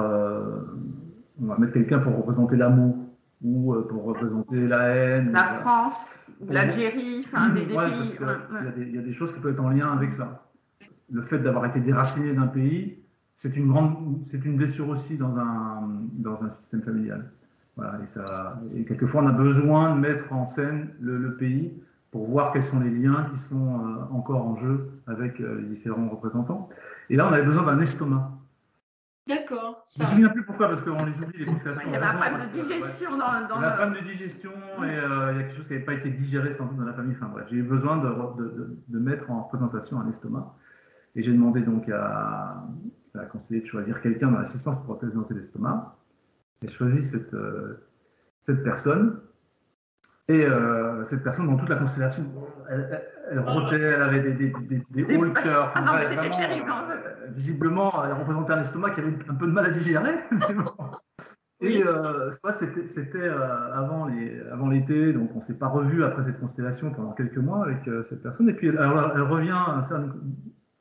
on 1.42 1.46
va 1.48 1.58
mettre 1.58 1.74
quelqu'un 1.74 2.00
pour 2.00 2.16
représenter 2.16 2.56
l'amour 2.56 3.07
ou 3.42 3.74
euh, 3.74 3.88
pour 3.88 4.04
représenter 4.04 4.68
la 4.68 4.88
haine. 4.88 5.32
La 5.32 5.44
France, 5.44 5.96
l'Algérie, 6.48 7.26
enfin 7.28 7.50
des, 7.50 7.62
pays. 7.62 7.76
Il 8.78 8.96
y, 8.96 8.98
a 8.98 9.02
des 9.02 9.14
choses 9.14 9.34
qui 9.34 9.40
peuvent 9.40 9.54
être 9.54 9.64
en 9.64 9.70
lien 9.70 9.92
avec 9.92 10.12
ça. 10.12 10.48
Le 11.12 11.22
fait 11.22 11.40
d'avoir 11.40 11.66
été 11.66 11.80
déraciné 11.80 12.34
d'un 12.34 12.48
pays, 12.48 12.98
c'est 13.36 13.56
une 13.56 13.68
grande, 13.68 14.22
c'est 14.30 14.44
une 14.44 14.58
blessure 14.58 14.90
aussi 14.90 15.16
dans 15.16 15.38
un, 15.38 15.90
dans 16.14 16.44
un 16.44 16.50
système 16.50 16.82
familial. 16.82 17.32
Voilà, 17.76 18.00
et, 18.04 18.08
ça, 18.08 18.60
et 18.76 18.84
quelquefois, 18.84 19.22
on 19.22 19.28
a 19.28 19.32
besoin 19.32 19.96
de 19.96 20.00
mettre 20.00 20.34
en 20.34 20.46
scène 20.46 20.90
le, 21.00 21.36
pays 21.36 21.72
pour 22.10 22.28
voir 22.28 22.52
quels 22.52 22.64
sont 22.64 22.80
les 22.80 22.90
liens 22.90 23.28
qui 23.32 23.40
sont 23.40 23.80
euh, 23.80 24.16
encore 24.16 24.48
en 24.48 24.56
jeu 24.56 24.90
avec 25.06 25.40
euh, 25.40 25.62
les 25.62 25.76
différents 25.76 26.10
représentants. 26.10 26.70
Et 27.12 27.16
là, 27.16 27.28
on 27.30 27.34
avait 27.34 27.44
besoin 27.44 27.64
d'un 27.64 27.80
estomac. 27.80 28.32
D'accord. 29.28 29.84
Je 29.86 30.02
ne 30.02 30.08
me 30.08 30.12
souviens 30.12 30.30
plus 30.30 30.46
pourquoi, 30.46 30.70
parce 30.70 30.82
qu'on 30.82 31.06
les 31.06 31.18
oublie, 31.22 31.40
les 31.40 31.46
constellations. 31.46 31.82
Il 31.88 31.94
y 31.94 31.96
avait 31.96 32.06
un 32.06 32.14
problème 32.14 32.48
de 32.48 32.62
digestion 32.62 33.12
dans, 33.12 33.48
dans 33.48 33.60
le... 33.60 33.76
problème 33.76 34.04
de 34.04 34.12
digestion 34.12 34.52
et 34.52 34.98
euh, 34.98 35.32
il 35.34 35.38
y 35.38 35.40
a 35.40 35.44
quelque 35.44 35.56
chose 35.56 35.68
qui 35.68 35.74
n'avait 35.74 35.86
pas 35.86 35.94
été 35.94 36.10
digéré 36.10 36.54
sans 36.54 36.66
doute 36.66 36.78
dans 36.78 36.86
la 36.86 36.94
famille. 36.94 37.16
Enfin 37.16 37.30
bref, 37.32 37.48
j'ai 37.50 37.58
eu 37.58 37.64
besoin 37.64 37.98
de, 37.98 38.10
de, 38.42 38.78
de, 38.88 39.00
mettre 39.00 39.30
en 39.30 39.44
représentation 39.44 40.00
un 40.00 40.10
estomac. 40.10 40.56
Et 41.16 41.24
j'ai 41.24 41.32
demandé 41.32 41.62
donc 41.62 41.90
à, 41.90 42.64
la 43.16 43.26
conseillère 43.26 43.64
de 43.64 43.68
choisir 43.68 44.02
quelqu'un 44.02 44.32
dans 44.32 44.40
l'assistance 44.40 44.80
pour 44.84 44.96
représenter 44.96 45.34
l'estomac. 45.34 45.96
J'ai 46.62 46.72
choisi 46.72 47.04
cette, 47.04 47.34
euh, 47.34 47.88
cette 48.46 48.64
personne. 48.64 49.20
Et 50.30 50.46
euh, 50.46 51.06
cette 51.06 51.24
personne, 51.24 51.48
dans 51.48 51.58
toute 51.58 51.70
la 51.70 51.78
constellation, 51.78 52.24
elle, 52.70 52.88
elle, 52.92 53.17
rotait, 53.40 53.80
elle 53.80 54.02
avait 54.02 54.22
des, 54.22 54.34
des, 54.34 54.54
des, 54.62 55.04
des 55.04 55.18
hauts 55.18 55.32
cœur. 55.32 55.74
Ah 55.76 56.04
vraiment, 56.14 56.88
visiblement, 57.36 58.06
elle 58.06 58.14
représentait 58.14 58.54
un 58.54 58.62
estomac 58.62 58.92
qui 58.92 59.02
avait 59.02 59.18
un 59.30 59.36
peu 59.36 59.48
de 59.48 59.52
mal 59.52 59.66
à 59.66 59.70
digérer. 59.70 60.16
Et 61.60 61.84
euh, 61.84 62.32
c'était 62.32 63.18
euh, 63.18 63.74
avant 63.74 64.06
l'été, 64.70 65.12
donc 65.12 65.32
on 65.34 65.40
ne 65.40 65.44
s'est 65.44 65.56
pas 65.58 65.68
revu 65.68 66.04
après 66.04 66.22
cette 66.22 66.40
constellation 66.40 66.92
pendant 66.92 67.14
quelques 67.14 67.38
mois 67.38 67.64
avec 67.64 67.88
euh, 67.88 68.04
cette 68.10 68.22
personne. 68.22 68.48
Et 68.50 68.54
puis 68.54 68.68
elle, 68.68 68.76
elle 68.76 69.22
revient 69.24 69.60
faire 69.90 70.04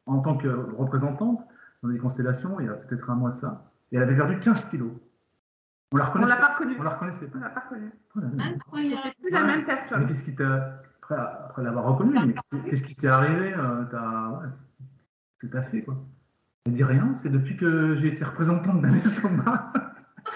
en 0.04 0.18
tant 0.20 0.36
que 0.36 0.48
représentante 0.76 1.40
dans 1.82 1.88
des 1.88 1.98
constellations 1.98 2.60
il 2.60 2.66
y 2.66 2.68
a 2.68 2.74
peut-être 2.74 3.08
un 3.08 3.14
mois 3.14 3.30
de 3.30 3.36
ça. 3.36 3.70
Et 3.90 3.96
elle 3.96 4.02
avait 4.02 4.16
perdu 4.16 4.38
15 4.40 4.70
kilos. 4.70 4.92
On 5.92 5.96
la 5.96 6.04
reconnaissait. 6.04 6.32
On 6.32 6.40
l'a 6.40 6.46
pas 6.46 6.52
reconnue. 6.54 6.76
On 6.78 6.82
la 6.82 6.90
reconnaissait 6.90 7.26
pas. 7.26 7.38
On 7.38 7.40
l'a 7.40 7.50
pas 7.50 7.60
reconnue. 7.60 7.92
Incroyable. 8.38 9.00
C'est 9.04 9.22
plus 9.22 9.30
la 9.32 9.44
même 9.44 9.64
personne. 9.64 10.00
Mais 10.00 10.06
qu'est-ce 10.08 10.24
qui 10.24 10.34
t'a 10.34 10.82
après, 11.10 11.16
après 11.16 11.62
l'avoir 11.62 11.84
reconnue, 11.84 12.34
qu'est-ce 12.68 12.82
qui 12.82 12.94
t'est 12.94 13.08
arrivé 13.08 13.54
Qu'est-ce 13.90 15.38
que 15.40 15.46
t'as 15.46 15.62
fait 15.62 15.82
quoi 15.82 15.96
elle 16.66 16.72
dit 16.72 16.84
rien, 16.84 17.14
c'est 17.22 17.28
depuis 17.28 17.56
que 17.56 17.94
j'ai 17.94 18.08
été 18.08 18.24
représentante 18.24 18.80
d'un 18.82 18.92
estomac. 18.94 19.72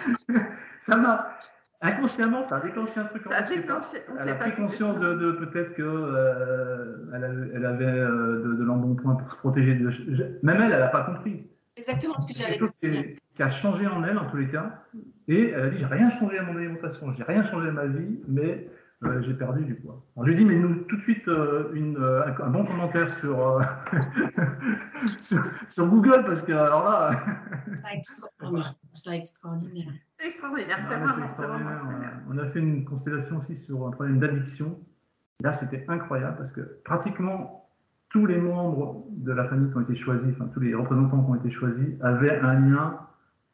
ça 0.83 0.97
m'a. 0.97 1.37
Inconsciemment, 1.83 2.45
ça 2.45 2.59
a 2.59 2.61
déclenché 2.61 2.93
un 3.01 3.05
truc. 3.05 3.23
Ça 3.29 3.39
a 3.39 3.43
déclenché. 3.43 4.05
Elle 4.21 4.29
a 4.29 4.35
pris 4.35 4.55
conscience 4.55 5.01
de, 5.01 5.33
peut-être 5.33 5.75
qu'elle 5.75 5.87
euh, 5.87 7.11
elle 7.53 7.67
avait 7.67 7.85
euh, 7.85 8.45
de, 8.45 8.53
de 8.53 8.65
l'embonpoint 8.65 9.17
pour 9.17 9.33
se 9.33 9.39
protéger. 9.39 9.75
De... 9.75 9.89
Même 10.43 10.61
elle, 10.61 10.73
elle 10.73 10.79
n'a 10.79 10.89
pas 10.89 11.03
compris. 11.03 11.51
Exactement 11.77 12.21
ce 12.21 12.29
que 12.29 12.35
j'allais 12.35 12.59
dire. 12.59 12.61
quelque 12.61 12.93
chose 12.93 13.17
qui, 13.35 13.43
a 13.43 13.49
changé 13.49 13.87
en 13.87 14.05
elle, 14.05 14.19
en 14.19 14.27
tous 14.27 14.37
les 14.37 14.49
cas. 14.49 14.85
Et 15.27 15.51
elle 15.51 15.65
a 15.65 15.71
dit 15.71 15.79
J'ai 15.79 15.87
rien 15.87 16.11
changé 16.11 16.39
à 16.39 16.45
mon 16.45 16.57
alimentation, 16.57 17.13
j'ai 17.13 17.25
rien 17.25 17.43
changé 17.43 17.69
à 17.69 17.73
ma 17.73 17.87
vie, 17.87 18.21
mais 18.29 18.69
euh, 19.03 19.23
j'ai 19.23 19.33
perdu 19.33 19.65
du 19.65 19.75
poids. 19.77 20.05
Je 20.19 20.25
lui 20.25 20.35
dit, 20.35 20.45
mais 20.45 20.57
nous, 20.57 20.75
tout 20.85 20.97
de 20.97 21.03
suite, 21.03 21.27
euh, 21.27 21.73
une, 21.73 21.97
euh, 21.97 22.23
un 22.27 22.51
bon 22.51 22.67
commentaire 22.67 23.11
sur, 23.19 23.61
sur, 25.69 25.87
Google, 25.87 26.25
parce 26.27 26.43
que 26.43 26.53
alors 26.53 26.85
là. 26.85 27.25
c'est 27.75 27.97
extraordinaire. 27.97 28.75
C'est 28.95 29.17
extraordinaire. 29.17 29.95
C'est 30.19 30.27
extraordinaire. 30.27 32.21
On 32.29 32.37
a 32.37 32.47
fait 32.49 32.59
une 32.59 32.85
constellation 32.85 33.39
aussi 33.39 33.55
sur 33.55 33.87
un 33.87 33.91
problème 33.91 34.19
d'addiction. 34.19 34.79
Là, 35.43 35.55
c'était 35.55 35.87
incroyable 35.89 36.37
parce 36.37 36.53
que 36.53 36.61
pratiquement 36.85 37.71
tous 38.11 38.27
les 38.27 38.37
membres 38.37 39.07
de 39.13 39.33
la 39.33 39.49
famille 39.49 39.71
qui 39.71 39.79
ont 39.79 39.83
été 39.83 39.95
choisis, 39.95 40.29
enfin 40.35 40.51
tous 40.53 40.61
les 40.61 40.75
représentants 40.75 41.23
qui 41.23 41.31
ont 41.31 41.37
été 41.37 41.51
choisis, 41.51 41.89
avaient 42.03 42.39
un 42.39 42.55
lien 42.55 43.01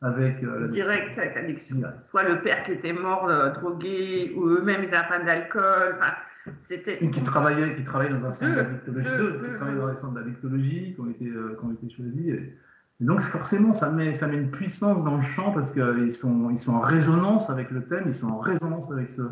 avec 0.03 0.43
euh. 0.43 0.69
Direct 0.69 1.19
avec 1.19 1.35
l'addiction. 1.35 1.77
Soit 2.11 2.29
le 2.29 2.43
père 2.43 2.63
qui 2.63 2.73
était 2.73 2.93
mort 2.93 3.29
euh, 3.29 3.51
drogué, 3.51 4.33
ou 4.37 4.47
eux-mêmes 4.49 4.85
ils 4.85 4.95
avaient 4.95 5.25
d'alcool. 5.25 5.99
c'était... 6.65 6.99
Qui 6.99 7.23
travaillait, 7.23 7.75
qui 7.77 7.85
travaillait 7.85 8.15
dans 8.15 8.27
un 8.27 8.33
centre 8.33 8.55
d'addictologie, 8.55 9.09
qui 9.09 9.57
travaillaient 9.57 9.79
dans 9.79 9.91
les 9.91 9.97
centres 9.97 10.15
d'addictologie, 10.15 10.95
qui 10.95 11.01
ont 11.01 11.11
été, 11.11 11.27
euh, 11.27 11.57
qui 11.59 11.65
ont 11.65 11.73
été 11.73 11.95
choisis. 11.95 12.27
Et, 12.29 12.55
donc 13.01 13.21
forcément, 13.21 13.75
ça 13.75 13.91
met, 13.91 14.15
ça 14.15 14.27
met 14.27 14.37
une 14.37 14.51
puissance 14.51 15.05
dans 15.05 15.17
le 15.17 15.23
champ 15.23 15.53
parce 15.53 15.71
qu'ils 15.71 16.15
sont, 16.15 16.49
ils 16.51 16.59
sont 16.59 16.75
en 16.75 16.81
résonance 16.81 17.51
avec 17.51 17.71
le 17.71 17.85
thème, 17.85 18.05
ils 18.07 18.15
sont 18.15 18.29
en 18.29 18.39
résonance 18.39 18.91
avec 18.91 19.11
ce, 19.11 19.23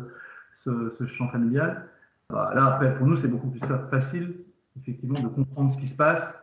ce, 0.53 0.93
ce 0.97 1.07
champ 1.07 1.29
familial. 1.29 1.87
Bah, 2.29 2.51
là, 2.55 2.65
après, 2.65 2.95
pour 2.95 3.07
nous, 3.07 3.15
c'est 3.15 3.27
beaucoup 3.27 3.49
plus 3.49 3.61
facile, 3.89 4.35
effectivement, 4.79 5.19
de 5.19 5.27
comprendre 5.27 5.69
ce 5.69 5.79
qui 5.79 5.87
se 5.87 5.95
passe, 5.95 6.39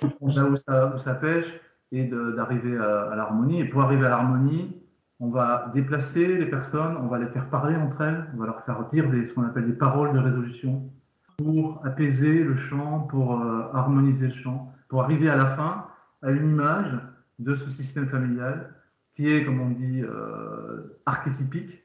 comprendre 0.00 0.36
là 0.36 0.44
où 0.44 0.56
ça, 0.56 0.94
où 0.94 0.98
ça 0.98 1.14
pêche, 1.14 1.46
et 1.94 2.04
d'arriver 2.04 2.76
à, 2.76 3.14
l'harmonie. 3.14 3.60
Et 3.60 3.64
pour 3.64 3.82
arriver 3.82 4.06
à 4.06 4.10
l'harmonie, 4.10 4.76
on 5.20 5.30
va 5.30 5.70
déplacer 5.74 6.36
les 6.36 6.46
personnes, 6.46 6.96
on 6.96 7.06
va 7.06 7.18
les 7.18 7.28
faire 7.28 7.48
parler 7.48 7.76
entre 7.76 8.00
elles, 8.00 8.26
on 8.34 8.38
va 8.38 8.46
leur 8.46 8.64
faire 8.64 8.86
dire 8.88 9.04
ce 9.10 9.32
qu'on 9.32 9.44
appelle 9.44 9.66
des 9.66 9.72
paroles 9.72 10.12
de 10.12 10.18
résolution 10.18 10.90
pour 11.38 11.84
apaiser 11.84 12.44
le 12.44 12.54
chant, 12.54 13.00
pour 13.00 13.40
euh, 13.40 13.70
harmoniser 13.72 14.28
le 14.28 14.34
chant, 14.34 14.72
pour 14.88 15.02
arriver 15.02 15.28
à 15.28 15.36
la 15.36 15.46
fin 15.46 15.86
à 16.22 16.30
une 16.30 16.50
image 16.50 16.98
de 17.38 17.54
ce 17.54 17.68
système 17.70 18.08
familial 18.08 18.74
qui 19.16 19.28
est, 19.28 19.44
comme 19.44 19.60
on 19.60 19.70
dit, 19.70 20.02
euh, 20.02 20.98
archétypique, 21.06 21.84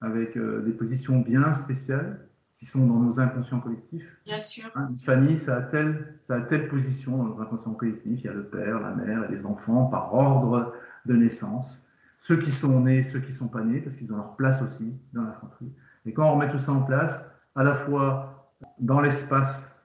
avec 0.00 0.36
euh, 0.36 0.62
des 0.62 0.72
positions 0.72 1.20
bien 1.20 1.54
spéciales 1.54 2.20
qui 2.62 2.68
sont 2.68 2.86
dans 2.86 3.00
nos 3.00 3.18
inconscients 3.18 3.58
collectifs. 3.58 4.06
Bien 4.24 4.38
sûr. 4.38 4.70
Hein, 4.76 4.90
une 4.90 4.98
famille, 5.00 5.40
ça 5.40 5.56
a, 5.56 5.62
telle, 5.62 6.14
ça 6.22 6.36
a 6.36 6.40
telle 6.42 6.68
position 6.68 7.16
dans 7.16 7.24
nos 7.24 7.40
inconscients 7.40 7.74
collectifs. 7.74 8.20
Il 8.20 8.24
y 8.24 8.28
a 8.28 8.32
le 8.32 8.44
père, 8.44 8.78
la 8.78 8.92
mère 8.92 9.24
et 9.24 9.34
les 9.34 9.44
enfants 9.44 9.86
par 9.86 10.14
ordre 10.14 10.72
de 11.04 11.14
naissance. 11.14 11.76
Ceux 12.20 12.36
qui 12.36 12.52
sont 12.52 12.82
nés, 12.82 13.02
ceux 13.02 13.18
qui 13.18 13.32
sont 13.32 13.48
pas 13.48 13.62
nés, 13.62 13.80
parce 13.80 13.96
qu'ils 13.96 14.12
ont 14.12 14.16
leur 14.16 14.36
place 14.36 14.62
aussi 14.62 14.94
dans 15.12 15.24
la 15.24 15.32
fratrie. 15.32 15.72
Et 16.06 16.12
quand 16.12 16.24
on 16.24 16.34
remet 16.34 16.52
tout 16.52 16.58
ça 16.58 16.70
en 16.70 16.82
place, 16.82 17.28
à 17.56 17.64
la 17.64 17.74
fois 17.74 18.52
dans 18.78 19.00
l'espace 19.00 19.84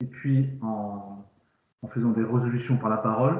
et 0.00 0.06
puis 0.06 0.58
en, 0.60 1.24
en 1.80 1.88
faisant 1.88 2.10
des 2.10 2.22
résolutions 2.22 2.76
par 2.76 2.90
la 2.90 2.98
parole, 2.98 3.38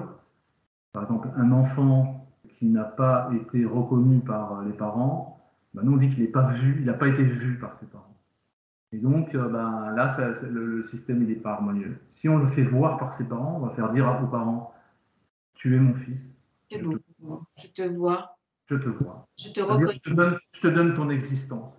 par 0.94 1.02
exemple, 1.02 1.28
un 1.36 1.52
enfant 1.52 2.26
qui 2.58 2.64
n'a 2.64 2.84
pas 2.84 3.28
été 3.34 3.66
reconnu 3.66 4.20
par 4.20 4.62
les 4.62 4.72
parents, 4.72 5.38
ben 5.74 5.82
nous 5.82 5.92
on 5.92 5.96
dit 5.98 6.08
qu'il 6.08 6.22
n'est 6.22 6.30
pas 6.30 6.46
vu, 6.46 6.76
il 6.80 6.86
n'a 6.86 6.94
pas 6.94 7.08
été 7.08 7.22
vu 7.22 7.58
par 7.58 7.76
ses 7.76 7.84
parents. 7.84 8.07
Et 8.92 8.98
donc, 8.98 9.34
euh, 9.34 9.48
ben, 9.48 9.92
là, 9.94 10.16
le, 10.50 10.84
système, 10.84 11.22
il 11.22 11.28
n'est 11.28 11.34
pas 11.34 11.52
harmonieux. 11.52 11.98
Si 12.08 12.28
on 12.28 12.38
le 12.38 12.46
fait 12.46 12.62
voir 12.62 12.98
par 12.98 13.12
ses 13.12 13.28
parents, 13.28 13.58
on 13.60 13.66
va 13.66 13.74
faire 13.74 13.92
dire 13.92 14.08
à 14.08 14.18
vos 14.18 14.26
parents, 14.26 14.74
tu 15.54 15.76
es 15.76 15.78
mon 15.78 15.94
fils. 15.94 16.38
C'est 16.70 16.78
beau. 16.78 16.98
Je 17.56 17.68
te 17.68 17.82
vois. 17.82 18.36
Je 18.70 18.76
te 18.76 18.88
vois. 18.88 19.28
Je 19.38 19.50
te 19.50 19.60
reconnais. 19.60 19.92
Je 20.52 20.60
te, 20.60 20.68
donne, 20.68 20.94
ton 20.94 21.10
existence. 21.10 21.74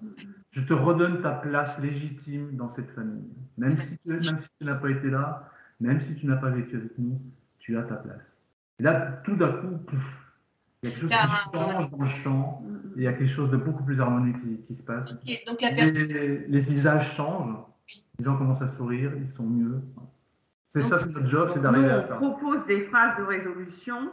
Je 0.51 0.61
te 0.61 0.73
redonne 0.73 1.21
ta 1.21 1.31
place 1.31 1.79
légitime 1.79 2.55
dans 2.55 2.69
cette 2.69 2.89
famille. 2.91 3.29
Même 3.57 3.77
si 3.77 3.97
tu, 3.99 4.09
même 4.09 4.37
si 4.37 4.47
tu 4.59 4.65
n'as 4.65 4.75
pas 4.75 4.89
été 4.89 5.09
là, 5.09 5.49
même 5.79 6.01
si 6.01 6.15
tu 6.15 6.25
n'as 6.25 6.37
pas 6.37 6.49
vécu 6.49 6.77
avec 6.77 6.97
nous, 6.97 7.21
tu 7.59 7.77
as 7.77 7.83
ta 7.83 7.95
place. 7.95 8.21
Et 8.79 8.83
là, 8.83 9.21
tout 9.23 9.35
d'un 9.35 9.51
coup, 9.51 9.79
il 10.81 10.89
y 10.89 10.91
a 10.91 10.95
quelque 10.95 11.01
chose 11.01 11.11
qui 11.11 11.57
change 11.57 11.91
dans 11.91 11.97
le 11.97 12.07
champ 12.07 12.63
il 12.99 13.03
y 13.03 13.07
a 13.07 13.13
quelque 13.13 13.31
chose 13.31 13.49
de 13.49 13.55
beaucoup 13.55 13.83
plus 13.83 14.01
harmonieux 14.01 14.35
qui, 14.67 14.75
se 14.75 14.83
passe. 14.83 15.17
donc 15.47 15.61
la 15.61 15.71
les, 15.71 16.59
visages 16.59 17.15
changent, 17.15 17.55
les 18.17 18.25
gens 18.25 18.35
commencent 18.37 18.61
à 18.61 18.67
sourire, 18.67 19.13
ils 19.17 19.27
sont 19.27 19.45
mieux. 19.45 19.81
C'est 20.67 20.81
ça, 20.81 20.99
c'est 20.99 21.13
notre 21.13 21.25
job, 21.25 21.49
c'est 21.53 21.61
d'arriver 21.61 21.89
à 21.89 22.01
ça. 22.01 22.19
On 22.21 22.31
propose 22.31 22.65
des 22.67 22.81
phrases 22.81 23.17
de 23.17 23.23
résolution. 23.23 24.11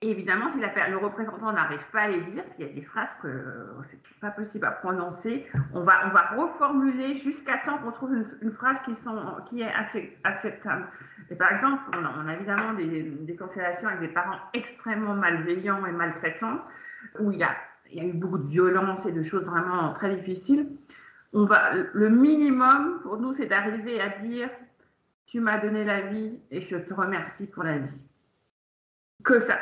Et 0.00 0.10
évidemment, 0.10 0.50
si 0.50 0.58
la, 0.58 0.88
le 0.88 0.96
représentant 0.96 1.52
n'arrive 1.52 1.88
pas 1.92 2.00
à 2.00 2.08
les 2.08 2.20
dire, 2.22 2.42
parce 2.42 2.56
qu'il 2.56 2.66
y 2.66 2.70
a 2.70 2.72
des 2.72 2.82
phrases 2.82 3.14
que 3.22 3.28
euh, 3.28 3.66
c'est 4.02 4.18
pas 4.18 4.32
possible 4.32 4.66
à 4.66 4.72
prononcer, 4.72 5.46
on 5.72 5.82
va, 5.82 6.08
on 6.08 6.10
va 6.10 6.42
reformuler 6.42 7.14
jusqu'à 7.14 7.58
temps 7.58 7.78
qu'on 7.78 7.92
trouve 7.92 8.12
une, 8.42 8.50
phrase 8.50 8.78
qui, 8.84 8.96
sont, 8.96 9.16
qui 9.48 9.60
est 9.60 9.72
acceptable. 10.24 10.88
Et 11.30 11.36
par 11.36 11.52
exemple, 11.52 11.82
on 11.96 12.04
a, 12.04 12.14
on 12.18 12.26
a 12.26 12.34
évidemment 12.34 12.74
des, 12.74 13.02
des 13.02 13.36
constellations 13.36 13.86
avec 13.86 14.00
des 14.00 14.08
parents 14.08 14.38
extrêmement 14.54 15.14
malveillants 15.14 15.86
et 15.86 15.92
maltraitants, 15.92 16.58
où 17.20 17.30
il 17.30 17.38
y 17.38 17.44
a 17.44 17.54
il 17.92 17.98
y 17.98 18.00
a 18.00 18.08
eu 18.08 18.12
beaucoup 18.12 18.38
de 18.38 18.48
violence 18.48 19.04
et 19.06 19.12
de 19.12 19.22
choses 19.22 19.44
vraiment 19.44 19.92
très 19.94 20.16
difficiles. 20.16 20.66
On 21.32 21.44
va, 21.44 21.72
le 21.74 22.08
minimum 22.08 23.00
pour 23.02 23.18
nous, 23.18 23.34
c'est 23.34 23.46
d'arriver 23.46 24.00
à 24.00 24.08
dire 24.08 24.50
Tu 25.26 25.40
m'as 25.40 25.58
donné 25.58 25.84
la 25.84 26.00
vie 26.00 26.38
et 26.50 26.60
je 26.60 26.76
te 26.76 26.94
remercie 26.94 27.46
pour 27.46 27.64
la 27.64 27.78
vie. 27.78 27.98
Que 29.22 29.40
ça. 29.40 29.58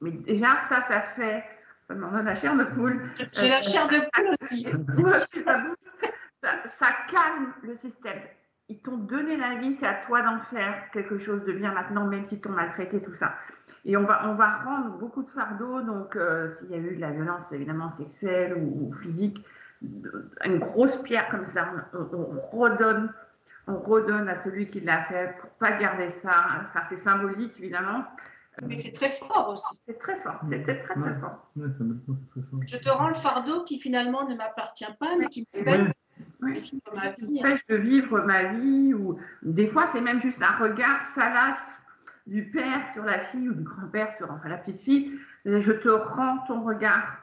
Mais 0.00 0.12
déjà, 0.12 0.48
ça, 0.68 0.82
ça 0.82 1.00
fait. 1.16 1.44
Ça 1.86 1.94
donne 1.94 2.24
la 2.24 2.34
chair 2.34 2.56
de 2.56 2.64
poule. 2.64 3.00
J'ai 3.32 3.48
la 3.48 3.62
chair 3.62 3.86
de 3.88 3.98
poule 4.12 4.34
aussi. 4.40 4.64
ça, 5.44 6.52
ça 6.78 6.86
calme 7.10 7.52
le 7.62 7.76
système. 7.76 8.20
Ils 8.68 8.80
t'ont 8.80 8.96
donné 8.96 9.36
la 9.36 9.56
vie, 9.56 9.74
c'est 9.74 9.86
à 9.86 9.94
toi 9.94 10.22
d'en 10.22 10.40
faire 10.40 10.90
quelque 10.92 11.18
chose 11.18 11.44
de 11.44 11.52
bien 11.52 11.72
maintenant, 11.72 12.06
même 12.06 12.24
si 12.24 12.40
t'ont 12.40 12.50
maltraité 12.50 13.02
tout 13.02 13.14
ça. 13.14 13.34
Et 13.84 13.96
on 13.96 14.04
va, 14.04 14.28
on 14.30 14.34
va 14.34 14.48
rendre 14.48 14.98
beaucoup 14.98 15.22
de 15.22 15.30
fardeaux, 15.30 15.82
donc 15.82 16.16
euh, 16.16 16.52
s'il 16.54 16.70
y 16.70 16.74
a 16.74 16.78
eu 16.78 16.96
de 16.96 17.00
la 17.00 17.10
violence 17.10 17.44
évidemment 17.52 17.90
sexuelle 17.90 18.56
ou, 18.56 18.92
physique, 18.94 19.44
une 20.44 20.58
grosse 20.58 20.96
pierre 21.02 21.28
comme 21.28 21.44
ça, 21.44 21.68
on, 21.92 22.40
redonne, 22.56 23.12
on 23.66 23.78
redonne 23.78 24.28
à 24.28 24.36
celui 24.36 24.70
qui 24.70 24.80
l'a 24.80 25.04
fait 25.04 25.36
pour 25.38 25.50
pas 25.50 25.72
garder 25.72 26.08
ça. 26.08 26.64
Enfin, 26.64 26.86
c'est 26.88 26.96
symbolique 26.96 27.52
évidemment. 27.58 28.04
Mais 28.66 28.76
c'est 28.76 28.92
très 28.92 29.10
fort 29.10 29.50
aussi. 29.50 29.78
C'est 29.86 29.98
très 29.98 30.18
fort, 30.20 30.40
c'était 30.48 30.78
très 30.78 30.94
très 30.94 31.20
fort. 31.20 31.50
Je 31.56 32.76
te 32.78 32.88
rends 32.88 33.08
le 33.08 33.14
fardeau 33.14 33.64
qui 33.64 33.78
finalement 33.80 34.26
ne 34.26 34.34
m'appartient 34.34 34.86
pas, 34.98 35.16
mais 35.18 35.26
qui 35.26 35.46
m'empêche 36.40 37.66
de 37.66 37.76
vivre 37.76 38.22
ma 38.22 38.44
vie. 38.44 38.94
Ou 38.94 39.18
des 39.42 39.66
fois, 39.66 39.88
c'est 39.92 40.00
même 40.00 40.22
juste 40.22 40.40
un 40.40 40.56
regard 40.62 41.02
salace 41.14 41.83
du 42.26 42.50
père 42.50 42.86
sur 42.92 43.04
la 43.04 43.18
fille 43.18 43.48
ou 43.48 43.54
du 43.54 43.62
grand-père 43.62 44.14
sur 44.16 44.30
enfin, 44.30 44.48
la 44.48 44.56
petite 44.56 44.80
fille, 44.80 45.18
je 45.44 45.72
te 45.72 45.88
rends 45.88 46.38
ton 46.46 46.62
regard 46.62 47.18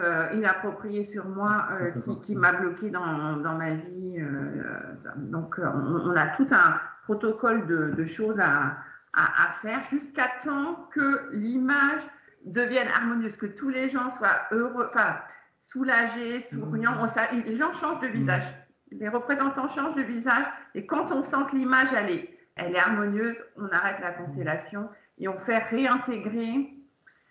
euh, 0.00 0.26
inapproprié 0.34 1.04
sur 1.04 1.24
moi 1.26 1.68
euh, 1.80 2.16
qui, 2.22 2.34
m'a 2.34 2.52
bloqué 2.52 2.90
dans, 2.90 3.36
dans, 3.36 3.54
ma 3.54 3.74
vie. 3.74 4.16
Euh, 4.18 4.94
donc 5.16 5.60
on, 5.60 6.16
a 6.16 6.26
tout 6.36 6.48
un 6.50 6.80
protocole 7.04 7.66
de, 7.66 8.04
choses 8.04 8.40
à, 8.40 8.76
à, 9.14 9.52
faire 9.62 9.82
jusqu'à 9.90 10.28
temps 10.42 10.88
que 10.92 11.30
l'image 11.30 12.02
devienne 12.44 12.88
harmonieuse, 12.88 13.36
que 13.36 13.46
tous 13.46 13.68
les 13.68 13.88
gens 13.88 14.10
soient 14.10 14.42
heureux, 14.50 14.90
enfin 14.92 15.16
soulagés, 15.60 16.40
souriants. 16.40 16.96
Mmh. 17.04 17.40
les 17.46 17.56
gens 17.56 17.72
changent 17.72 18.00
de 18.00 18.08
visage. 18.08 18.44
Les 18.90 19.08
représentants 19.08 19.68
changent 19.68 19.96
de 19.96 20.02
visage 20.02 20.44
et 20.74 20.86
quand 20.86 21.12
on 21.12 21.22
sent 21.22 21.36
que 21.50 21.56
l'image 21.56 21.88
elle 21.96 22.10
est 22.10 22.33
elle 22.56 22.74
est 22.74 22.78
harmonieuse, 22.78 23.36
on 23.56 23.68
arrête 23.68 24.00
la 24.00 24.12
constellation 24.12 24.88
et 25.18 25.28
on 25.28 25.38
fait 25.38 25.58
réintégrer. 25.58 26.72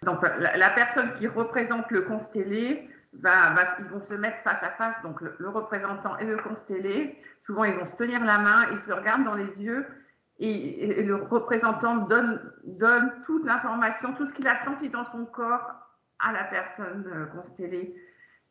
Donc 0.04 0.22
la, 0.40 0.70
personne 0.72 1.14
qui 1.14 1.28
représente 1.28 1.90
le 1.92 2.02
constellé 2.02 2.90
va, 3.14 3.54
ils 3.80 3.86
vont 3.86 4.02
se 4.02 4.14
mettre 4.14 4.38
face 4.44 4.62
à 4.62 4.72
face, 4.72 4.96
donc 5.04 5.22
le, 5.22 5.50
représentant 5.50 6.18
et 6.18 6.26
le 6.26 6.38
constellé. 6.38 7.18
Souvent, 7.46 7.64
ils 7.64 7.74
vont 7.74 7.86
se 7.86 7.96
tenir 7.96 8.24
la 8.24 8.38
main, 8.40 8.66
ils 8.72 8.80
se 8.80 8.92
regardent 8.92 9.24
dans 9.24 9.36
les 9.36 9.62
yeux 9.62 9.86
et, 10.40 11.04
le 11.04 11.16
représentant 11.16 11.98
donne, 11.98 12.42
toute 13.26 13.46
l'information, 13.46 14.14
tout 14.14 14.28
ce 14.28 14.34
qu'il 14.34 14.48
a 14.48 14.58
senti 14.64 14.90
dans 14.90 15.06
son 15.06 15.26
corps 15.26 15.72
à 16.20 16.32
la 16.32 16.44
personne 16.46 17.06
euh, 17.14 17.26
constellée 17.28 17.96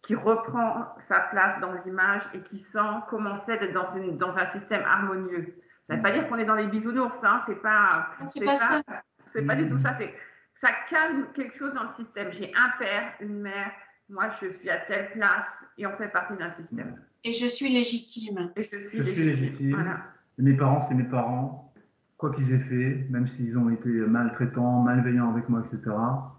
qui 0.03 0.15
reprend 0.15 0.95
sa 1.09 1.21
place 1.21 1.61
dans 1.61 1.73
l'image 1.85 2.23
et 2.35 2.41
qui 2.41 2.59
sent 2.59 2.79
comment 3.09 3.37
c'est 3.37 3.59
d'être 3.59 4.17
dans 4.17 4.37
un 4.37 4.47
système 4.47 4.83
harmonieux. 4.83 5.55
Ça 5.89 5.95
ne 5.95 5.99
veut 5.99 6.03
pas 6.03 6.13
dire 6.13 6.29
qu'on 6.29 6.39
est 6.39 6.45
dans 6.45 6.55
les 6.55 6.69
bisounours, 6.69 7.17
hein. 7.25 7.43
c'est 7.47 7.61
pas, 7.61 8.09
c'est 8.27 8.45
pas, 8.45 8.57
ça. 8.57 8.83
C'est 9.33 9.43
pas 9.43 9.57
du 9.57 9.69
tout 9.69 9.79
ça. 9.79 9.97
Ça 10.55 10.69
calme 10.89 11.27
quelque 11.35 11.57
chose 11.57 11.75
dans 11.75 11.85
le 11.85 11.95
système. 11.97 12.33
J'ai 12.33 12.53
un 12.55 12.79
père, 12.79 13.13
une 13.21 13.41
mère, 13.41 13.73
moi 14.09 14.31
je 14.41 14.47
suis 14.59 14.71
à 14.71 14.77
telle 14.77 15.11
place 15.13 15.65
et 15.77 15.87
on 15.87 15.97
fait 15.97 16.09
partie 16.09 16.37
d'un 16.37 16.51
système. 16.51 16.97
Et 17.25 17.35
je 17.35 17.47
suis 17.47 17.69
légitime. 17.69 18.53
Et 18.57 18.63
je 18.65 19.03
suis 19.03 19.25
légitime. 19.25 19.99
Mes 20.39 20.55
parents, 20.55 20.81
c'est 20.81 20.95
mes 20.95 21.05
parents. 21.05 21.73
Quoi 22.17 22.33
qu'ils 22.33 22.53
aient 22.53 22.59
fait, 22.59 23.07
même 23.11 23.27
s'ils 23.27 23.59
ont 23.59 23.69
été 23.69 23.89
maltraitants, 23.89 24.83
malveillants 24.83 25.31
avec 25.31 25.49
moi, 25.49 25.61
etc., 25.61 25.97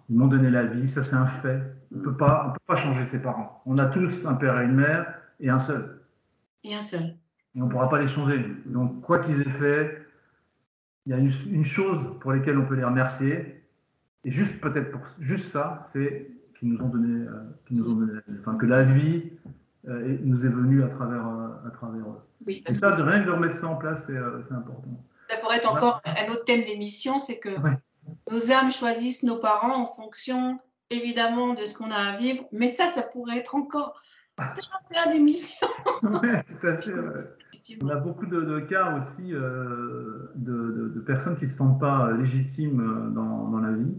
ils 0.10 0.18
m'ont 0.18 0.28
donné 0.28 0.50
la 0.50 0.64
vie. 0.64 0.88
Ça, 0.88 1.04
c'est 1.04 1.16
un 1.16 1.28
fait. 1.28 1.62
On 1.94 1.98
ne 1.98 2.04
peut 2.04 2.16
pas 2.16 2.56
changer 2.76 3.04
ses 3.06 3.22
parents. 3.22 3.62
On 3.66 3.78
a 3.78 3.88
tous 3.88 4.26
un 4.26 4.36
père 4.36 4.60
et 4.62 4.64
une 4.64 4.76
mère 4.76 5.14
et 5.42 5.50
un 5.50 5.60
seul. 5.60 6.02
Et 6.64 6.74
un 6.74 6.82
seul 6.82 7.18
et 7.56 7.62
on 7.62 7.66
ne 7.66 7.72
pourra 7.72 7.90
pas 7.90 8.00
les 8.00 8.08
changer. 8.08 8.44
Donc, 8.66 9.02
quoi 9.02 9.20
qu'ils 9.20 9.42
aient 9.42 9.58
fait, 9.60 10.06
il 11.06 11.12
y 11.12 11.14
a 11.14 11.18
une, 11.18 11.64
chose 11.64 12.00
pour 12.22 12.32
laquelle 12.32 12.58
on 12.58 12.66
peut 12.66 12.76
les 12.76 12.84
remercier, 12.84 13.64
et 14.24 14.32
juste 14.32 14.60
peut-être 14.62 14.92
pour 14.92 15.02
juste 15.20 15.52
ça, 15.52 15.84
c'est 15.92 16.32
qu'ils 16.58 16.70
nous 16.70 16.84
ont 16.84 16.88
donné, 16.88 17.28
euh, 17.28 17.44
nous 17.72 17.90
ont 17.90 17.96
donné 17.96 18.20
enfin, 18.40 18.56
que 18.56 18.66
la 18.66 18.84
vie 18.84 19.32
euh, 19.88 20.18
nous 20.24 20.46
est 20.46 20.50
venue 20.50 20.84
à 20.84 20.88
travers, 20.88 21.28
euh, 21.28 21.68
à 21.68 21.72
travers 21.72 22.08
eux. 22.08 22.22
Oui, 22.48 22.64
et 22.66 22.72
ça, 22.72 22.92
de 22.92 23.02
rien 23.02 23.22
que 23.22 23.26
de 23.26 23.32
remettre 23.32 23.58
ça 23.58 23.68
en 23.68 23.76
place, 23.76 24.06
c'est 24.08 24.18
important. 24.54 25.04
Ça 25.30 25.38
pourrait 25.38 25.58
être 25.58 25.70
encore 25.70 26.02
un 26.06 26.32
autre 26.32 26.46
thème 26.46 26.64
d'émission, 26.64 27.18
c'est 27.18 27.40
que 27.40 27.50
Nos 28.30 28.52
âmes 28.52 28.72
choisissent 28.72 29.24
nos 29.24 29.38
parents 29.38 29.82
en 29.82 29.86
fonction, 29.86 30.60
évidemment, 30.90 31.54
de 31.54 31.64
ce 31.66 31.74
qu'on 31.74 31.92
a 31.92 31.96
à 31.96 32.18
vivre. 32.18 32.46
Mais 32.52 32.70
ça, 32.70 32.88
ça 32.88 33.02
pourrait 33.02 33.38
être 33.38 33.56
encore 33.56 34.02
plein 34.36 35.12
d'émissions. 35.12 35.68
oui, 36.04 36.30
tout 36.62 36.68
à 36.68 36.78
fait. 36.78 36.92
On 37.82 37.88
a 37.88 37.96
beaucoup 37.96 38.26
de, 38.26 38.60
cas 38.60 38.98
aussi 38.98 39.34
euh, 39.34 40.32
de, 40.36 41.00
personnes 41.06 41.38
qui 41.38 41.46
ne 41.46 41.50
se 41.50 41.56
sentent 41.56 41.80
pas 41.80 42.12
légitimes 42.12 42.82
euh, 42.82 43.10
dans, 43.10 43.60
la 43.60 43.72
vie 43.72 43.94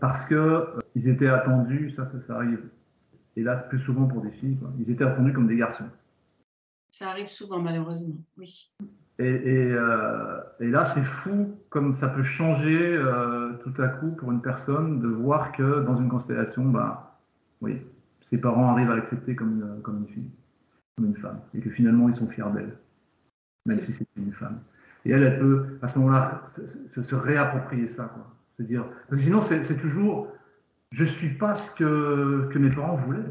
parce 0.00 0.26
qu'ils 0.26 0.36
euh, 0.36 0.80
étaient 0.94 1.28
attendus, 1.28 1.90
ça, 1.90 2.06
ça, 2.06 2.34
arrive, 2.34 2.60
hélas, 3.36 3.68
plus 3.68 3.78
souvent 3.78 4.06
pour 4.06 4.20
des 4.20 4.32
filles, 4.32 4.58
ils 4.80 4.90
étaient 4.90 5.04
attendus 5.04 5.32
comme 5.32 5.46
des 5.46 5.56
garçons. 5.56 5.88
Ça 6.90 7.10
arrive 7.10 7.28
souvent, 7.28 7.60
malheureusement, 7.60 8.16
oui. 8.36 8.72
Et, 9.20 9.68
là, 9.70 10.84
c'est 10.84 11.04
fou 11.04 11.54
comme 11.70 11.94
ça 11.94 12.08
peut 12.08 12.24
changer 12.24 13.00
tout 13.62 13.80
à 13.80 13.88
coup 13.88 14.10
pour 14.10 14.32
une 14.32 14.42
personne 14.42 15.00
de 15.00 15.08
voir 15.08 15.52
que 15.52 15.84
dans 15.84 15.96
une 15.96 16.08
constellation, 16.08 16.64
bah, 16.64 17.20
oui, 17.60 17.80
ses 18.22 18.40
parents 18.40 18.70
arrivent 18.70 18.90
à 18.90 18.96
l'accepter 18.96 19.36
comme 19.36 19.80
comme 19.82 19.98
une 19.98 20.08
fille, 20.08 20.30
comme 20.96 21.06
une 21.06 21.16
femme, 21.16 21.40
et 21.54 21.60
que 21.60 21.70
finalement 21.70 22.08
ils 22.08 22.14
sont 22.14 22.28
fiers 22.28 22.50
d'elle 22.52 22.76
même 23.66 23.78
si 23.78 23.92
c'est 23.92 24.06
une 24.16 24.32
femme. 24.32 24.60
Et 25.04 25.10
elle, 25.10 25.22
elle 25.22 25.38
peut, 25.38 25.78
à 25.82 25.88
ce 25.88 25.98
moment-là, 25.98 26.42
se, 26.88 27.14
réapproprier 27.14 27.88
ça. 27.88 28.04
Quoi. 28.04 28.26
Se 28.56 28.62
dire, 28.62 28.86
sinon, 29.16 29.42
c'est 29.42 29.76
toujours, 29.78 30.28
je 30.92 31.04
ne 31.04 31.08
suis 31.08 31.34
pas 31.34 31.54
ce 31.54 31.74
que, 31.74 32.48
que 32.52 32.58
mes 32.58 32.70
parents 32.70 32.96
voulaient. 32.96 33.30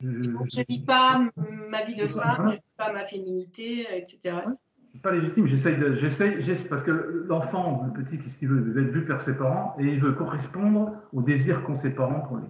Je 0.00 0.08
ne 0.08 0.64
vis 0.68 0.84
pas 0.84 1.20
ma 1.70 1.84
vie 1.84 1.96
de 1.96 2.06
femme, 2.06 2.36
je 2.36 2.42
ne 2.42 2.52
vis 2.52 2.62
pas 2.76 2.92
ma 2.92 3.04
féminité, 3.04 3.86
etc. 3.96 4.38
suis 4.98 5.00
pas 5.00 5.12
légitime, 5.12 5.46
j'essaye 5.46 6.68
parce 6.68 6.82
que 6.82 7.24
l'enfant, 7.28 7.84
le 7.86 8.02
petit, 8.02 8.18
qu'est-ce 8.18 8.38
qu'il 8.38 8.48
veut? 8.48 8.64
Il 8.66 8.72
veut 8.72 8.82
être 8.84 8.92
vu 8.92 9.04
par 9.04 9.20
ses 9.20 9.36
parents 9.36 9.76
et 9.78 9.84
il 9.84 10.00
veut 10.00 10.12
correspondre 10.12 10.92
aux 11.12 11.22
désirs 11.22 11.62
qu'ont 11.64 11.76
ses 11.76 11.90
parents 11.90 12.20
pour 12.20 12.38
lui. 12.38 12.48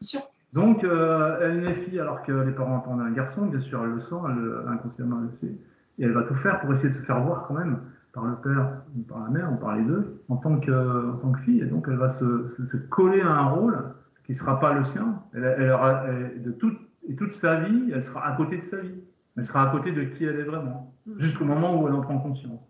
Sûr. 0.00 0.22
Donc, 0.52 0.82
euh, 0.82 1.38
elle 1.42 1.60
naît 1.60 1.74
fille 1.74 2.00
alors 2.00 2.22
que 2.22 2.32
les 2.32 2.52
parents 2.52 2.78
attendent 2.78 3.00
un 3.00 3.10
garçon, 3.10 3.46
bien 3.46 3.60
sûr, 3.60 3.82
elle 3.84 3.90
le 3.90 4.00
sent, 4.00 4.14
elle, 4.26 4.68
inconsciemment 4.68 5.18
elle 5.20 5.26
le 5.26 5.32
sait. 5.32 5.54
Et 5.98 6.04
elle 6.04 6.12
va 6.12 6.22
tout 6.22 6.34
faire 6.34 6.60
pour 6.60 6.72
essayer 6.72 6.90
de 6.90 6.94
se 6.94 7.02
faire 7.02 7.20
voir 7.22 7.46
quand 7.46 7.54
même 7.54 7.78
par 8.12 8.24
le 8.24 8.36
père 8.36 8.82
ou 8.96 9.02
par 9.02 9.24
la 9.24 9.30
mère 9.30 9.52
ou 9.52 9.56
par 9.56 9.76
les 9.76 9.82
deux 9.82 10.22
en 10.28 10.36
tant 10.36 10.58
que, 10.58 11.12
en 11.12 11.16
tant 11.16 11.32
que 11.32 11.40
fille. 11.40 11.60
Et 11.60 11.66
donc 11.66 11.86
elle 11.88 11.96
va 11.96 12.08
se, 12.08 12.54
se, 12.70 12.76
coller 12.76 13.20
à 13.20 13.32
un 13.32 13.46
rôle 13.46 13.78
qui 14.24 14.32
ne 14.32 14.36
sera 14.36 14.60
pas 14.60 14.72
le 14.72 14.84
sien. 14.84 15.22
Elle, 15.34 15.44
elle, 15.58 16.42
de 16.42 16.52
toute, 16.52 16.78
et 17.08 17.16
toute 17.16 17.32
sa 17.32 17.56
vie, 17.60 17.90
elle 17.92 18.02
sera 18.02 18.26
à 18.26 18.36
côté 18.36 18.58
de 18.58 18.62
sa 18.62 18.78
vie. 18.78 19.00
Elle 19.36 19.44
sera 19.44 19.68
à 19.68 19.72
côté 19.72 19.92
de 19.92 20.02
qui 20.02 20.24
elle 20.24 20.40
est 20.40 20.44
vraiment, 20.44 20.92
jusqu'au 21.16 21.44
moment 21.44 21.80
où 21.80 21.86
elle 21.86 21.94
en 21.94 22.00
prend 22.00 22.18
conscience. 22.18 22.60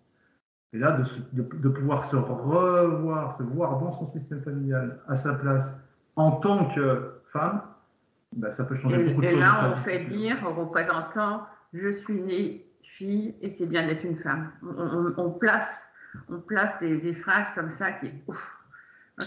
Et 0.74 0.78
là, 0.78 0.92
de, 1.32 1.42
de, 1.42 1.68
pouvoir 1.70 2.04
se 2.04 2.14
revoir, 2.14 3.32
se 3.38 3.42
voir 3.42 3.78
dans 3.78 3.90
son 3.90 4.06
système 4.06 4.42
familial, 4.42 5.00
à 5.08 5.16
sa 5.16 5.34
place, 5.34 5.82
en 6.16 6.32
tant 6.32 6.66
que 6.74 7.22
femme, 7.32 7.62
ben, 8.36 8.50
ça 8.50 8.64
peut 8.64 8.74
changer 8.74 9.02
beaucoup 9.02 9.22
de 9.22 9.28
choses. 9.28 9.36
Et 9.38 9.40
là, 9.40 9.72
on 9.72 9.76
fait 9.76 10.04
dire 10.04 10.36
aux 10.46 10.52
représentants, 10.52 11.42
je 11.72 11.90
suis 11.92 12.62
et 13.00 13.50
c'est 13.50 13.66
bien 13.66 13.86
d'être 13.86 14.04
une 14.04 14.18
femme. 14.18 14.52
On, 15.16 15.30
place, 15.30 15.82
on 16.28 16.40
place 16.40 16.78
des, 16.80 17.14
phrases 17.14 17.48
comme 17.54 17.70
ça 17.70 17.92
qui 17.92 18.06
est 18.06 18.22
ouf. 18.26 18.56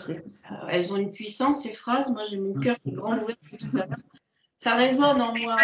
Euh, 0.10 0.16
elles 0.70 0.94
ont 0.94 0.98
une 0.98 1.12
puissance, 1.12 1.64
ces 1.64 1.74
phrases. 1.74 2.12
Moi, 2.12 2.24
j'ai 2.30 2.40
mon 2.40 2.60
cœur 2.60 2.78
qui 2.82 2.90
est 2.90 2.94
grand 2.94 3.18
ouvert 3.18 3.36
tout 3.60 3.78
à 3.78 3.86
l'heure. 3.86 3.98
Ça 4.58 4.76
résonne 4.76 5.22
en 5.22 5.36
moi. 5.38 5.56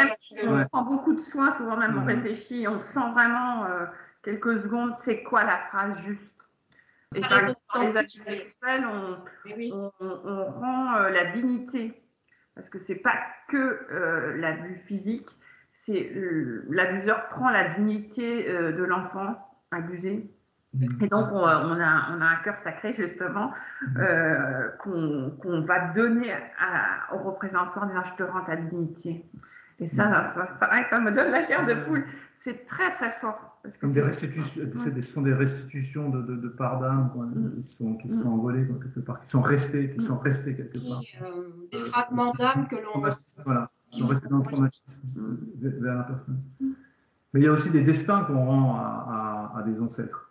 On 0.44 0.66
prend 0.66 0.84
beaucoup 0.84 1.14
de 1.14 1.22
soin, 1.22 1.56
souvent 1.58 1.78
même 1.78 2.02
on 2.02 2.06
réfléchit, 2.06 2.68
on 2.68 2.82
sent 2.82 3.12
vraiment 3.14 3.66
euh, 3.66 3.86
quelques 4.24 4.64
secondes, 4.64 4.96
c'est 5.06 5.22
quoi 5.22 5.44
la 5.44 5.58
phrase 5.70 6.00
juste? 6.00 6.22
Et 7.16 7.22
par 7.22 7.44
les 7.46 7.96
actions 7.96 8.24
sexuelles, 8.24 8.86
on, 8.86 9.18
on, 10.02 10.46
rend 10.46 10.96
euh, 10.96 11.10
la 11.10 11.32
dignité. 11.32 11.94
Parce 12.56 12.70
que 12.70 12.80
c'est 12.80 12.96
pas 12.96 13.18
que 13.50 14.36
l'abus 14.36 14.82
physique, 14.88 15.28
c'est 15.86 16.12
euh, 16.16 16.66
l'abuseur 16.70 17.28
prend 17.30 17.50
la 17.50 17.70
dignité 17.70 18.50
euh, 18.50 18.72
de 18.72 18.84
l'enfant 18.84 19.38
abusé. 19.72 20.30
Mm. 20.74 21.04
Et 21.04 21.08
donc, 21.08 21.28
on, 21.32 21.46
a, 21.46 21.66
on, 21.66 22.22
a, 22.22 22.26
un 22.26 22.36
cœur 22.44 22.58
sacré, 22.58 22.94
justement, 22.94 23.52
mm. 23.82 23.98
euh, 24.00 24.70
qu'on 24.80 25.62
va 25.62 25.90
donner 25.94 26.34
aux 27.14 27.20
représentants 27.20 27.90
je 28.04 28.16
te 28.16 28.24
rends 28.24 28.44
ta 28.44 28.56
dignité. 28.56 29.26
Et 29.80 29.88
ça, 29.88 30.34
mm. 30.36 30.60
pareil, 30.60 30.86
ça 30.90 31.00
me 31.00 31.12
donne 31.12 31.32
la 31.32 31.46
chair 31.46 31.66
de 31.66 31.74
poule. 31.74 32.04
C'est 32.40 32.66
très, 32.66 32.92
très 32.96 33.12
fort. 33.12 33.60
Parce 33.64 33.78
que 33.78 33.88
des 33.88 34.02
restitutions, 34.02 34.62
ce 34.74 35.02
sont 35.02 35.22
des 35.22 35.34
restitutions 35.34 36.10
de, 36.10 36.22
de, 36.22 36.36
de 36.38 36.48
parts 36.48 36.80
d'âme 36.80 37.12
qui 37.56 37.64
sont, 37.64 37.96
qui 37.96 38.10
sont 38.10 38.30
envolées 38.30 38.66
quelque 38.66 39.00
part, 39.02 39.20
qui 39.20 39.28
sont 39.28 39.42
restées, 39.42 39.92
qui 39.92 40.00
sont 40.00 40.18
restées 40.18 40.56
quelque 40.56 40.78
part. 40.78 41.02
des 41.72 41.78
fragments 41.78 42.34
d'âme 42.34 42.68
que 42.70 42.76
l'on. 42.76 43.04
Voilà 43.44 43.70
sont 43.98 44.08
restés 44.08 44.28
dans 44.28 44.38
le 44.38 44.44
traumatisme 44.44 45.00
vers 45.60 45.96
la 45.96 46.04
personne. 46.04 46.42
Mais 47.34 47.42
il 47.42 47.44
y 47.44 47.48
a 47.48 47.52
aussi 47.52 47.70
des 47.70 47.82
destins 47.82 48.24
qu'on 48.24 48.46
rend 48.46 48.76
à, 48.76 49.64
des 49.66 49.80
ancêtres. 49.82 50.30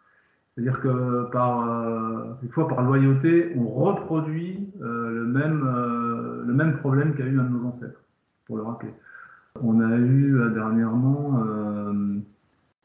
C'est-à-dire 0.54 0.80
que 0.80 1.28
par, 1.30 1.68
euh, 1.68 2.32
des 2.42 2.48
fois, 2.48 2.66
par 2.66 2.82
loyauté, 2.82 3.52
on 3.56 3.68
reproduit 3.68 4.70
euh, 4.80 5.10
le, 5.10 5.26
même, 5.26 5.62
euh, 5.66 6.44
le 6.46 6.54
même 6.54 6.78
problème 6.78 7.14
qu'a 7.14 7.24
eu 7.24 7.38
un 7.38 7.44
de 7.44 7.50
nos 7.50 7.66
ancêtres, 7.66 8.00
pour 8.46 8.56
le 8.56 8.62
rappeler. 8.62 8.94
On 9.60 9.80
a 9.80 9.96
eu 9.96 10.38
dernièrement 10.54 11.42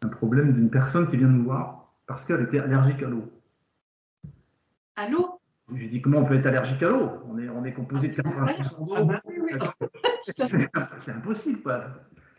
un 0.03 0.07
problème 0.07 0.53
d'une 0.53 0.69
personne 0.69 1.07
qui 1.07 1.17
vient 1.17 1.27
nous 1.27 1.43
voir 1.43 1.91
parce 2.07 2.25
qu'elle 2.25 2.41
était 2.41 2.59
allergique 2.59 3.03
à 3.03 3.09
l'eau. 3.09 3.29
À 4.95 5.09
l'eau 5.09 5.39
Je 5.73 5.87
dis 5.87 6.01
comment 6.01 6.19
on 6.19 6.25
peut 6.25 6.35
être 6.35 6.45
allergique 6.45 6.81
à 6.83 6.89
l'eau? 6.89 7.09
On 7.29 7.37
est, 7.37 7.49
on 7.49 7.65
est 7.65 7.73
composé 7.73 8.07
de 8.07 8.13
80% 8.13 8.87
d'eau. 8.87 9.11
C'est 10.21 11.11
impossible, 11.11 11.61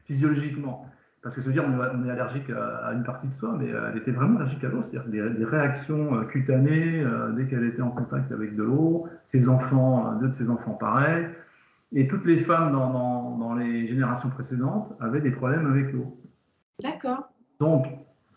physiologiquement. 0.05 0.89
Parce 1.22 1.37
que 1.37 1.41
ça 1.41 1.49
veut 1.49 1.53
dire 1.53 1.64
qu'on 1.64 2.05
est 2.05 2.11
allergique 2.11 2.51
à 2.51 2.93
une 2.93 3.05
partie 3.05 3.28
de 3.28 3.33
soi, 3.33 3.55
mais 3.57 3.68
elle 3.68 3.97
était 3.97 4.11
vraiment 4.11 4.39
allergique 4.39 4.64
à 4.64 4.68
l'eau, 4.68 4.83
c'est-à-dire 4.83 5.30
des, 5.30 5.45
réactions 5.45 6.16
euh, 6.16 6.24
cutanées 6.24 7.01
euh, 7.01 7.30
dès 7.30 7.47
qu'elle 7.47 7.64
était 7.64 7.80
en 7.83 7.93
contact 7.93 8.33
avec 8.33 8.57
de 8.57 8.64
l'eau. 8.64 9.07
Ses 9.24 9.49
enfants, 9.49 10.14
deux 10.16 10.28
de 10.28 10.35
ses 10.35 10.51
enfants, 10.51 10.72
pareil. 10.72 11.28
Et 11.93 12.09
toutes 12.09 12.24
les 12.24 12.39
femmes 12.39 12.72
dans, 12.72 13.37
dans, 13.37 13.55
les 13.55 13.87
générations 13.87 14.30
précédentes 14.30 14.93
avaient 14.99 15.20
des 15.20 15.30
problèmes 15.30 15.66
avec 15.66 15.93
l'eau. 15.93 16.18
D'accord. 16.83 17.30
Donc, 17.61 17.87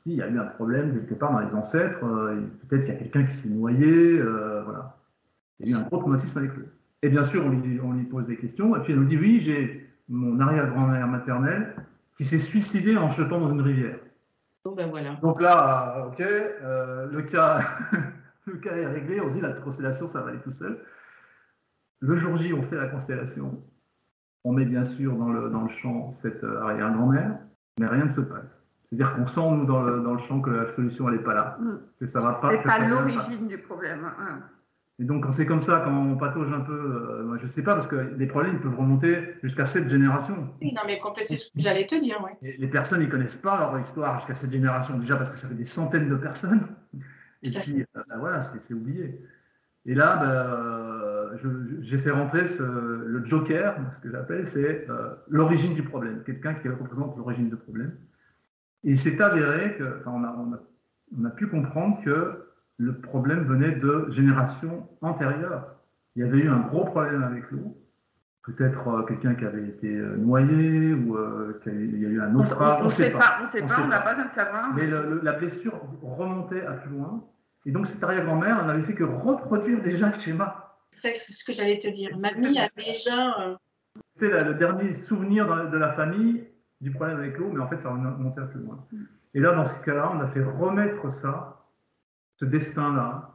s'il 0.04 0.14
y 0.14 0.22
a 0.22 0.28
eu 0.28 0.38
un 0.38 0.46
problème 0.46 0.93
quelque 0.93 1.16
part 1.16 1.32
dans 1.32 1.39
les 1.39 1.56
ancêtres, 1.56 2.06
euh, 2.06 2.39
peut-être 2.68 2.86
qu'il 2.86 2.93
y 2.93 2.98
a 2.98 3.00
quelqu'un 3.00 3.24
qui 3.24 3.34
s'est 3.34 3.50
noyé, 3.50 4.22
voilà. 4.22 4.96
Il 5.60 5.70
y 5.70 5.74
a 5.74 5.78
eu 5.78 5.82
un 5.82 5.86
gros 5.86 5.98
traumatisme 5.98 6.38
avec 6.38 6.56
l'eau. 6.56 6.66
Et 7.02 7.10
bien 7.10 7.24
sûr, 7.24 7.46
on 7.46 7.50
lui, 7.93 8.04
pose 8.06 8.26
des 8.26 8.38
questions. 8.38 8.76
Et 8.76 8.80
puis 8.82 8.93
elle 8.93 9.00
nous 9.00 9.06
dit 9.06 9.18
Oui, 9.18 9.39
j'ai 9.39 9.89
mon 10.10 10.39
arrière-grand-mère 10.39 11.08
maternelle 11.08 11.76
qui 12.18 12.26
s'est 12.26 12.39
suicidée 12.39 12.98
en 12.98 13.10
jetant 13.10 13.39
dans 13.39 13.52
une 13.52 13.62
rivière. 13.62 14.00
ben 14.66 14.89
voilà. 14.89 15.16
Donc 15.22 15.41
là, 15.41 16.08
ok, 16.08 16.22
euh, 16.22 17.08
le, 17.12 17.22
cas, 17.24 17.60
le 18.46 18.56
cas 18.58 18.76
est 18.76 18.88
réglé. 18.88 19.22
On 19.22 19.30
se 19.30 19.36
dit 19.36 19.41
La 19.41 19.52
constellation, 19.54 20.08
ça 20.08 20.22
va 20.22 20.30
aller 20.30 20.39
tout 20.39 20.52
seul. 20.52 20.80
Le 22.00 22.16
jour 22.16 22.38
J, 22.38 22.54
on 22.54 22.64
fait 22.64 22.76
la 22.76 22.88
constellation. 22.88 23.62
On 24.43 24.54
met 24.54 24.66
bien 24.66 24.86
sûr 24.86 25.16
dans 25.16 25.30
le, 25.30 25.50
dans 25.50 25.64
le 25.64 25.70
champ 25.70 26.12
cette 26.12 26.43
euh, 26.43 26.62
arrière-grand-mère, 26.62 27.39
mais 27.80 27.88
rien 27.88 28.06
ne 28.06 28.10
se 28.10 28.22
passe. 28.22 28.62
C'est-à-dire 28.89 29.16
qu'on 29.16 29.26
sent, 29.26 29.52
nous, 29.52 29.66
dans 29.66 29.82
le, 29.82 30.02
dans 30.02 30.14
le 30.14 30.20
champ, 30.20 30.39
que 30.39 30.52
la 30.52 30.72
solution, 30.72 31.10
elle 31.10 31.16
n'est 31.16 31.24
pas 31.24 31.34
là. 31.34 31.58
Mm. 31.60 31.78
Que 32.00 32.08
ça 32.08 32.20
va 32.20 32.34
pas. 32.36 32.52
C'est 32.52 32.64
pas 32.64 32.88
l'origine 32.88 33.48
du 33.48 33.58
problème. 33.58 34.06
Hein. 34.20 34.39
Et 34.98 35.04
donc, 35.04 35.24
quand 35.24 35.34
c'est 35.34 35.46
comme 35.46 35.62
ça, 35.62 35.82
quand 35.84 35.91
on 35.91 36.16
patauge 36.16 36.54
un 36.54 36.62
peu, 36.62 36.72
euh, 36.72 37.38
je 37.38 37.43
ne 37.43 37.48
sais 37.50 37.64
pas, 37.64 37.76
parce 37.76 37.88
que 37.88 38.14
les 38.18 38.28
problèmes 38.28 38.62
peuvent 38.62 38.78
remonter 38.78 39.36
jusqu'à 39.43 39.66
cette 39.66 39.89
génération. 39.89 40.50
Oui, 40.62 40.74
non, 40.74 40.84
mais 40.86 41.00
c'est 41.22 41.36
ce 41.36 41.52
que 41.52 41.60
j'allais 41.60 41.86
te 41.86 42.00
dire, 42.00 42.24
oui. 42.24 42.56
les 42.58 42.68
personnes, 42.68 43.02
ils 43.02 43.08
ne 43.08 43.12
connaissent 43.12 43.36
pas 43.36 43.58
leur 43.58 43.78
histoire 43.78 44.20
jusqu'à 44.20 44.36
cette 44.36 44.52
génération, 44.52 44.98
déjà 44.98 45.18
parce 45.18 45.32
que 45.32 45.36
ça 45.36 45.50
fait 45.50 45.56
des 45.56 45.66
centaines 45.66 46.08
de 46.08 46.16
personnes. 46.16 46.62
Et 47.43 47.50
puis, 47.50 47.82
euh, 47.82 48.04
bah, 48.08 48.16
voilà, 48.20 48.41
c'est 48.41 48.74
oublié. 48.74 49.20
Et 49.86 49.96
là, 49.96 50.16
bah, 50.16 51.38
j'ai 51.82 51.98
fait 51.98 52.12
rentrer 52.12 52.48
ce, 52.48 52.64
le 52.64 53.24
joker, 53.26 53.76
ce 53.96 54.00
que 54.00 54.10
j'appelle, 54.10 54.48
c'est 54.48 54.89
euh, 54.89 55.10
l'origine 55.28 55.74
du 55.74 55.84
problème, 55.84 56.24
quelqu'un 56.26 56.54
qui 56.54 56.70
représente 56.70 57.18
l'origine 57.18 57.50
du 57.50 57.58
problème. 57.58 57.98
Et 58.86 58.91
il 58.91 59.00
s'est 59.00 59.22
avéré 59.22 59.76
que, 59.76 60.02
on 60.06 60.24
a, 60.24 60.36
on, 60.38 60.54
a, 60.54 60.60
on 61.20 61.26
a 61.26 61.30
pu 61.32 61.48
comprendre 61.48 62.02
que 62.04 62.46
le 62.78 62.99
problème 62.99 63.43
venait 63.45 63.71
de 63.71 64.07
générations 64.09 64.88
antérieures. 65.01 65.76
Il 66.15 66.26
y 66.26 66.28
avait 66.28 66.39
eu 66.39 66.49
un 66.49 66.59
gros 66.59 66.86
problème 66.86 67.23
avec 67.23 67.49
l'eau. 67.51 67.78
Peut-être 68.43 68.88
euh, 68.88 69.03
quelqu'un 69.03 69.34
qui 69.34 69.43
avait 69.43 69.67
été 69.67 69.88
euh, 69.88 70.17
noyé 70.17 70.93
ou 70.93 71.17
euh, 71.17 71.59
qu'il 71.63 71.99
y 71.99 72.05
a 72.05 72.09
eu 72.09 72.21
un 72.21 72.28
naufrage. 72.28 72.80
On 72.82 72.86
ne 72.86 72.89
sait 72.89 73.09
pas, 73.09 73.39
on 73.41 73.45
ne 73.45 73.49
sait 73.49 73.61
pas, 73.61 73.82
on 73.84 73.88
n'a 73.88 74.01
pas 74.01 74.13
besoin 74.13 74.30
de 74.30 74.36
savoir. 74.36 74.73
Mais 74.76 74.88
la 74.88 75.34
blessure 75.34 75.82
remontait 76.01 76.65
à 76.65 76.73
plus 76.73 76.91
loin. 76.91 77.23
Et 77.65 77.71
donc, 77.71 77.88
cette 77.88 78.03
arrière-grand-mère 78.03 78.63
n'avait 78.65 78.84
fait 78.84 78.93
que 78.93 79.03
reproduire 79.03 79.82
déjà 79.82 80.11
le 80.11 80.19
schéma. 80.19 80.78
C'est 80.91 81.15
ce 81.15 81.43
que 81.43 81.51
j'allais 81.51 81.80
te 81.80 81.88
dire. 81.88 82.17
Mamie 82.17 82.59
a 82.59 82.69
déjà. 82.78 83.57
C'était 83.99 84.43
le 84.43 84.53
dernier 84.53 84.93
souvenir 84.93 85.69
de 85.69 85.78
la 85.78 85.91
famille 85.91 86.45
du 86.82 86.91
problème 86.91 87.17
avec 87.17 87.38
l'eau, 87.38 87.49
mais 87.51 87.61
en 87.61 87.67
fait, 87.67 87.80
ça 87.80 87.89
remontait 87.89 88.41
à 88.41 88.45
plus 88.45 88.59
loin. 88.59 88.86
Mm. 88.91 89.03
Et 89.34 89.39
là, 89.39 89.53
dans 89.53 89.65
ce 89.65 89.84
cas-là, 89.84 90.11
on 90.13 90.19
a 90.19 90.28
fait 90.28 90.43
remettre 90.43 91.11
ça 91.11 91.55
ce 92.39 92.45
destin-là 92.45 93.31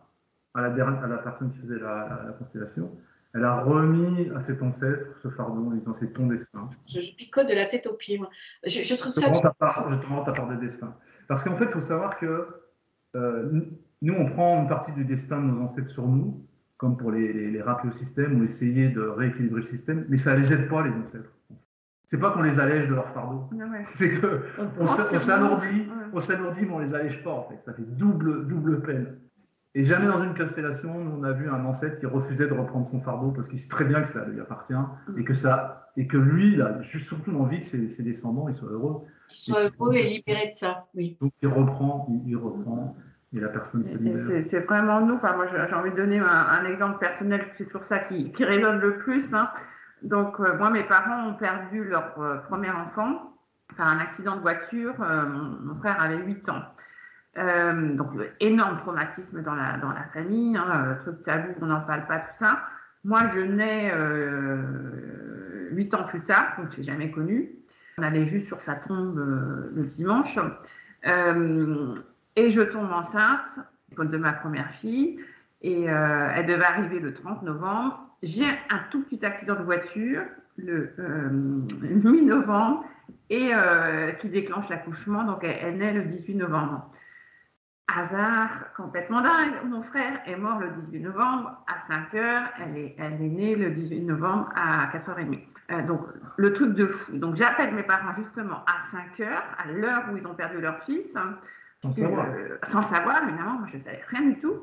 à 0.55 0.63
la, 0.63 0.69
à 0.69 1.07
la 1.07 1.19
personne 1.19 1.53
qui 1.53 1.59
faisait 1.59 1.79
la, 1.79 2.35
constellation, 2.39 2.91
elle 3.35 3.45
a 3.45 3.61
remis 3.61 4.31
à 4.35 4.41
cet 4.41 4.63
ancêtre 4.63 5.17
ce 5.23 5.29
fardeau 5.29 5.67
en 5.67 5.71
disant 5.71 5.95
c'est 5.95 6.13
ton 6.13 6.27
destin. 6.27 6.69
Je, 6.87 7.15
picote 7.15 7.49
de 7.49 7.55
la 7.55 7.67
tête 7.67 7.87
aux 7.87 7.95
pieds. 7.95 8.19
Moi. 8.19 8.29
Je, 8.67 8.95
trouve 8.97 9.13
ça. 9.13 9.33
je 9.33 9.39
te 9.39 10.07
rends 10.07 10.25
ta 10.25 10.33
part 10.33 10.49
de 10.49 10.57
destin. 10.57 10.95
Parce 11.29 11.45
qu'en 11.45 11.57
fait, 11.57 11.67
il 11.67 11.71
faut 11.71 11.81
savoir 11.81 12.19
que 12.19 12.49
euh, 13.15 13.61
nous, 14.03 14.15
on 14.15 14.27
prend 14.27 14.63
une 14.63 14.69
partie 14.69 14.93
du 14.93 15.05
destin 15.05 15.41
de 15.41 15.47
nos 15.47 15.63
ancêtres 15.63 15.91
sur 15.91 16.07
nous, 16.09 16.45
comme 16.77 16.97
pour 16.97 17.13
les, 17.13 17.51
les, 17.51 17.63
rappeler 17.63 17.91
au 17.91 17.97
système 17.97 18.41
ou 18.41 18.45
essayer 18.45 18.89
de 18.89 19.01
rééquilibrer 19.01 19.61
le 19.61 19.67
système, 19.67 20.07
mais 20.09 20.17
ça 20.17 20.35
ne 20.35 20.41
les 20.41 20.53
aide 20.53 20.69
pas, 20.69 20.83
les 20.83 20.91
ancêtres. 20.91 21.31
C'est 22.11 22.19
pas 22.19 22.33
qu'on 22.33 22.43
les 22.43 22.59
allège 22.59 22.89
de 22.89 22.95
leur 22.95 23.09
fardeau. 23.11 23.49
C'est 23.95 24.21
qu'on 24.21 24.69
on, 24.81 25.19
s'alourdit, 25.21 25.87
on 26.13 26.19
s'alourdit, 26.19 26.63
mais 26.63 26.73
on 26.73 26.81
les 26.81 26.93
allège 26.93 27.23
pas, 27.23 27.31
en 27.31 27.45
fait. 27.45 27.63
Ça 27.63 27.73
fait 27.73 27.85
double, 27.87 28.49
double 28.49 28.83
peine. 28.83 29.17
Et 29.77 29.85
jamais 29.85 30.09
dans 30.09 30.21
une 30.25 30.35
constellation, 30.35 30.93
on 30.93 31.23
a 31.23 31.31
vu 31.31 31.49
un 31.49 31.65
ancêtre 31.65 32.01
qui 32.01 32.07
refusait 32.07 32.49
de 32.49 32.53
reprendre 32.53 32.89
son 32.89 32.99
fardeau 32.99 33.31
parce 33.31 33.47
qu'il 33.47 33.61
sait 33.61 33.69
très 33.69 33.85
bien 33.85 34.03
que 34.03 34.09
ça 34.09 34.27
lui 34.27 34.41
appartient 34.41 34.73
mm. 34.73 35.21
et 35.21 35.23
que 35.23 35.35
ça 35.35 35.93
et 35.97 36.09
que 36.09 36.17
lui, 36.17 36.55
il 36.55 36.63
a 36.63 36.83
juste 36.83 37.07
surtout 37.07 37.31
envie 37.39 37.61
que 37.61 37.67
ses, 37.67 38.03
descendants 38.03 38.49
ils 38.49 38.57
soient 38.57 38.71
heureux. 38.71 39.03
Ils 39.31 39.37
soient 39.37 39.63
heureux 39.63 39.95
et 39.95 40.09
libérés 40.09 40.49
de 40.49 40.53
ça, 40.53 40.89
oui. 40.97 41.17
Donc 41.21 41.33
il 41.41 41.49
reprend, 41.49 42.09
il, 42.27 42.37
reprend 42.37 42.97
et 43.33 43.39
la 43.39 43.51
personne 43.51 43.85
se 43.85 43.97
libère. 43.97 44.43
C'est 44.49 44.67
vraiment 44.67 45.01
nous. 45.01 45.15
Enfin, 45.15 45.37
moi, 45.37 45.47
j'ai 45.47 45.75
envie 45.77 45.93
de 45.93 45.97
donner 45.97 46.19
un, 46.19 46.65
exemple 46.65 46.99
personnel. 46.99 47.41
C'est 47.57 47.67
toujours 47.67 47.85
ça 47.85 48.01
qui, 48.01 48.33
qui 48.33 48.45
résonne 48.45 48.81
le 48.81 48.99
plus. 48.99 49.33
Hein. 49.33 49.49
Donc 50.03 50.41
euh, 50.41 50.57
moi, 50.57 50.71
mes 50.71 50.85
parents 50.85 51.29
ont 51.29 51.35
perdu 51.35 51.85
leur 51.85 52.19
euh, 52.19 52.37
premier 52.39 52.71
enfant 52.71 53.37
par 53.77 53.89
un 53.89 53.99
accident 53.99 54.37
de 54.37 54.41
voiture. 54.41 54.95
Euh, 55.01 55.27
mon, 55.27 55.75
frère 55.77 56.01
avait 56.01 56.19
8 56.19 56.49
ans. 56.49 56.65
Donc, 57.37 58.11
énorme 58.41 58.77
traumatisme 58.79 59.41
dans 59.41 59.55
la, 59.55 60.05
famille, 60.13 60.57
hein, 60.57 60.99
truc 61.03 61.23
tabou, 61.23 61.55
on 61.63 61.67
n'en 61.67 61.81
parle 61.81 62.05
pas, 62.07 62.19
tout 62.19 62.37
ça. 62.45 62.61
Moi, 63.05 63.21
je 63.33 63.41
nais 63.41 63.93
euh, 63.95 65.71
huit 65.71 65.95
ans 65.95 66.03
plus 66.03 66.21
tard, 66.23 66.57
donc 66.59 66.73
je 66.73 66.79
l'ai 66.79 66.83
jamais 66.83 67.11
connu. 67.13 67.51
On 67.99 68.03
allait 68.03 68.27
juste 68.27 68.49
sur 68.49 68.61
sa 68.63 68.75
tombe 68.75 69.17
le 69.17 69.85
dimanche. 69.85 70.39
Et 71.05 72.51
je 72.51 72.63
tombe 72.63 72.91
enceinte 72.91 73.41
de 73.97 74.17
ma 74.19 74.33
première 74.33 74.71
fille. 74.73 75.25
Et 75.63 75.85
elle 75.85 76.47
devait 76.47 76.65
arriver 76.65 77.01
le 77.01 77.13
30 77.13 77.43
novembre. 77.43 78.01
J'ai 78.23 78.47
un 78.47 78.79
tout 78.91 79.03
petit 79.03 79.25
accident 79.25 79.57
de 79.57 79.63
voiture 79.63 80.23
le 80.57 80.95
mi-novembre 81.81 82.85
et 83.29 83.51
qui 84.19 84.29
déclenche 84.29 84.69
l'accouchement. 84.71 85.25
Donc, 85.25 85.45
elle, 85.45 85.59
elle 85.63 85.77
naît 85.77 85.93
le 85.93 86.05
18 86.05 86.35
novembre 86.37 86.91
hasard 87.97 88.73
complètement 88.77 89.21
dingue. 89.21 89.53
Mon 89.67 89.83
frère 89.83 90.21
est 90.27 90.37
mort 90.37 90.59
le 90.59 90.71
18 90.71 91.01
novembre 91.01 91.53
à 91.67 91.81
5 91.81 92.15
heures. 92.15 92.43
Elle 92.61 92.77
est, 92.77 92.95
elle 92.99 93.15
est 93.15 93.29
née 93.29 93.57
le 93.57 93.71
18 93.71 94.03
novembre 94.03 94.49
à 94.55 94.87
4h30. 94.87 95.41
Euh, 95.71 95.83
donc, 95.83 96.03
le 96.37 96.53
truc 96.53 96.75
de 96.75 96.87
fou. 96.87 97.17
Donc, 97.17 97.37
j'appelle 97.37 97.75
mes 97.75 97.83
parents 97.83 98.13
justement 98.15 98.65
à 98.67 98.91
5 98.91 99.21
heures, 99.21 99.45
à 99.59 99.71
l'heure 99.71 100.05
où 100.13 100.17
ils 100.17 100.27
ont 100.27 100.35
perdu 100.35 100.61
leur 100.61 100.83
fils. 100.85 101.13
Sans 101.83 101.93
savoir. 101.93 102.27
Euh, 102.27 102.59
sans 102.67 102.83
savoir, 102.83 103.23
évidemment. 103.23 103.59
Moi, 103.59 103.69
je 103.71 103.77
ne 103.77 103.83
savais 103.83 104.03
rien 104.09 104.23
du 104.23 104.39
tout. 104.41 104.55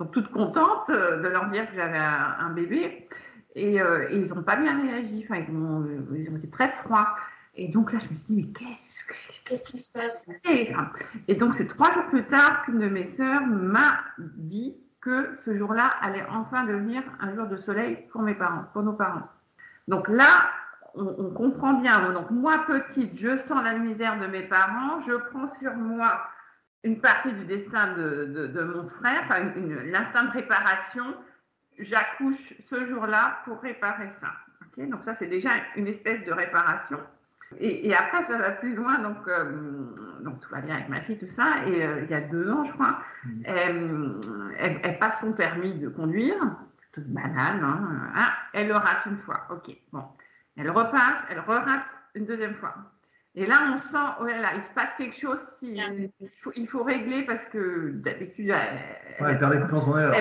Donc, 0.00 0.10
toute 0.10 0.30
contente 0.32 0.90
euh, 0.90 1.22
de 1.22 1.28
leur 1.28 1.48
dire 1.50 1.70
que 1.70 1.76
j'avais 1.76 1.98
un, 1.98 2.50
bébé. 2.50 3.08
Et, 3.54 3.78
ils 4.12 4.28
n'ont 4.34 4.42
pas 4.42 4.56
bien 4.56 4.80
réagi. 4.80 5.24
Enfin, 5.24 5.40
ils 5.46 5.54
ont, 5.54 5.86
ils 6.16 6.30
ont 6.30 6.36
été 6.36 6.50
très 6.50 6.70
froids. 6.72 7.14
Et 7.54 7.68
donc 7.68 7.92
là, 7.92 7.98
je 7.98 8.12
me 8.12 8.18
suis 8.18 8.34
dit, 8.34 8.36
mais 8.36 8.52
qu'est-ce 9.44 9.64
qui 9.64 9.78
se 9.78 9.92
passe? 9.92 10.26
et, 11.28 11.34
donc, 11.34 11.54
c'est 11.54 11.66
trois 11.66 11.92
jours 11.92 12.06
plus 12.06 12.24
tard 12.24 12.64
qu'une 12.64 12.78
de 12.78 12.88
mes 12.88 13.04
sœurs 13.04 13.46
m'a 13.46 14.00
dit 14.18 14.76
que 15.00 15.36
ce 15.44 15.56
jour-là 15.56 15.90
allait 16.00 16.24
enfin 16.30 16.64
devenir 16.64 17.02
un 17.20 17.34
jour 17.34 17.46
de 17.46 17.56
soleil 17.56 18.06
pour 18.12 18.22
mes 18.22 18.34
parents, 18.34 18.64
pour 18.72 18.82
nos 18.82 18.92
parents. 18.92 19.28
Donc 19.88 20.08
là, 20.08 20.50
on, 20.94 21.30
comprend 21.30 21.74
bien. 21.74 22.12
Donc 22.12 22.30
moi, 22.30 22.64
petite, 22.66 23.18
je 23.18 23.38
sens 23.38 23.62
la 23.64 23.74
misère 23.74 24.18
de 24.20 24.26
mes 24.26 24.42
parents, 24.42 25.00
je 25.00 25.12
prends 25.30 25.48
sur 25.58 25.74
moi 25.74 26.22
une 26.84 27.00
partie 27.00 27.32
du 27.32 27.44
destin 27.44 27.94
de, 27.94 28.62
mon 28.62 28.88
frère, 28.88 29.22
enfin 29.24 29.52
l'instinct 29.84 30.24
de 30.24 30.32
réparation. 30.32 31.04
J'accouche 31.78 32.54
ce 32.68 32.84
jour-là 32.84 33.40
pour 33.44 33.60
réparer 33.60 34.10
ça. 34.20 34.32
donc 34.76 35.02
ça, 35.04 35.14
c'est 35.14 35.28
déjà 35.28 35.50
une 35.76 35.86
espèce 35.86 36.24
de 36.24 36.32
réparation. 36.32 36.98
Et, 37.58 37.92
après, 37.94 38.22
ça 38.24 38.38
va 38.38 38.50
plus 38.52 38.74
loin. 38.74 38.98
Donc, 38.98 39.26
euh, 39.26 39.44
donc, 40.20 40.40
tout 40.40 40.50
va 40.50 40.60
bien 40.60 40.76
avec 40.76 40.88
ma 40.88 41.00
fille, 41.00 41.18
tout 41.18 41.28
ça. 41.28 41.66
Et 41.66 41.84
euh, 41.84 42.02
il 42.04 42.10
y 42.10 42.14
a 42.14 42.20
deux 42.20 42.48
ans, 42.50 42.64
je 42.64 42.72
crois, 42.72 43.02
mm. 43.24 43.42
elle, 44.58 44.98
passe 45.00 45.20
son 45.20 45.32
permis 45.32 45.74
de 45.74 45.88
conduire. 45.88 46.38
Toute 46.92 47.06
banale. 47.06 47.62
Hein, 47.62 48.12
ah, 48.16 48.32
elle 48.52 48.68
le 48.68 48.74
rate 48.74 49.06
une 49.06 49.16
fois. 49.18 49.46
OK. 49.50 49.76
Bon. 49.92 50.04
Elle 50.56 50.70
repasse, 50.70 51.24
elle 51.30 51.40
re-rate 51.40 51.86
une 52.14 52.26
deuxième 52.26 52.54
fois. 52.54 52.74
Et 53.36 53.46
là, 53.46 53.74
on 53.74 53.78
sent, 53.78 54.14
oh 54.20 54.24
là 54.24 54.40
là, 54.40 54.48
il 54.56 54.62
se 54.62 54.70
passe 54.70 54.92
quelque 54.98 55.14
chose. 55.14 55.38
Si, 55.58 55.80
il, 56.56 56.66
faut, 56.66 56.82
régler 56.82 57.22
parce 57.22 57.46
que 57.46 57.92
d'habitude, 57.94 58.50
elle, 58.50 59.24
ouais, 59.24 59.32
elle 59.32 59.38
perdait 59.38 59.60
confiance 59.60 59.86
en 59.86 59.98
elle. 59.98 60.12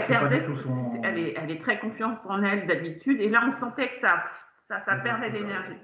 Elle, 1.03 1.17
est, 1.17 1.33
elle, 1.35 1.51
est, 1.51 1.59
très 1.59 1.79
confiante 1.79 2.19
en 2.25 2.43
elle 2.43 2.67
d'habitude. 2.67 3.19
Et 3.19 3.29
là, 3.29 3.43
on 3.47 3.51
sentait 3.51 3.89
que 3.89 3.95
ça, 3.95 4.19
ça, 4.67 4.79
ça 4.81 4.95
perdait 4.97 5.31
d'énergie. 5.31 5.79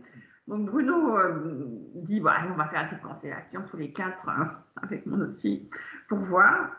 Donc 0.47 0.69
Bruno 0.69 1.17
euh, 1.17 1.65
dit 1.95 2.19
bah, 2.19 2.37
on 2.51 2.53
va 2.53 2.67
faire 2.67 2.81
une 2.81 2.89
petite 2.89 3.01
constellation 3.01 3.63
tous 3.69 3.77
les 3.77 3.91
quatre 3.91 4.29
hein, 4.29 4.63
avec 4.83 5.05
mon 5.07 5.19
autre 5.19 5.39
fille 5.41 5.69
pour 6.07 6.19
voir. 6.19 6.69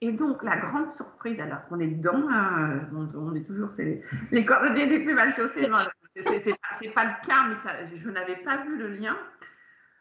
Et 0.00 0.10
donc 0.10 0.42
la 0.42 0.56
grande 0.56 0.90
surprise, 0.90 1.40
alors 1.40 1.64
qu'on 1.68 1.78
est 1.78 1.86
dedans, 1.86 2.28
hein, 2.28 2.80
on, 2.92 3.34
est 3.34 3.46
toujours 3.46 3.70
les, 3.78 4.02
les 4.32 4.44
coordonnées 4.44 4.86
les 4.86 5.04
plus 5.04 5.14
mal 5.14 5.32
chaussées. 5.34 5.70
C'est 6.16 6.88
pas 6.90 7.04
le 7.04 7.26
cas, 7.26 7.48
mais 7.48 7.96
je 7.96 8.10
n'avais 8.10 8.36
pas 8.36 8.56
vu 8.64 8.76
le 8.76 8.88
lien. 8.96 9.16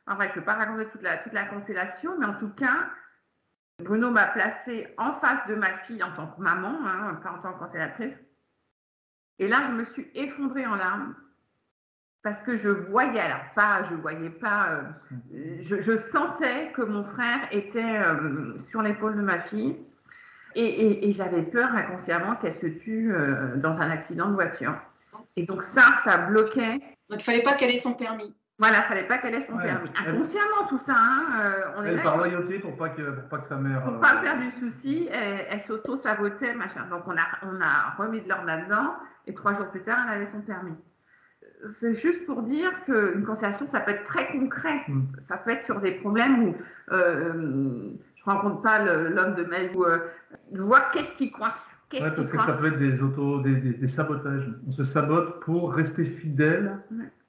En 0.07 0.17
fait, 0.17 0.29
je 0.29 0.29
ne 0.29 0.35
vais 0.35 0.45
pas 0.45 0.55
raconter 0.55 0.85
toute 0.87 1.01
la, 1.01 1.17
toute 1.17 1.33
la 1.33 1.45
constellation, 1.45 2.17
mais 2.19 2.25
en 2.25 2.33
tout 2.33 2.49
cas, 2.49 2.89
Bruno 3.79 4.11
m'a 4.11 4.27
placé 4.27 4.93
en 4.97 5.13
face 5.13 5.47
de 5.47 5.55
ma 5.55 5.77
fille 5.79 6.03
en 6.03 6.11
tant 6.13 6.27
que 6.27 6.41
maman, 6.41 6.77
hein, 6.85 7.19
pas 7.23 7.31
en 7.31 7.39
tant 7.39 7.53
que 7.53 7.59
constellatrice. 7.59 8.13
Et 9.39 9.47
là, 9.47 9.63
je 9.67 9.73
me 9.73 9.83
suis 9.83 10.09
effondrée 10.13 10.65
en 10.65 10.75
larmes 10.75 11.15
parce 12.21 12.41
que 12.41 12.55
je 12.55 12.69
voyais, 12.69 13.19
alors 13.19 13.43
pas, 13.55 13.83
je 13.89 13.95
voyais 13.95 14.29
pas, 14.29 14.69
euh, 14.69 15.59
je, 15.59 15.97
sentais 15.97 16.71
que 16.73 16.81
mon 16.81 17.03
frère 17.03 17.39
était 17.51 17.97
euh, 17.97 18.57
sur 18.69 18.81
l'épaule 18.81 19.17
de 19.17 19.21
ma 19.21 19.41
fille 19.41 19.75
et, 20.55 21.11
j'avais 21.11 21.41
peur 21.41 21.69
inconsciemment 21.73 22.35
qu'elle 22.35 22.53
se 22.53 22.67
tue 22.67 23.13
euh, 23.13 23.57
dans 23.57 23.81
un 23.81 23.89
accident 23.89 24.29
de 24.29 24.35
voiture. 24.35 24.75
Et 25.35 25.43
donc 25.43 25.63
ça, 25.63 25.81
ça 26.03 26.17
bloquait. 26.19 26.79
Donc 27.09 27.19
il 27.19 27.23
fallait 27.23 27.43
pas 27.43 27.55
qu'elle 27.55 27.71
ait 27.71 27.77
son 27.77 27.93
permis. 27.93 28.33
Voilà, 28.59 28.77
il 28.79 28.83
fallait 28.83 29.07
pas 29.07 29.17
qu'elle 29.17 29.35
ait 29.35 29.45
son 29.45 29.57
permis. 29.57 29.89
Inconsciemment 29.97 30.67
tout 30.69 30.79
ça. 30.79 30.93
Hein, 30.95 31.73
on 31.77 31.83
elle, 31.83 31.97
est 31.97 32.03
par 32.03 32.17
loyauté 32.17 32.59
pour 32.59 32.77
pas 32.77 32.89
que 32.89 33.01
pour 33.01 33.29
pas 33.29 33.39
que 33.39 33.45
sa 33.45 33.57
mère. 33.57 33.83
Pour 33.83 33.99
pas 33.99 34.21
faire 34.21 34.37
du 34.37 34.51
souci, 34.51 35.09
elle, 35.11 35.59
s'auto 35.61 35.97
sabotait 35.97 36.53
machin. 36.53 36.85
Donc 36.89 37.03
on 37.07 37.17
a 37.17 37.25
on 37.43 37.59
a 37.61 37.95
remis 37.97 38.21
de 38.21 38.29
l'ordre 38.29 38.45
là-dedans 38.45 38.95
et 39.25 39.33
trois 39.33 39.53
jours 39.53 39.67
plus 39.67 39.81
tard, 39.81 40.05
elle 40.07 40.21
avait 40.21 40.31
son 40.31 40.41
permis 40.41 40.75
c'est 41.79 41.95
juste 41.95 42.25
pour 42.25 42.43
dire 42.43 42.71
qu'une 42.85 43.23
constellation, 43.25 43.67
ça 43.71 43.79
peut 43.79 43.91
être 43.91 44.03
très 44.03 44.31
concret. 44.31 44.81
Mm. 44.87 45.01
Ça 45.19 45.37
peut 45.37 45.51
être 45.51 45.63
sur 45.63 45.79
des 45.79 45.91
problèmes 45.91 46.49
où 46.49 46.55
euh, 46.91 47.33
je 48.15 48.29
ne 48.29 48.35
rencontre 48.35 48.61
pas 48.61 48.83
l'homme 48.83 49.35
de 49.35 49.43
ma 49.45 49.63
vie, 49.63 49.77
euh, 49.77 49.97
voir 50.53 50.91
qu'est-ce 50.91 51.13
qui 51.13 51.31
coince. 51.31 51.77
parce 51.89 52.31
que 52.31 52.37
ça 52.37 52.53
peut 52.53 52.67
être 52.67 52.79
des, 52.79 53.01
auto, 53.01 53.41
des, 53.41 53.87
sabotages. 53.87 54.49
On 54.67 54.71
se 54.71 54.83
sabote 54.83 55.41
pour 55.41 55.73
rester 55.73 56.05
fidèle 56.05 56.79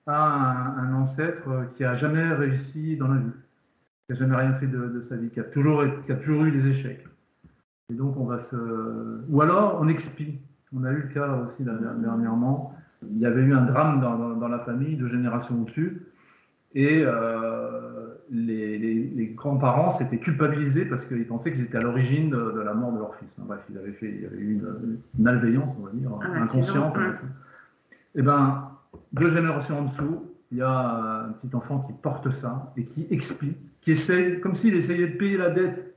à 0.06 0.74
un, 0.78 0.94
ancêtre 0.94 1.72
qui 1.76 1.82
n'a 1.82 1.94
jamais 1.94 2.32
réussi 2.34 2.96
dans 2.96 3.08
la 3.08 3.20
vie, 3.20 3.32
qui 4.06 4.12
n'a 4.12 4.18
jamais 4.18 4.36
rien 4.36 4.54
fait 4.54 4.66
de, 4.66 5.00
sa 5.00 5.16
vie, 5.16 5.30
qui 5.30 5.40
a, 5.40 5.44
toujours, 5.44 5.84
qui 6.02 6.12
a 6.12 6.16
toujours 6.16 6.44
eu 6.44 6.52
des 6.52 6.68
échecs. 6.68 7.04
Et 7.90 7.94
donc, 7.94 8.16
on 8.16 8.24
va 8.24 8.38
se. 8.38 8.56
Ou 9.28 9.42
alors, 9.42 9.78
on 9.80 9.88
expie. 9.88 10.38
On 10.74 10.84
a 10.84 10.92
eu 10.92 11.02
le 11.02 11.08
cas 11.08 11.36
aussi 11.36 11.62
dernièrement 11.62 12.74
il 13.12 13.18
y 13.18 13.26
avait 13.26 13.42
eu 13.42 13.54
un 13.54 13.62
drame 13.62 14.00
dans, 14.00 14.48
la 14.48 14.58
famille 14.60 14.96
de 14.96 15.06
génération 15.06 15.60
au-dessus. 15.60 16.02
Et 16.74 17.02
euh, 17.04 18.14
les, 18.30 19.32
grands-parents 19.36 19.92
s'étaient 19.92 20.18
culpabilisés 20.18 20.84
parce 20.84 21.04
qu'ils 21.04 21.26
pensaient 21.26 21.52
qu'ils 21.52 21.64
étaient 21.64 21.78
à 21.78 21.82
l'origine 21.82 22.30
de, 22.30 22.60
la 22.60 22.74
mort 22.74 22.92
de 22.92 22.98
leur 22.98 23.14
fils. 23.16 23.28
bref, 23.38 23.60
il, 23.70 23.78
avait 23.78 23.92
fait, 23.92 24.08
il 24.08 24.22
y 24.22 24.26
avait 24.26 24.36
eu 24.36 24.52
une, 24.54 24.98
malveillance, 25.18 25.74
on 25.80 25.84
va 25.84 25.90
dire, 25.92 26.10
ah, 26.20 26.42
inconsciente. 26.42 26.96
Et 26.96 28.20
eh 28.20 28.22
ben, 28.22 28.70
deux 29.12 29.30
générations 29.30 29.80
en 29.80 29.82
dessous, 29.84 30.34
il 30.50 30.58
y 30.58 30.62
a 30.62 31.24
un 31.26 31.32
petit 31.32 31.54
enfant 31.54 31.80
qui 31.80 31.92
porte 31.92 32.30
ça 32.30 32.72
et 32.76 32.84
qui 32.84 33.06
explique, 33.10 33.58
qui 33.80 33.92
essaye, 33.92 34.40
comme 34.40 34.54
s'il 34.54 34.74
essayait 34.74 35.08
de 35.08 35.16
payer 35.16 35.36
la 35.36 35.50
dette 35.50 35.96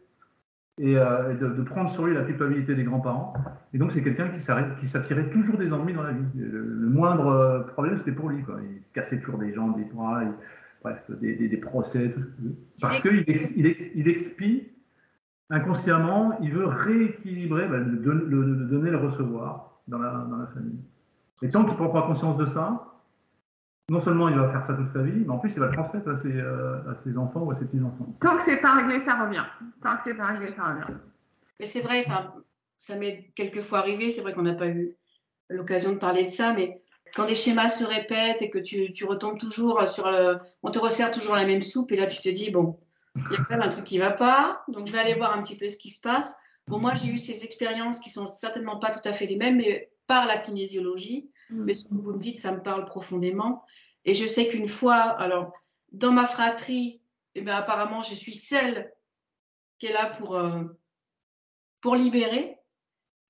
et, 0.79 0.97
euh, 0.97 1.33
de, 1.35 1.63
prendre 1.63 1.89
sur 1.89 2.05
lui 2.05 2.13
la 2.13 2.23
culpabilité 2.23 2.75
des 2.75 2.83
grands-parents. 2.83 3.33
Et 3.73 3.77
donc, 3.77 3.91
c'est 3.91 4.03
quelqu'un 4.03 4.29
qui 4.29 4.39
s'attirait 4.39 5.29
toujours 5.29 5.57
des 5.57 5.71
ennuis 5.71 5.93
dans 5.93 6.03
la 6.03 6.11
vie. 6.11 6.25
Le, 6.35 6.89
moindre 6.89 7.27
euh, 7.27 7.59
problème, 7.61 7.97
c'était 7.97 8.11
pour 8.11 8.29
lui. 8.29 8.43
Quoi. 8.43 8.59
Il 8.61 8.85
se 8.85 8.93
cassait 8.93 9.19
toujours 9.19 9.39
des 9.39 9.53
jambes, 9.53 9.77
des 9.77 9.85
bras, 9.85 10.23
bref, 10.83 11.03
des, 11.21 11.57
procès. 11.57 12.13
Parce 12.79 13.01
qu'il 13.01 13.23
il, 13.27 13.75
il, 13.95 14.07
expie 14.07 14.69
inconsciemment, 15.49 16.37
il 16.41 16.51
veut 16.51 16.65
rééquilibrer 16.65 17.67
ben, 17.67 17.83
le, 17.83 18.67
donner, 18.67 18.91
le 18.91 18.97
recevoir 18.97 19.81
dans 19.87 19.99
la 19.99 20.49
famille. 20.53 20.79
Et 21.41 21.49
tant 21.49 21.61
qu'il 21.61 21.71
ne 21.71 21.75
prend 21.75 21.89
pas 21.89 22.03
conscience 22.03 22.37
de 22.37 22.45
ça, 22.45 22.93
non 23.89 24.01
seulement 24.01 24.27
il 24.27 24.35
va 24.35 24.49
faire 24.49 24.63
ça 24.63 24.73
toute 24.73 24.89
sa 24.89 25.01
vie, 25.01 25.23
mais 25.25 25.29
en 25.29 25.37
plus 25.37 25.53
il 25.53 25.59
va 25.59 25.67
le 25.67 25.73
transmettre 25.73 26.09
à 26.09 26.15
ses, 26.15 26.35
euh, 26.35 26.89
à 26.89 26.95
ses 26.95 27.17
enfants 27.17 27.41
ou 27.41 27.51
à 27.51 27.53
ses 27.53 27.65
petits-enfants. 27.65 28.07
Tant 28.19 28.37
que 28.37 28.43
c'est 28.43 28.57
pas 28.57 28.73
réglé, 28.73 29.03
ça 29.05 29.23
revient. 29.23 29.45
Tant 29.81 29.95
que 29.95 30.01
c'est 30.05 30.13
pas 30.13 30.25
réglé, 30.25 30.47
ça 30.47 30.63
revient. 30.63 30.97
Mais 31.59 31.65
c'est 31.65 31.81
vrai, 31.81 32.05
ça 32.77 32.95
m'est 32.95 33.31
quelquefois 33.35 33.79
arrivé, 33.79 34.09
c'est 34.09 34.21
vrai 34.21 34.33
qu'on 34.33 34.43
n'a 34.43 34.55
pas 34.55 34.67
eu 34.67 34.95
l'occasion 35.49 35.93
de 35.93 35.97
parler 35.97 36.23
de 36.23 36.29
ça, 36.29 36.53
mais 36.53 36.81
quand 37.15 37.25
des 37.25 37.35
schémas 37.35 37.69
se 37.69 37.85
répètent 37.85 38.41
et 38.41 38.49
que 38.49 38.59
tu, 38.59 38.91
tu, 38.91 39.05
retombes 39.05 39.39
toujours 39.39 39.87
sur 39.87 40.11
le. 40.11 40.39
On 40.63 40.71
te 40.71 40.79
resserre 40.79 41.11
toujours 41.11 41.35
la 41.35 41.45
même 41.45 41.61
soupe 41.61 41.91
et 41.91 41.95
là 41.95 42.07
tu 42.07 42.19
te 42.19 42.29
dis, 42.29 42.51
bon, 42.51 42.77
il 43.15 43.21
y 43.31 43.35
a 43.35 43.37
quand 43.37 43.51
même 43.51 43.61
un 43.61 43.69
truc 43.69 43.85
qui 43.85 43.97
ne 43.97 44.03
va 44.03 44.11
pas, 44.11 44.63
donc 44.67 44.87
je 44.87 44.91
vais 44.91 44.99
aller 44.99 45.15
voir 45.15 45.35
un 45.37 45.41
petit 45.41 45.57
peu 45.57 45.69
ce 45.69 45.77
qui 45.77 45.89
se 45.89 46.01
passe. 46.01 46.35
Bon, 46.67 46.79
moi 46.79 46.93
j'ai 46.95 47.07
eu 47.07 47.17
ces 47.17 47.45
expériences 47.45 47.99
qui 47.99 48.09
sont 48.09 48.27
certainement 48.27 48.77
pas 48.77 48.89
tout 48.89 49.07
à 49.07 49.13
fait 49.13 49.25
les 49.25 49.37
mêmes, 49.37 49.57
mais 49.57 49.89
par 50.07 50.25
la 50.25 50.37
kinésiologie. 50.37 51.29
Mm. 51.49 51.63
Mais 51.63 51.73
ce 51.73 51.85
que 51.85 51.93
vous 51.93 52.13
me 52.13 52.19
dites, 52.19 52.39
ça 52.39 52.51
me 52.51 52.61
parle 52.61 52.85
profondément. 52.85 53.63
Et 54.05 54.13
je 54.13 54.25
sais 54.25 54.47
qu'une 54.47 54.67
fois, 54.67 54.95
alors, 54.95 55.53
dans 55.91 56.11
ma 56.11 56.25
fratrie, 56.25 57.01
eh 57.35 57.41
bien, 57.41 57.55
apparemment, 57.55 58.01
je 58.01 58.15
suis 58.15 58.33
celle 58.33 58.91
qui 59.79 59.87
est 59.87 59.93
là 59.93 60.07
pour, 60.07 60.35
euh, 60.35 60.63
pour 61.81 61.95
libérer. 61.95 62.57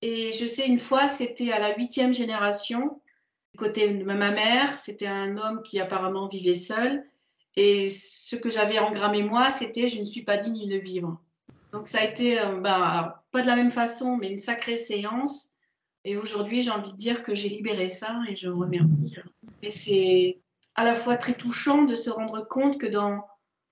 Et 0.02 0.32
je 0.34 0.46
sais, 0.46 0.68
une 0.68 0.80
fois, 0.80 1.08
c'était 1.08 1.52
à 1.52 1.60
la 1.60 1.76
huitième 1.76 2.14
génération, 2.14 3.02
côté 3.58 3.94
de 3.94 4.04
ma 4.04 4.32
mère, 4.32 4.78
c'était 4.78 5.08
un 5.08 5.36
homme 5.36 5.62
qui 5.64 5.80
apparemment 5.80 6.28
vivait 6.28 6.56
seul. 6.56 7.04
Et 7.58 7.90
ce 7.90 8.36
que 8.36 8.50
j'avais 8.50 8.80
engrammé 8.80 9.24
moi, 9.24 9.52
c'était 9.52 9.88
je 9.88 10.00
ne 10.00 10.06
suis 10.06 10.22
pas 10.22 10.38
digne 10.38 10.70
de 10.70 10.78
vivre. 10.78 11.20
Donc 11.74 11.88
ça 11.88 12.00
a 12.00 12.06
été, 12.06 12.40
euh, 12.40 12.60
bah, 12.62 13.26
pas 13.32 13.42
de 13.42 13.48
la 13.48 13.56
même 13.56 13.72
façon, 13.72 14.16
mais 14.16 14.30
une 14.30 14.38
sacrée 14.38 14.78
séance. 14.78 15.56
Et 16.08 16.16
aujourd'hui, 16.16 16.62
j'ai 16.62 16.72
envie 16.72 16.94
de 16.94 16.98
dire 16.98 17.22
que 17.22 17.36
j'ai 17.36 17.50
libéré 17.50 17.90
ça 17.90 18.22
et 18.30 18.38
je 18.38 18.48
remercie. 18.48 19.14
Et 19.62 19.70
c'est 19.70 20.40
à 20.74 20.86
la 20.86 20.94
fois 20.94 21.18
très 21.18 21.34
touchant 21.34 21.84
de 21.84 21.96
se 21.96 22.10
rendre 22.10 22.48
compte 22.48 22.80
que 22.80 22.86
dans 22.86 23.28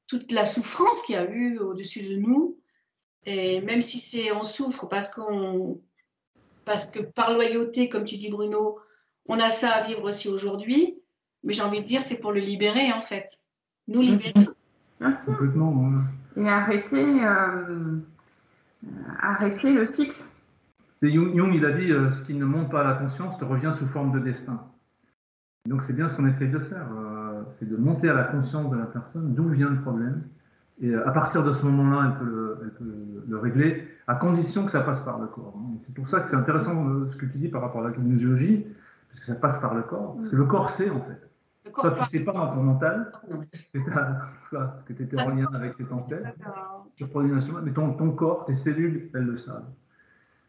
toute 0.08 0.34
la 0.34 0.44
souffrance 0.44 1.02
qu'il 1.04 1.16
y 1.16 1.18
a 1.18 1.32
eu 1.32 1.60
au-dessus 1.60 2.02
de 2.02 2.18
nous, 2.18 2.60
et 3.26 3.62
même 3.62 3.82
si 3.82 4.00
c'est 4.00 4.34
on 4.34 4.44
souffre 4.44 4.88
parce 4.88 5.10
qu'on 5.10 5.80
parce 6.66 6.92
que 6.92 7.00
par 7.00 7.32
loyauté, 7.32 7.88
comme 7.88 8.04
tu 8.04 8.18
dis 8.18 8.30
Bruno, 8.30 8.80
on 9.28 9.40
a 9.40 9.50
ça 9.50 9.70
à 9.70 9.88
vivre 9.88 10.04
aussi 10.04 10.28
aujourd'hui, 10.28 11.00
mais 11.46 11.54
j'ai 11.54 11.62
envie 11.62 11.80
de 11.80 11.88
dire 11.88 12.02
c'est 12.02 12.20
pour 12.20 12.34
le 12.34 12.42
libérer 12.42 12.92
en 12.92 13.00
fait, 13.00 13.46
nous 13.88 14.02
libérer. 14.02 14.34
Complètement. 15.26 16.02
Et 16.36 16.50
arrêter, 16.50 16.98
euh, 16.98 18.00
arrêter 19.22 19.72
le 19.72 19.86
cycle 19.86 20.22
Jung, 21.02 21.52
il 21.54 21.66
a 21.66 21.72
dit 21.72 21.92
euh, 21.92 22.12
ce 22.12 22.22
qui 22.24 22.34
ne 22.34 22.46
monte 22.46 22.72
pas 22.72 22.82
à 22.82 22.84
la 22.84 22.94
conscience 22.94 23.38
te 23.38 23.46
revient 23.46 23.74
sous 23.78 23.86
forme 23.86 24.12
de 24.12 24.20
destin. 24.20 24.60
donc 25.68 25.84
c'est 25.84 25.94
bien 25.94 26.08
ce 26.08 26.16
qu'on 26.16 26.26
essaye 26.26 26.50
de 26.50 26.60
faire, 26.60 26.88
euh, 26.98 27.44
c'est 27.56 27.68
de 27.70 27.76
monter 27.76 28.10
à 28.10 28.14
la 28.14 28.24
conscience 28.24 28.72
de 28.72 28.78
la 28.78 28.86
personne, 28.86 29.34
d'où 29.34 29.50
vient 29.50 29.70
le 29.70 29.82
problème. 29.82 30.24
Et 30.82 30.90
euh, 30.90 31.08
à 31.08 31.12
partir 31.12 31.44
de 31.44 31.54
ce 31.54 31.64
moment-là, 31.64 32.12
elle, 32.12 32.74
peut 32.74 33.24
le, 33.28 33.38
régler, 33.38 33.88
à 34.08 34.16
condition 34.16 34.66
que 34.66 34.72
ça 34.72 34.82
passe 34.82 35.00
par 35.02 35.20
le 35.20 35.28
corps. 35.28 35.56
Hein. 35.58 35.78
C'est 35.82 35.94
pour 35.94 36.08
ça 36.10 36.20
que 36.20 36.28
c'est 36.28 36.36
intéressant 36.36 37.08
ce 37.12 37.16
que 37.18 37.26
tu 37.26 37.38
dis 37.38 37.48
par 37.48 37.62
rapport 37.62 37.82
à 37.82 37.90
la 37.90 37.92
kinésiologie, 37.92 38.66
parce 39.10 39.20
que 39.20 39.26
ça 39.26 39.36
passe 39.36 39.58
par 39.60 39.74
le 39.74 39.84
corps. 39.84 40.16
Parce 40.16 40.30
que 40.30 40.36
le 40.36 40.46
corps 40.46 40.70
sait 40.70 40.90
en 40.90 41.02
fait. 41.02 41.30
Toi, 41.74 41.92
tu 41.92 42.02
ne 42.02 42.06
sais 42.06 42.20
pas 42.20 42.34
dans 42.34 42.54
ton 42.54 42.62
mental, 42.62 43.12
parce 44.52 44.84
que 44.84 44.94
tu 44.94 45.04
étais 45.04 45.20
en 45.20 45.30
lien 45.30 45.48
avec 45.54 45.76
tes 45.76 45.92
ancêtres, 45.92 46.30
tu 46.96 47.06
mais 47.64 47.72
ton, 47.72 47.94
ton 47.94 48.12
corps, 48.12 48.46
tes 48.46 48.54
cellules, 48.54 49.10
elles 49.16 49.26
le 49.26 49.36
savent. 49.36 49.66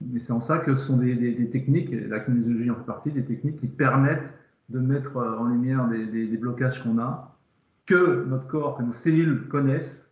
Mais 0.00 0.20
c'est 0.20 0.32
en 0.32 0.40
ça 0.40 0.58
que 0.58 0.76
ce 0.76 0.84
sont 0.84 0.98
des, 0.98 1.48
techniques, 1.50 1.90
la 1.90 2.20
kinésiologie 2.20 2.70
en 2.70 2.76
fait 2.76 2.84
partie, 2.84 3.10
des 3.10 3.24
techniques 3.24 3.60
qui 3.60 3.66
permettent 3.66 4.28
de 4.68 4.78
mettre 4.78 5.16
euh, 5.16 5.38
en 5.38 5.44
lumière 5.44 5.88
des, 5.88 6.36
blocages 6.36 6.82
qu'on 6.82 6.98
a, 6.98 7.34
que 7.86 8.24
notre 8.24 8.46
corps, 8.46 8.76
que 8.76 8.82
nos 8.82 8.92
cellules 8.92 9.48
connaissent, 9.48 10.06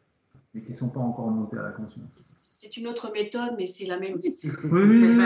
mais 0.55 0.63
qui 0.63 0.73
ne 0.73 0.77
sont 0.77 0.89
pas 0.89 1.01
encore 1.01 1.31
montés 1.31 1.59
à 1.59 1.63
la 1.63 1.71
conscience. 1.71 2.07
C'est 2.21 2.77
une 2.77 2.87
autre 2.87 3.11
méthode, 3.13 3.55
mais 3.59 3.67
c'est 3.67 3.87
la 3.87 3.99
même. 3.99 4.15
Oui, 4.15 4.31
oui, 4.73 4.73
oui. 4.73 5.19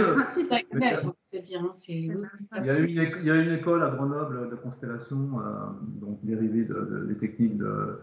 Il 1.30 2.66
y, 2.66 2.70
a 2.70 2.78
une, 2.78 2.88
il 2.88 3.26
y 3.26 3.30
a 3.30 3.36
une 3.36 3.52
école 3.52 3.82
à 3.82 3.90
Grenoble 3.90 4.50
de 4.50 4.56
constellation, 4.56 5.38
euh, 5.38 5.42
donc 6.00 6.18
dérivée 6.24 6.66
des 7.06 7.16
techniques 7.16 7.58
de, 7.58 8.00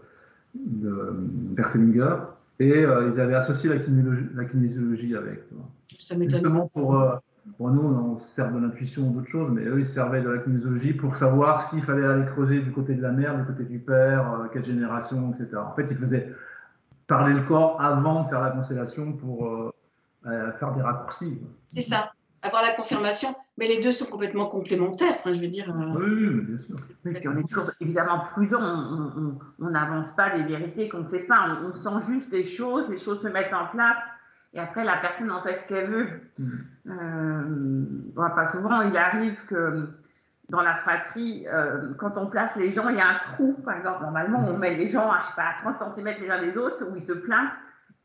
de 0.54 1.10
Bertelinger, 1.12 2.16
et 2.58 2.72
euh, 2.72 3.10
ils 3.10 3.20
avaient 3.20 3.34
associé 3.34 3.68
la 3.68 3.78
kinésiologie, 3.78 4.26
la 4.34 4.44
kinésiologie 4.44 5.16
avec. 5.16 5.44
Justement 5.88 6.68
pour, 6.68 7.00
euh, 7.00 7.16
pour 7.58 7.70
nous, 7.70 7.82
on 7.82 8.18
sert 8.18 8.52
de 8.52 8.58
l'intuition 8.58 9.08
ou 9.08 9.12
d'autres 9.12 9.28
choses, 9.28 9.50
mais 9.50 9.64
eux, 9.64 9.78
ils 9.78 9.86
servaient 9.86 10.22
de 10.22 10.28
la 10.28 10.38
kinésiologie 10.38 10.94
pour 10.94 11.16
savoir 11.16 11.68
s'il 11.68 11.82
fallait 11.82 12.06
aller 12.06 12.26
creuser 12.26 12.60
du 12.60 12.72
côté 12.72 12.94
de 12.94 13.02
la 13.02 13.12
mère, 13.12 13.36
du 13.38 13.44
côté 13.44 13.64
du 13.64 13.78
père, 13.78 14.32
euh, 14.32 14.46
quelle 14.52 14.64
génération, 14.64 15.34
etc. 15.34 15.56
En 15.56 15.74
fait, 15.74 15.86
ils 15.90 15.98
faisaient 15.98 16.32
parler 17.06 17.34
le 17.34 17.42
corps 17.42 17.80
avant 17.80 18.24
de 18.24 18.28
faire 18.28 18.40
la 18.40 18.50
constellation 18.50 19.12
pour 19.12 19.46
euh, 19.46 20.52
faire 20.58 20.72
des 20.74 20.82
raccourcis. 20.82 21.40
C'est 21.68 21.82
ça, 21.82 22.12
avoir 22.46 22.62
la 22.62 22.72
confirmation, 22.72 23.34
mais 23.58 23.66
les 23.66 23.80
deux 23.80 23.92
sont 23.92 24.06
complètement 24.06 24.46
complémentaires. 24.46 25.14
Enfin, 25.18 25.32
je 25.32 25.40
veux 25.40 25.48
dire. 25.48 25.72
Oui, 25.96 26.40
bien 26.40 26.82
sûr. 26.82 27.32
on 27.32 27.36
est 27.38 27.48
toujours 27.48 27.70
évidemment 27.80 28.20
prudent, 28.20 28.60
on 29.60 29.70
n'avance 29.70 30.06
pas 30.16 30.30
des 30.30 30.42
vérités 30.42 30.88
qu'on 30.88 31.00
ne 31.00 31.08
sait 31.08 31.20
pas, 31.20 31.58
on, 31.62 31.70
on 31.70 32.00
sent 32.00 32.06
juste 32.12 32.30
des 32.30 32.44
choses, 32.44 32.88
les 32.88 32.98
choses 32.98 33.22
se 33.22 33.28
mettent 33.28 33.54
en 33.54 33.66
place 33.66 33.98
et 34.56 34.58
après, 34.58 34.84
la 34.84 34.96
personne 34.96 35.30
en 35.30 35.42
fait 35.42 35.60
ce 35.60 35.68
qu'elle 35.68 35.90
veut. 35.90 36.08
Mm. 36.38 36.50
Euh, 36.88 38.28
pas 38.34 38.50
souvent, 38.50 38.80
il 38.80 38.96
arrive 38.96 39.36
que 39.48 39.86
dans 40.48 40.62
la 40.62 40.76
fratrie, 40.76 41.46
euh, 41.46 41.92
quand 41.98 42.16
on 42.16 42.26
place 42.28 42.56
les 42.56 42.70
gens, 42.70 42.88
il 42.88 42.96
y 42.96 43.00
a 43.00 43.06
un 43.06 43.18
trou, 43.18 43.52
par 43.64 43.76
exemple. 43.76 44.02
Normalement, 44.02 44.46
on 44.48 44.56
met 44.56 44.74
les 44.74 44.88
gens 44.88 45.10
à, 45.10 45.18
je 45.20 45.26
sais 45.26 45.32
pas, 45.36 45.74
30 45.78 45.94
cm 45.96 46.14
les 46.20 46.30
uns 46.30 46.40
des 46.40 46.56
autres, 46.56 46.82
où 46.88 46.96
ils 46.96 47.04
se 47.04 47.12
placent. 47.12 47.52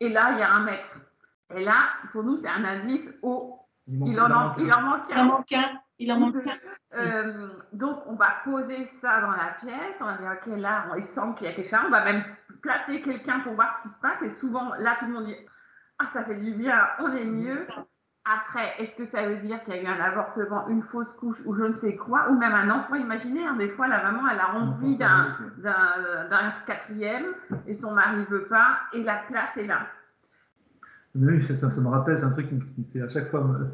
Et 0.01 0.09
là, 0.09 0.31
il 0.33 0.39
y 0.39 0.41
a 0.41 0.51
un 0.51 0.65
mètre. 0.65 0.97
Et 1.55 1.63
là, 1.63 1.79
pour 2.11 2.23
nous, 2.23 2.37
c'est 2.41 2.49
un 2.49 2.65
indice 2.65 3.07
au. 3.21 3.57
Il, 3.87 4.19
en, 4.19 4.29
manque 4.29 4.59
un. 4.59 4.63
Il 4.63 4.73
en 4.73 4.81
manque 5.25 5.51
un. 5.51 5.79
Il 5.99 6.11
en 6.11 6.19
manque 6.19 6.35
un. 6.35 6.97
Euh, 6.97 7.49
donc, 7.73 7.99
on 8.07 8.15
va 8.15 8.27
poser 8.43 8.89
ça 9.01 9.21
dans 9.21 9.31
la 9.31 9.55
pièce. 9.59 9.95
On 9.99 10.05
va 10.05 10.17
dire, 10.17 10.31
OK, 10.31 10.59
là, 10.59 10.85
il 10.97 11.07
semble 11.07 11.35
qu'il 11.35 11.47
y 11.47 11.49
a 11.49 11.53
quelque 11.53 11.69
chose. 11.69 11.79
On 11.87 11.91
va 11.91 12.03
même 12.03 12.23
placer 12.61 13.01
quelqu'un 13.01 13.39
pour 13.41 13.53
voir 13.53 13.75
ce 13.77 13.87
qui 13.87 13.93
se 13.93 13.99
passe. 14.01 14.21
Et 14.23 14.39
souvent, 14.39 14.73
là, 14.79 14.95
tout 14.99 15.05
le 15.05 15.13
monde 15.13 15.25
dit 15.25 15.35
ah, 16.01 16.07
ça 16.07 16.23
fait 16.23 16.35
du 16.35 16.53
bien, 16.53 16.79
on 16.99 17.13
est 17.13 17.25
mieux. 17.25 17.55
Après, 18.25 18.73
est-ce 18.79 18.95
que 18.95 19.05
ça 19.07 19.27
veut 19.27 19.37
dire 19.37 19.63
qu'il 19.63 19.75
y 19.75 19.77
a 19.77 19.81
eu 19.81 19.87
un 19.87 19.99
avortement, 19.99 20.67
une 20.67 20.83
fausse 20.83 21.11
couche 21.19 21.37
ou 21.45 21.55
je 21.55 21.63
ne 21.63 21.73
sais 21.79 21.95
quoi, 21.95 22.29
ou 22.29 22.37
même 22.37 22.53
un 22.53 22.69
enfant 22.69 22.95
imaginaire? 22.95 23.55
Des 23.55 23.69
fois, 23.69 23.87
la 23.87 24.03
maman, 24.03 24.27
elle 24.29 24.39
a 24.39 24.55
envie 24.55 24.97
d'un 24.97 26.53
quatrième 26.65 27.33
et 27.67 27.73
son 27.73 27.91
mari 27.91 28.17
ne 28.17 28.25
veut 28.25 28.45
pas 28.47 28.79
et 28.93 29.03
la 29.03 29.17
place 29.27 29.55
est 29.57 29.65
là. 29.65 29.87
Oui, 31.15 31.43
ça, 31.55 31.69
ça, 31.69 31.81
me 31.81 31.87
rappelle, 31.87 32.17
c'est 32.19 32.25
un 32.25 32.31
truc 32.31 32.49
qui 32.49 32.55
me 32.55 32.85
fait 32.93 33.01
à 33.01 33.09
chaque 33.09 33.29
fois 33.29 33.43
me 33.43 33.67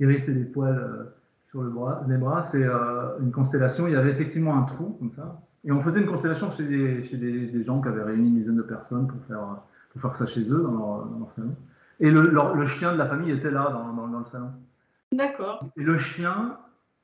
hérisser 0.00 0.32
les 0.32 0.44
poils 0.44 0.78
euh, 0.78 1.04
sur 1.42 1.62
le 1.62 1.70
bras, 1.70 2.04
les 2.08 2.16
bras. 2.16 2.42
C'est 2.42 2.64
euh, 2.64 3.18
une 3.20 3.30
constellation, 3.30 3.86
il 3.86 3.92
y 3.92 3.96
avait 3.96 4.10
effectivement 4.10 4.56
un 4.56 4.62
trou 4.62 4.96
comme 4.98 5.12
ça. 5.12 5.40
Et 5.64 5.72
on 5.72 5.80
faisait 5.80 6.00
une 6.00 6.06
constellation 6.06 6.50
chez 6.50 6.64
des, 6.64 7.04
chez 7.04 7.16
des, 7.16 7.46
des 7.46 7.64
gens 7.64 7.80
qui 7.80 7.88
avaient 7.88 8.02
réuni 8.02 8.28
une 8.28 8.34
dizaine 8.36 8.56
de 8.56 8.62
personnes 8.62 9.06
pour 9.06 9.20
faire 9.26 9.62
pour 9.92 10.00
faire 10.00 10.14
ça 10.14 10.26
chez 10.26 10.40
eux, 10.40 10.62
dans 10.62 11.04
leur, 11.18 11.30
salon. 11.36 11.54
Et 12.00 12.10
le, 12.10 12.22
le, 12.22 12.66
chien 12.66 12.92
de 12.92 12.98
la 12.98 13.06
famille 13.06 13.30
était 13.30 13.50
là, 13.50 13.68
dans, 13.70 13.92
dans, 13.92 14.18
le 14.18 14.24
salon. 14.24 14.50
D'accord. 15.12 15.64
Et 15.76 15.82
le 15.82 15.98
chien, 15.98 16.56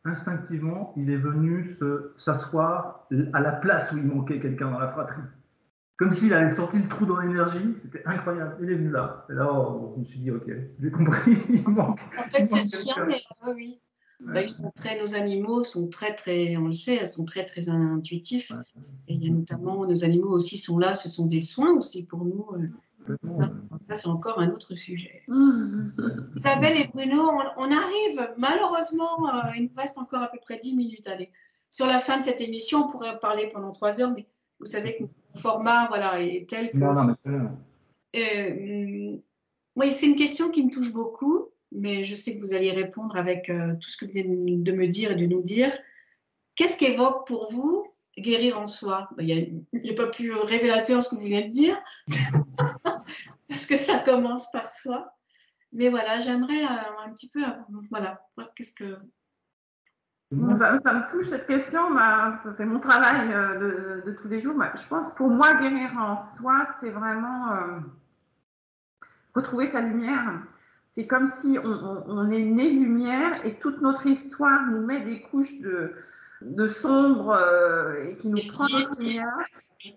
instinctivement, 0.04 0.94
il 0.96 1.10
est 1.10 1.18
venu 1.18 1.76
s'asseoir 2.16 3.06
à 3.32 3.40
la 3.40 3.52
place 3.52 3.92
où 3.92 3.98
il 3.98 4.06
manquait 4.06 4.40
quelqu'un 4.40 4.70
dans 4.70 4.78
la 4.78 4.88
fratrie. 4.88 5.22
Comme 5.98 6.12
s'il 6.12 6.32
avait 6.32 6.54
sorti 6.54 6.78
le 6.78 6.88
trou 6.88 7.06
dans 7.06 7.18
l'énergie, 7.18 7.74
c'était 7.82 8.02
incroyable. 8.06 8.56
Il 8.62 8.70
est 8.70 8.76
venu 8.76 8.90
là. 8.90 9.26
Et 9.28 9.32
là, 9.32 9.50
oh, 9.52 9.94
je 9.96 10.00
me 10.00 10.04
suis 10.04 10.20
dit, 10.20 10.30
ok, 10.30 10.48
j'ai 10.80 10.90
compris, 10.92 11.38
il 11.50 11.68
manque. 11.68 11.98
En 12.16 12.30
fait, 12.30 12.46
c'est 12.46 12.62
le 12.62 12.68
chien, 12.68 13.04
mais 13.04 13.20
oui. 13.52 13.80
Bah, 14.20 14.42
ils 14.42 14.48
sont 14.48 14.70
très, 14.74 15.00
nos 15.00 15.14
animaux 15.14 15.62
sont 15.62 15.88
très, 15.88 16.14
très, 16.14 16.56
on 16.56 16.66
le 16.66 16.72
sait, 16.72 16.96
elles 16.96 17.08
sont 17.08 17.24
très, 17.24 17.44
très 17.44 17.68
intuitifs. 17.68 18.52
Et 19.06 19.14
il 19.14 19.24
y 19.24 19.28
a 19.28 19.32
notamment, 19.32 19.86
nos 19.86 20.04
animaux 20.04 20.30
aussi 20.30 20.58
sont 20.58 20.78
là, 20.78 20.94
ce 20.94 21.08
sont 21.08 21.26
des 21.26 21.40
soins 21.40 21.72
aussi 21.76 22.06
pour 22.06 22.24
nous. 22.24 22.46
Euh, 22.54 23.16
ça, 23.80 23.96
c'est 23.96 24.08
encore 24.08 24.38
un 24.38 24.50
autre 24.50 24.74
sujet. 24.74 25.22
Isabelle 26.36 26.76
et 26.76 26.90
Bruno, 26.92 27.30
on, 27.56 27.70
arrive, 27.72 28.34
malheureusement, 28.36 29.28
euh, 29.28 29.50
il 29.56 29.64
nous 29.64 29.76
reste 29.76 29.98
encore 29.98 30.22
à 30.22 30.30
peu 30.30 30.38
près 30.40 30.58
10 30.58 30.76
minutes. 30.76 31.06
Allez. 31.08 31.30
Sur 31.70 31.86
la 31.86 31.98
fin 31.98 32.18
de 32.18 32.22
cette 32.22 32.40
émission, 32.40 32.86
on 32.86 32.90
pourrait 32.90 33.18
parler 33.20 33.50
pendant 33.52 33.70
3 33.70 34.00
heures, 34.00 34.12
mais 34.14 34.26
vous 34.58 34.66
savez 34.66 34.96
que 34.96 35.04
format 35.38 35.86
voilà, 35.88 36.20
est 36.20 36.48
tel 36.48 36.70
que. 36.72 36.78
Non, 36.78 36.92
non, 36.92 37.16
mais 37.24 37.32
euh, 38.16 39.20
hum, 39.76 39.90
c'est 39.90 40.06
une 40.06 40.16
question 40.16 40.50
qui 40.50 40.64
me 40.64 40.70
touche 40.70 40.92
beaucoup 40.92 41.48
mais 41.72 42.04
je 42.04 42.14
sais 42.14 42.34
que 42.34 42.40
vous 42.40 42.54
allez 42.54 42.70
répondre 42.72 43.16
avec 43.16 43.50
euh, 43.50 43.74
tout 43.74 43.90
ce 43.90 43.96
que 43.96 44.06
vous 44.06 44.12
venez 44.12 44.56
de 44.56 44.72
me 44.72 44.86
dire 44.86 45.12
et 45.12 45.16
de 45.16 45.26
nous 45.26 45.42
dire. 45.42 45.76
Qu'est-ce 46.54 46.76
qu'évoque 46.76 47.26
pour 47.26 47.50
vous 47.52 47.92
guérir 48.16 48.58
en 48.58 48.66
soi? 48.66 49.08
Ben, 49.16 49.26
Il 49.72 49.80
n'y 49.80 49.90
a, 49.90 49.94
pas 49.94 50.08
plus 50.08 50.32
révélateur 50.32 51.02
ce 51.02 51.08
que 51.08 51.16
vous 51.16 51.22
venez 51.22 51.48
de 51.48 51.52
dire. 51.52 51.80
parce 53.48 53.66
que 53.66 53.76
ça 53.76 53.98
commence 53.98 54.50
par 54.50 54.72
soi. 54.72 55.12
Mais 55.72 55.88
voilà, 55.88 56.20
j'aimerais 56.20 56.64
euh, 56.64 57.04
un 57.04 57.12
petit 57.12 57.28
peu, 57.28 57.42
voilà, 57.90 58.22
voir 58.36 58.52
qu'est-ce 58.54 58.72
que. 58.72 58.98
Ça, 60.30 60.72
me 60.74 61.10
touche 61.10 61.28
cette 61.30 61.46
question, 61.46 61.80
c'est 62.54 62.66
mon 62.66 62.80
travail 62.80 63.28
de, 63.28 64.02
de, 64.04 64.12
tous 64.12 64.28
les 64.28 64.42
jours. 64.42 64.62
Je 64.74 64.86
pense 64.88 65.06
pour 65.16 65.30
moi, 65.30 65.54
guérir 65.54 65.90
en 65.98 66.26
soi, 66.36 66.68
c'est 66.80 66.90
vraiment 66.90 67.80
retrouver 69.34 69.70
sa 69.70 69.80
lumière. 69.80 70.40
C'est 70.94 71.06
comme 71.06 71.30
si 71.40 71.58
on, 71.62 72.30
est 72.30 72.44
né 72.44 72.70
lumière 72.70 73.44
et 73.46 73.54
toute 73.54 73.80
notre 73.80 74.06
histoire 74.06 74.66
nous 74.66 74.84
met 74.84 75.00
des 75.00 75.20
couches 75.20 75.56
de, 75.60 75.92
de 76.42 76.66
sombre 76.66 77.30
euh, 77.30 78.04
et 78.04 78.16
qui 78.16 78.28
nous 78.28 78.40
prend 78.52 78.68
notre 78.68 79.00
lumière. 79.00 79.38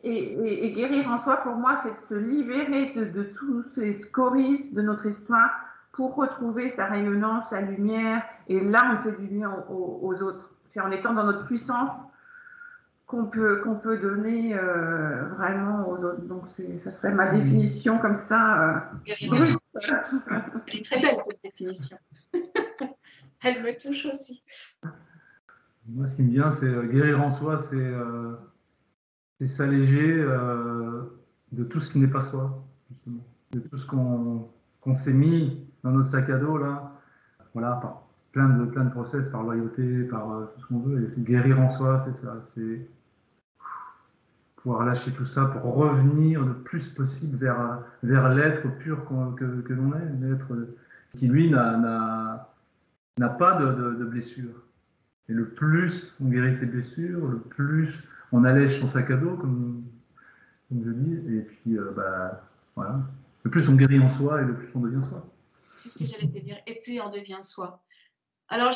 Et, 0.03 0.73
guérir 0.75 1.09
en 1.09 1.17
soi, 1.23 1.37
pour 1.37 1.55
moi, 1.55 1.81
c'est 1.81 1.89
de 1.89 2.07
se 2.07 2.23
libérer 2.23 2.93
de, 2.93 3.23
tous 3.23 3.63
ces 3.73 3.93
scories 3.93 4.69
de 4.71 4.81
notre 4.83 5.07
histoire 5.07 5.49
pour 5.91 6.15
retrouver 6.15 6.73
sa 6.75 6.85
rayonnance, 6.85 7.45
sa 7.49 7.61
lumière. 7.61 8.23
Et 8.47 8.59
là, 8.59 8.97
on 8.97 9.03
fait 9.03 9.17
du 9.19 9.27
bien 9.27 9.51
aux 9.69 10.21
autres. 10.21 10.51
C'est 10.69 10.79
en 10.79 10.91
étant 10.91 11.13
dans 11.13 11.25
notre 11.25 11.45
puissance 11.45 11.91
qu'on 13.11 13.25
peut, 13.25 13.61
qu'on 13.61 13.75
peut 13.75 13.97
donner 13.97 14.55
euh, 14.57 15.25
vraiment 15.35 15.87
aux 15.89 15.97
autres. 15.97 16.21
Donc, 16.21 16.43
ça 16.83 16.93
serait 16.93 17.11
ma 17.11 17.29
définition 17.29 17.99
comme 17.99 18.17
ça. 18.17 18.63
Euh. 18.63 18.79
Elle 19.05 19.33
est 20.73 20.85
très 20.85 21.01
belle, 21.01 21.17
cette 21.25 21.43
définition. 21.43 21.97
Elle 23.43 23.63
me 23.63 23.77
touche 23.77 24.05
aussi. 24.05 24.41
Moi, 25.89 26.07
ce 26.07 26.15
qui 26.15 26.23
me 26.23 26.31
vient, 26.31 26.51
c'est 26.51 26.67
euh, 26.67 26.83
guérir 26.83 27.21
en 27.21 27.31
soi, 27.31 27.57
c'est 27.57 29.47
s'alléger 29.47 30.23
de 31.51 31.63
tout 31.65 31.81
ce 31.81 31.89
qui 31.89 31.99
n'est 31.99 32.07
pas 32.07 32.21
soi, 32.21 32.63
justement. 32.89 33.25
De 33.51 33.59
tout 33.59 33.77
ce 33.77 33.85
qu'on 33.85 34.95
s'est 34.95 35.11
mis 35.11 35.65
dans 35.83 35.91
notre 35.91 36.09
sac 36.09 36.29
à 36.29 36.37
dos, 36.37 36.57
là. 36.57 36.91
Voilà, 37.53 37.79
par 37.81 38.03
plein 38.31 38.49
de, 38.49 38.65
plein 38.65 38.85
de 38.85 38.91
process, 38.91 39.27
par 39.27 39.43
loyauté, 39.43 40.03
par 40.03 40.49
tout 40.53 40.61
ce 40.61 40.67
qu'on 40.67 40.79
veut. 40.79 41.03
Et 41.03 41.21
guérir 41.21 41.59
en 41.59 41.69
soi, 41.71 41.99
c'est 41.99 42.13
ça. 42.13 42.39
C'est 42.53 42.87
pouvoir 44.61 44.85
lâcher 44.85 45.11
tout 45.11 45.25
ça 45.25 45.45
pour 45.45 45.75
revenir 45.75 46.45
le 46.45 46.53
plus 46.53 46.87
possible 46.89 47.37
vers, 47.37 47.79
vers 48.03 48.29
l'être 48.29 48.67
pur 48.77 49.05
que, 49.37 49.61
que 49.61 49.73
l'on 49.73 49.93
est, 49.93 50.05
l'être 50.21 50.53
qui 51.17 51.27
lui 51.27 51.49
n'a 51.49 52.47
pas 53.17 53.59
de, 53.59 53.95
de, 53.95 54.05
blessures. 54.05 54.61
Et 55.29 55.33
le 55.33 55.49
plus 55.49 56.13
on 56.21 56.29
guérit 56.29 56.53
ses 56.53 56.65
blessures, 56.65 57.27
le 57.27 57.39
plus 57.39 58.03
on 58.31 58.43
allège 58.43 58.79
son 58.79 58.87
sac 58.87 59.09
à 59.11 59.17
dos, 59.17 59.35
comme, 59.35 59.83
comme 60.69 60.83
je 60.85 60.91
dis, 60.91 61.35
et 61.35 61.41
puis 61.41 61.77
euh, 61.77 61.91
bah, 61.95 62.43
voilà. 62.75 62.99
Le 63.43 63.49
plus 63.49 63.67
on 63.67 63.75
guérit 63.75 63.99
en 63.99 64.09
soi 64.09 64.41
et 64.41 64.45
le 64.45 64.53
plus 64.53 64.69
on 64.75 64.81
devient 64.81 65.03
soi. 65.09 65.25
C'est 65.81 65.89
ce 65.89 65.99
que 65.99 66.05
j'allais 66.05 66.27
te 66.27 66.39
dire. 66.39 66.61
Et 66.67 66.75
puis 66.75 67.01
on 67.01 67.09
devient 67.09 67.39
soi. 67.41 67.83
Alors, 68.47 68.73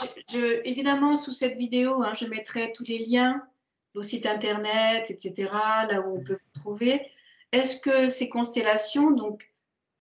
évidemment, 0.63 1.15
sous 1.15 1.33
cette 1.33 1.57
vidéo, 1.57 2.01
hein, 2.01 2.13
je 2.13 2.25
mettrai 2.25 2.71
tous 2.71 2.87
les 2.87 2.99
liens 2.99 3.45
nos 3.95 4.03
sites 4.03 4.25
internet, 4.25 5.09
etc., 5.09 5.49
là 5.53 6.01
où 6.01 6.17
on 6.17 6.23
peut 6.23 6.33
vous 6.33 6.61
trouver. 6.61 7.09
Est-ce 7.51 7.79
que 7.79 8.09
ces 8.09 8.29
constellations, 8.29 9.11
donc, 9.11 9.51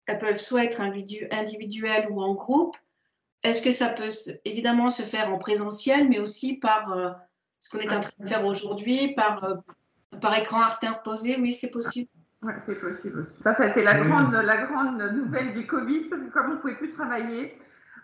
elles 0.07 0.19
peuvent 0.19 0.39
soit 0.39 0.65
être 0.65 0.81
individuelles 0.81 2.09
ou 2.11 2.23
en 2.23 2.35
groupe 2.35 2.77
Est-ce 3.43 3.63
que 3.63 3.71
ça 3.71 3.91
peut 3.91 4.09
évidemment 4.45 4.89
se 4.89 5.03
faire 5.03 5.31
en 5.33 5.39
présentiel, 5.39 6.09
mais 6.09 6.19
aussi 6.19 6.55
par 6.55 6.93
euh, 6.93 7.11
ce 7.61 7.69
qu'on 7.69 7.79
est 7.79 7.93
en 7.93 8.01
train 8.01 8.13
de 8.19 8.29
faire 8.29 8.47
aujourd'hui, 8.47 9.13
par, 9.15 9.45
euh, 9.45 9.55
par 10.21 10.37
écran 10.37 10.63
interposé? 10.63 11.37
Oui, 11.39 11.53
c'est 11.53 11.71
possible. 11.71 12.09
Oui, 12.43 12.53
c'est 12.67 12.81
possible. 12.81 13.27
Ça, 13.39 13.55
ça 13.55 13.65
a 13.65 13.67
été 13.69 13.83
la, 13.85 13.95
grande, 13.95 14.33
la 14.33 14.67
grande 14.67 15.01
nouvelle 15.15 15.55
du 15.55 15.67
Covid, 15.67 16.09
parce 16.11 16.23
que 16.23 16.31
comme 16.33 16.51
on 16.51 16.55
ne 16.55 16.59
pouvait 16.59 16.75
plus 16.75 16.91
travailler, 16.91 17.57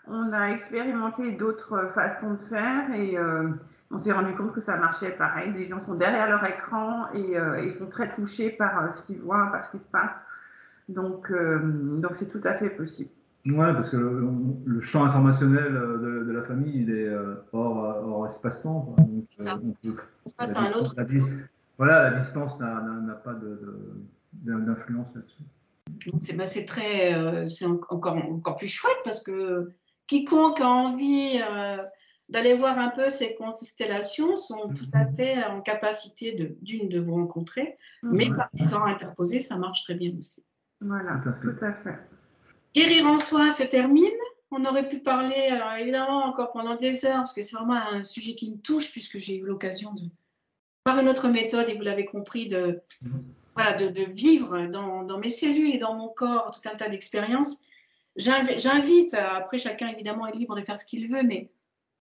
on 0.07 0.31
a 0.31 0.51
expérimenté 0.51 1.33
d'autres 1.33 1.91
façons 1.93 2.33
de 2.33 2.45
faire 2.49 2.93
et 2.93 3.17
euh, 3.17 3.49
on 3.91 3.99
s'est 3.99 4.11
rendu 4.11 4.33
compte 4.35 4.53
que 4.53 4.61
ça 4.61 4.77
marchait 4.77 5.11
pareil. 5.11 5.53
Les 5.53 5.67
gens 5.67 5.83
sont 5.85 5.95
derrière 5.95 6.29
leur 6.29 6.43
écran 6.45 7.11
et 7.13 7.37
euh, 7.37 7.61
ils 7.61 7.73
sont 7.75 7.87
très 7.87 8.13
touchés 8.15 8.51
par 8.51 8.83
euh, 8.83 8.91
ce 8.93 9.01
qu'ils 9.03 9.19
voient, 9.19 9.49
par 9.51 9.65
ce 9.65 9.71
qui 9.71 9.83
se 9.83 9.89
passe. 9.91 10.15
Donc, 10.87 11.31
euh, 11.31 11.59
donc 11.63 12.13
c'est 12.17 12.31
tout 12.31 12.41
à 12.43 12.53
fait 12.53 12.69
possible. 12.69 13.09
Ouais, 13.45 13.73
parce 13.73 13.89
que 13.89 13.97
le, 13.97 14.81
champ 14.81 15.05
informationnel 15.05 15.73
de, 15.73 16.31
la 16.31 16.43
famille, 16.43 16.83
il 16.83 16.91
est 16.91 17.09
hors, 17.53 17.77
hors 17.77 18.27
espace-temps. 18.27 18.95
C'est 19.21 19.43
ça. 19.43 19.59
passe 20.37 20.57
à 20.57 20.61
un 20.61 20.71
autre. 20.73 20.93
voilà, 21.77 22.09
la 22.09 22.19
distance 22.19 22.59
n'a 22.59 23.15
pas 23.23 23.33
d'influence 24.33 25.07
là-dessus. 25.15 26.35
Bah, 26.35 26.45
c'est 26.45 26.65
très, 26.65 27.47
c'est 27.47 27.65
encore, 27.65 28.17
encore 28.17 28.55
plus 28.57 28.67
chouette 28.67 28.99
parce 29.03 29.23
que 29.23 29.71
quiconque 30.07 30.61
a 30.61 30.67
envie 30.67 31.41
d'aller 32.29 32.53
voir 32.53 32.77
un 32.77 32.89
peu 32.89 33.09
ces 33.09 33.35
constellations 33.35 34.37
sont 34.37 34.69
tout 34.69 34.89
à 34.93 35.05
fait 35.05 35.43
en 35.43 35.61
capacité 35.61 36.55
d'une 36.61 36.87
de, 36.87 36.99
vous 36.99 37.15
rencontrer, 37.15 37.77
mhm. 38.03 38.15
mais 38.15 38.29
par 38.29 38.49
temps 38.69 38.85
interposé, 38.85 39.39
ça 39.39 39.57
marche 39.57 39.83
très 39.83 39.95
bien 39.95 40.11
aussi. 40.17 40.43
Voilà, 40.79 41.21
tout 41.41 41.65
à 41.65 41.73
fait. 41.73 41.97
Guérir 42.73 43.07
en 43.07 43.17
soi 43.17 43.51
se 43.51 43.63
termine. 43.63 44.05
On 44.51 44.63
aurait 44.65 44.87
pu 44.87 44.99
parler 44.99 45.49
euh, 45.51 45.77
évidemment 45.77 46.25
encore 46.25 46.51
pendant 46.51 46.75
des 46.75 47.05
heures, 47.05 47.17
parce 47.17 47.33
que 47.33 47.41
c'est 47.41 47.55
vraiment 47.55 47.75
un 47.75 48.03
sujet 48.03 48.35
qui 48.35 48.51
me 48.51 48.57
touche, 48.57 48.91
puisque 48.91 49.17
j'ai 49.17 49.37
eu 49.37 49.45
l'occasion 49.45 49.93
de, 49.93 50.01
par 50.83 50.99
une 50.99 51.09
autre 51.09 51.29
méthode, 51.29 51.67
et 51.69 51.75
vous 51.75 51.83
l'avez 51.83 52.05
compris, 52.05 52.47
de, 52.47 52.81
mhm. 53.01 53.23
Voilà, 53.59 53.73
de, 53.73 54.03
vivre 54.03 54.67
dans, 54.67 55.17
mes 55.17 55.29
cellules 55.29 55.75
et 55.75 55.79
dans 55.79 55.93
mon 55.93 56.07
corps 56.07 56.51
tout 56.51 56.69
un 56.69 56.75
tas 56.75 56.87
d'expériences. 56.87 57.57
J'invite, 58.15 59.13
après 59.13 59.59
chacun 59.59 59.87
évidemment 59.87 60.25
est 60.27 60.35
libre 60.35 60.55
de 60.55 60.63
faire 60.63 60.79
ce 60.79 60.85
qu'il 60.85 61.11
veut, 61.11 61.23
mais 61.23 61.51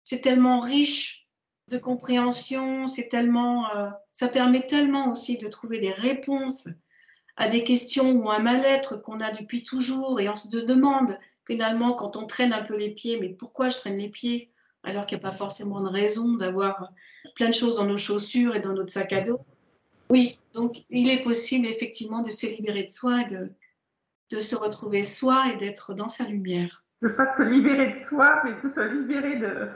c'est 0.04 0.22
tellement 0.22 0.60
riche 0.60 1.28
de 1.68 1.80
compréhension, 1.80 2.86
c'est 2.86 3.08
tellement, 3.08 3.76
euh, 3.76 3.90
ça 4.14 4.28
permet 4.28 4.68
tellement 4.68 5.10
aussi 5.12 5.38
de 5.38 5.48
trouver 5.48 5.80
des 5.80 5.92
réponses 5.92 6.68
à 7.38 7.48
des 7.48 7.64
questions 7.64 8.12
ou 8.12 8.30
un 8.30 8.40
mal-être 8.40 8.98
qu'on 8.98 9.20
a 9.20 9.32
depuis 9.32 9.64
toujours 9.64 10.20
et 10.20 10.30
on 10.30 10.36
se 10.36 10.48
demande 10.48 11.18
finalement 11.48 11.94
quand 11.94 12.18
on 12.18 12.28
traîne 12.28 12.54
un 12.54 12.62
peu 12.62 12.78
les 12.78 12.90
pieds, 12.90 13.20
mais 13.20 13.30
pourquoi 13.30 13.70
je 13.70 13.78
traîne 13.78 13.98
les 13.98 14.10
pieds 14.10 14.52
alors 14.84 15.06
qu'il 15.06 15.18
n'y 15.18 15.26
a 15.26 15.30
pas 15.30 15.36
forcément 15.36 15.82
de 15.82 15.90
raison 15.90 16.34
d'avoir 16.34 16.92
plein 17.36 17.50
de 17.50 17.54
choses 17.54 17.76
dans 17.76 17.86
nos 17.86 17.98
chaussures 17.98 18.56
et 18.56 18.60
dans 18.60 18.74
notre 18.74 18.92
sac 18.92 19.14
à 19.14 19.22
dos. 19.22 19.40
Oui, 20.12 20.38
donc 20.54 20.78
il 20.90 21.10
est 21.10 21.24
possible 21.24 21.66
effectivement 21.66 22.22
de 22.22 22.30
se 22.30 22.46
libérer 22.46 22.84
de 22.84 22.90
soi, 22.90 23.24
de, 23.24 23.50
de 24.32 24.40
se 24.40 24.56
retrouver 24.56 25.04
soi 25.04 25.52
et 25.52 25.58
d'être 25.58 25.94
dans 25.94 26.10
sa 26.10 26.28
lumière 26.28 26.86
ne 27.02 27.10
pas 27.10 27.36
se 27.36 27.42
libérer 27.44 28.00
de 28.00 28.06
soi, 28.06 28.42
mais 28.44 28.52
de 28.62 28.74
se 28.74 28.82
libérer 28.82 29.38
de... 29.40 29.70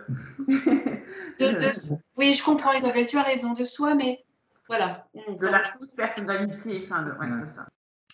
Oui, 2.17 2.33
je 2.33 2.43
comprends 2.43 2.73
Isabelle, 2.73 3.07
tu 3.07 3.17
as 3.17 3.23
raison, 3.23 3.53
de 3.53 3.63
soi, 3.63 3.95
mais 3.95 4.23
voilà. 4.67 5.07
de 5.15 5.47
la 5.47 5.63
fausse 5.73 5.89
personnalité, 5.95 6.83
enfin, 6.85 7.03
de... 7.03 7.45
ça. 7.45 7.67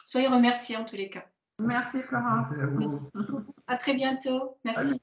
Soyez 0.05 0.27
remerciés 0.27 0.77
en 0.77 0.85
tous 0.85 0.95
les 0.95 1.09
cas. 1.09 1.25
Merci 1.59 1.99
Florence. 2.07 2.47
à, 3.67 3.77
très 3.77 3.93
bientôt. 3.93 4.57
Merci. 4.65 4.99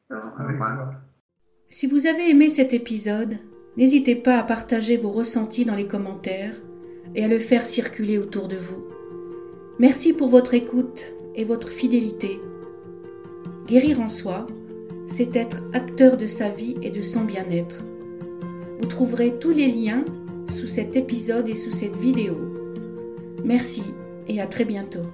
Si 1.71 1.87
vous 1.87 2.07
avez 2.07 2.31
aimé 2.31 2.51
cet 2.51 2.73
épisode, 2.73 3.39
n'hésitez 3.77 4.17
pas 4.17 4.39
à 4.39 4.43
partager 4.43 4.97
vos 4.97 5.11
ressentis 5.11 5.65
dans 5.65 5.77
les 5.77 5.87
commentaires 5.87 6.55
et 7.15 7.25
à 7.25 7.29
le 7.29 7.39
faire 7.39 7.67
circuler 7.67 8.19
autour 8.19 8.49
de 8.49 8.57
vous. 8.57 8.85
Merci 9.79 10.13
pour 10.13 10.29
votre 10.29 10.55
écoute 10.55 11.13
et 11.35 11.45
votre 11.45 11.69
fidélité. 11.69 12.41
Guérir 13.67 14.01
en 14.01 14.09
soi, 14.09 14.47
c'est 15.07 15.37
être 15.37 15.63
acteur 15.73 16.17
de 16.17 16.27
sa 16.27 16.49
vie 16.49 16.77
et 16.83 16.91
de 16.91 17.03
son 17.03 17.23
bien-être. 17.23 17.83
Vous 18.81 18.87
trouverez 18.87 19.35
tous 19.41 19.53
les 19.53 19.69
liens 19.69 20.05
sous 20.51 20.67
cet 20.67 20.97
épisode 20.97 21.49
et 21.49 21.55
sous 21.55 21.71
cette 21.71 21.97
vidéo. 21.97 22.37
Merci 23.45 23.83
et 24.29 24.41
à 24.41 24.47
très 24.47 24.65
bientôt. 24.65 25.05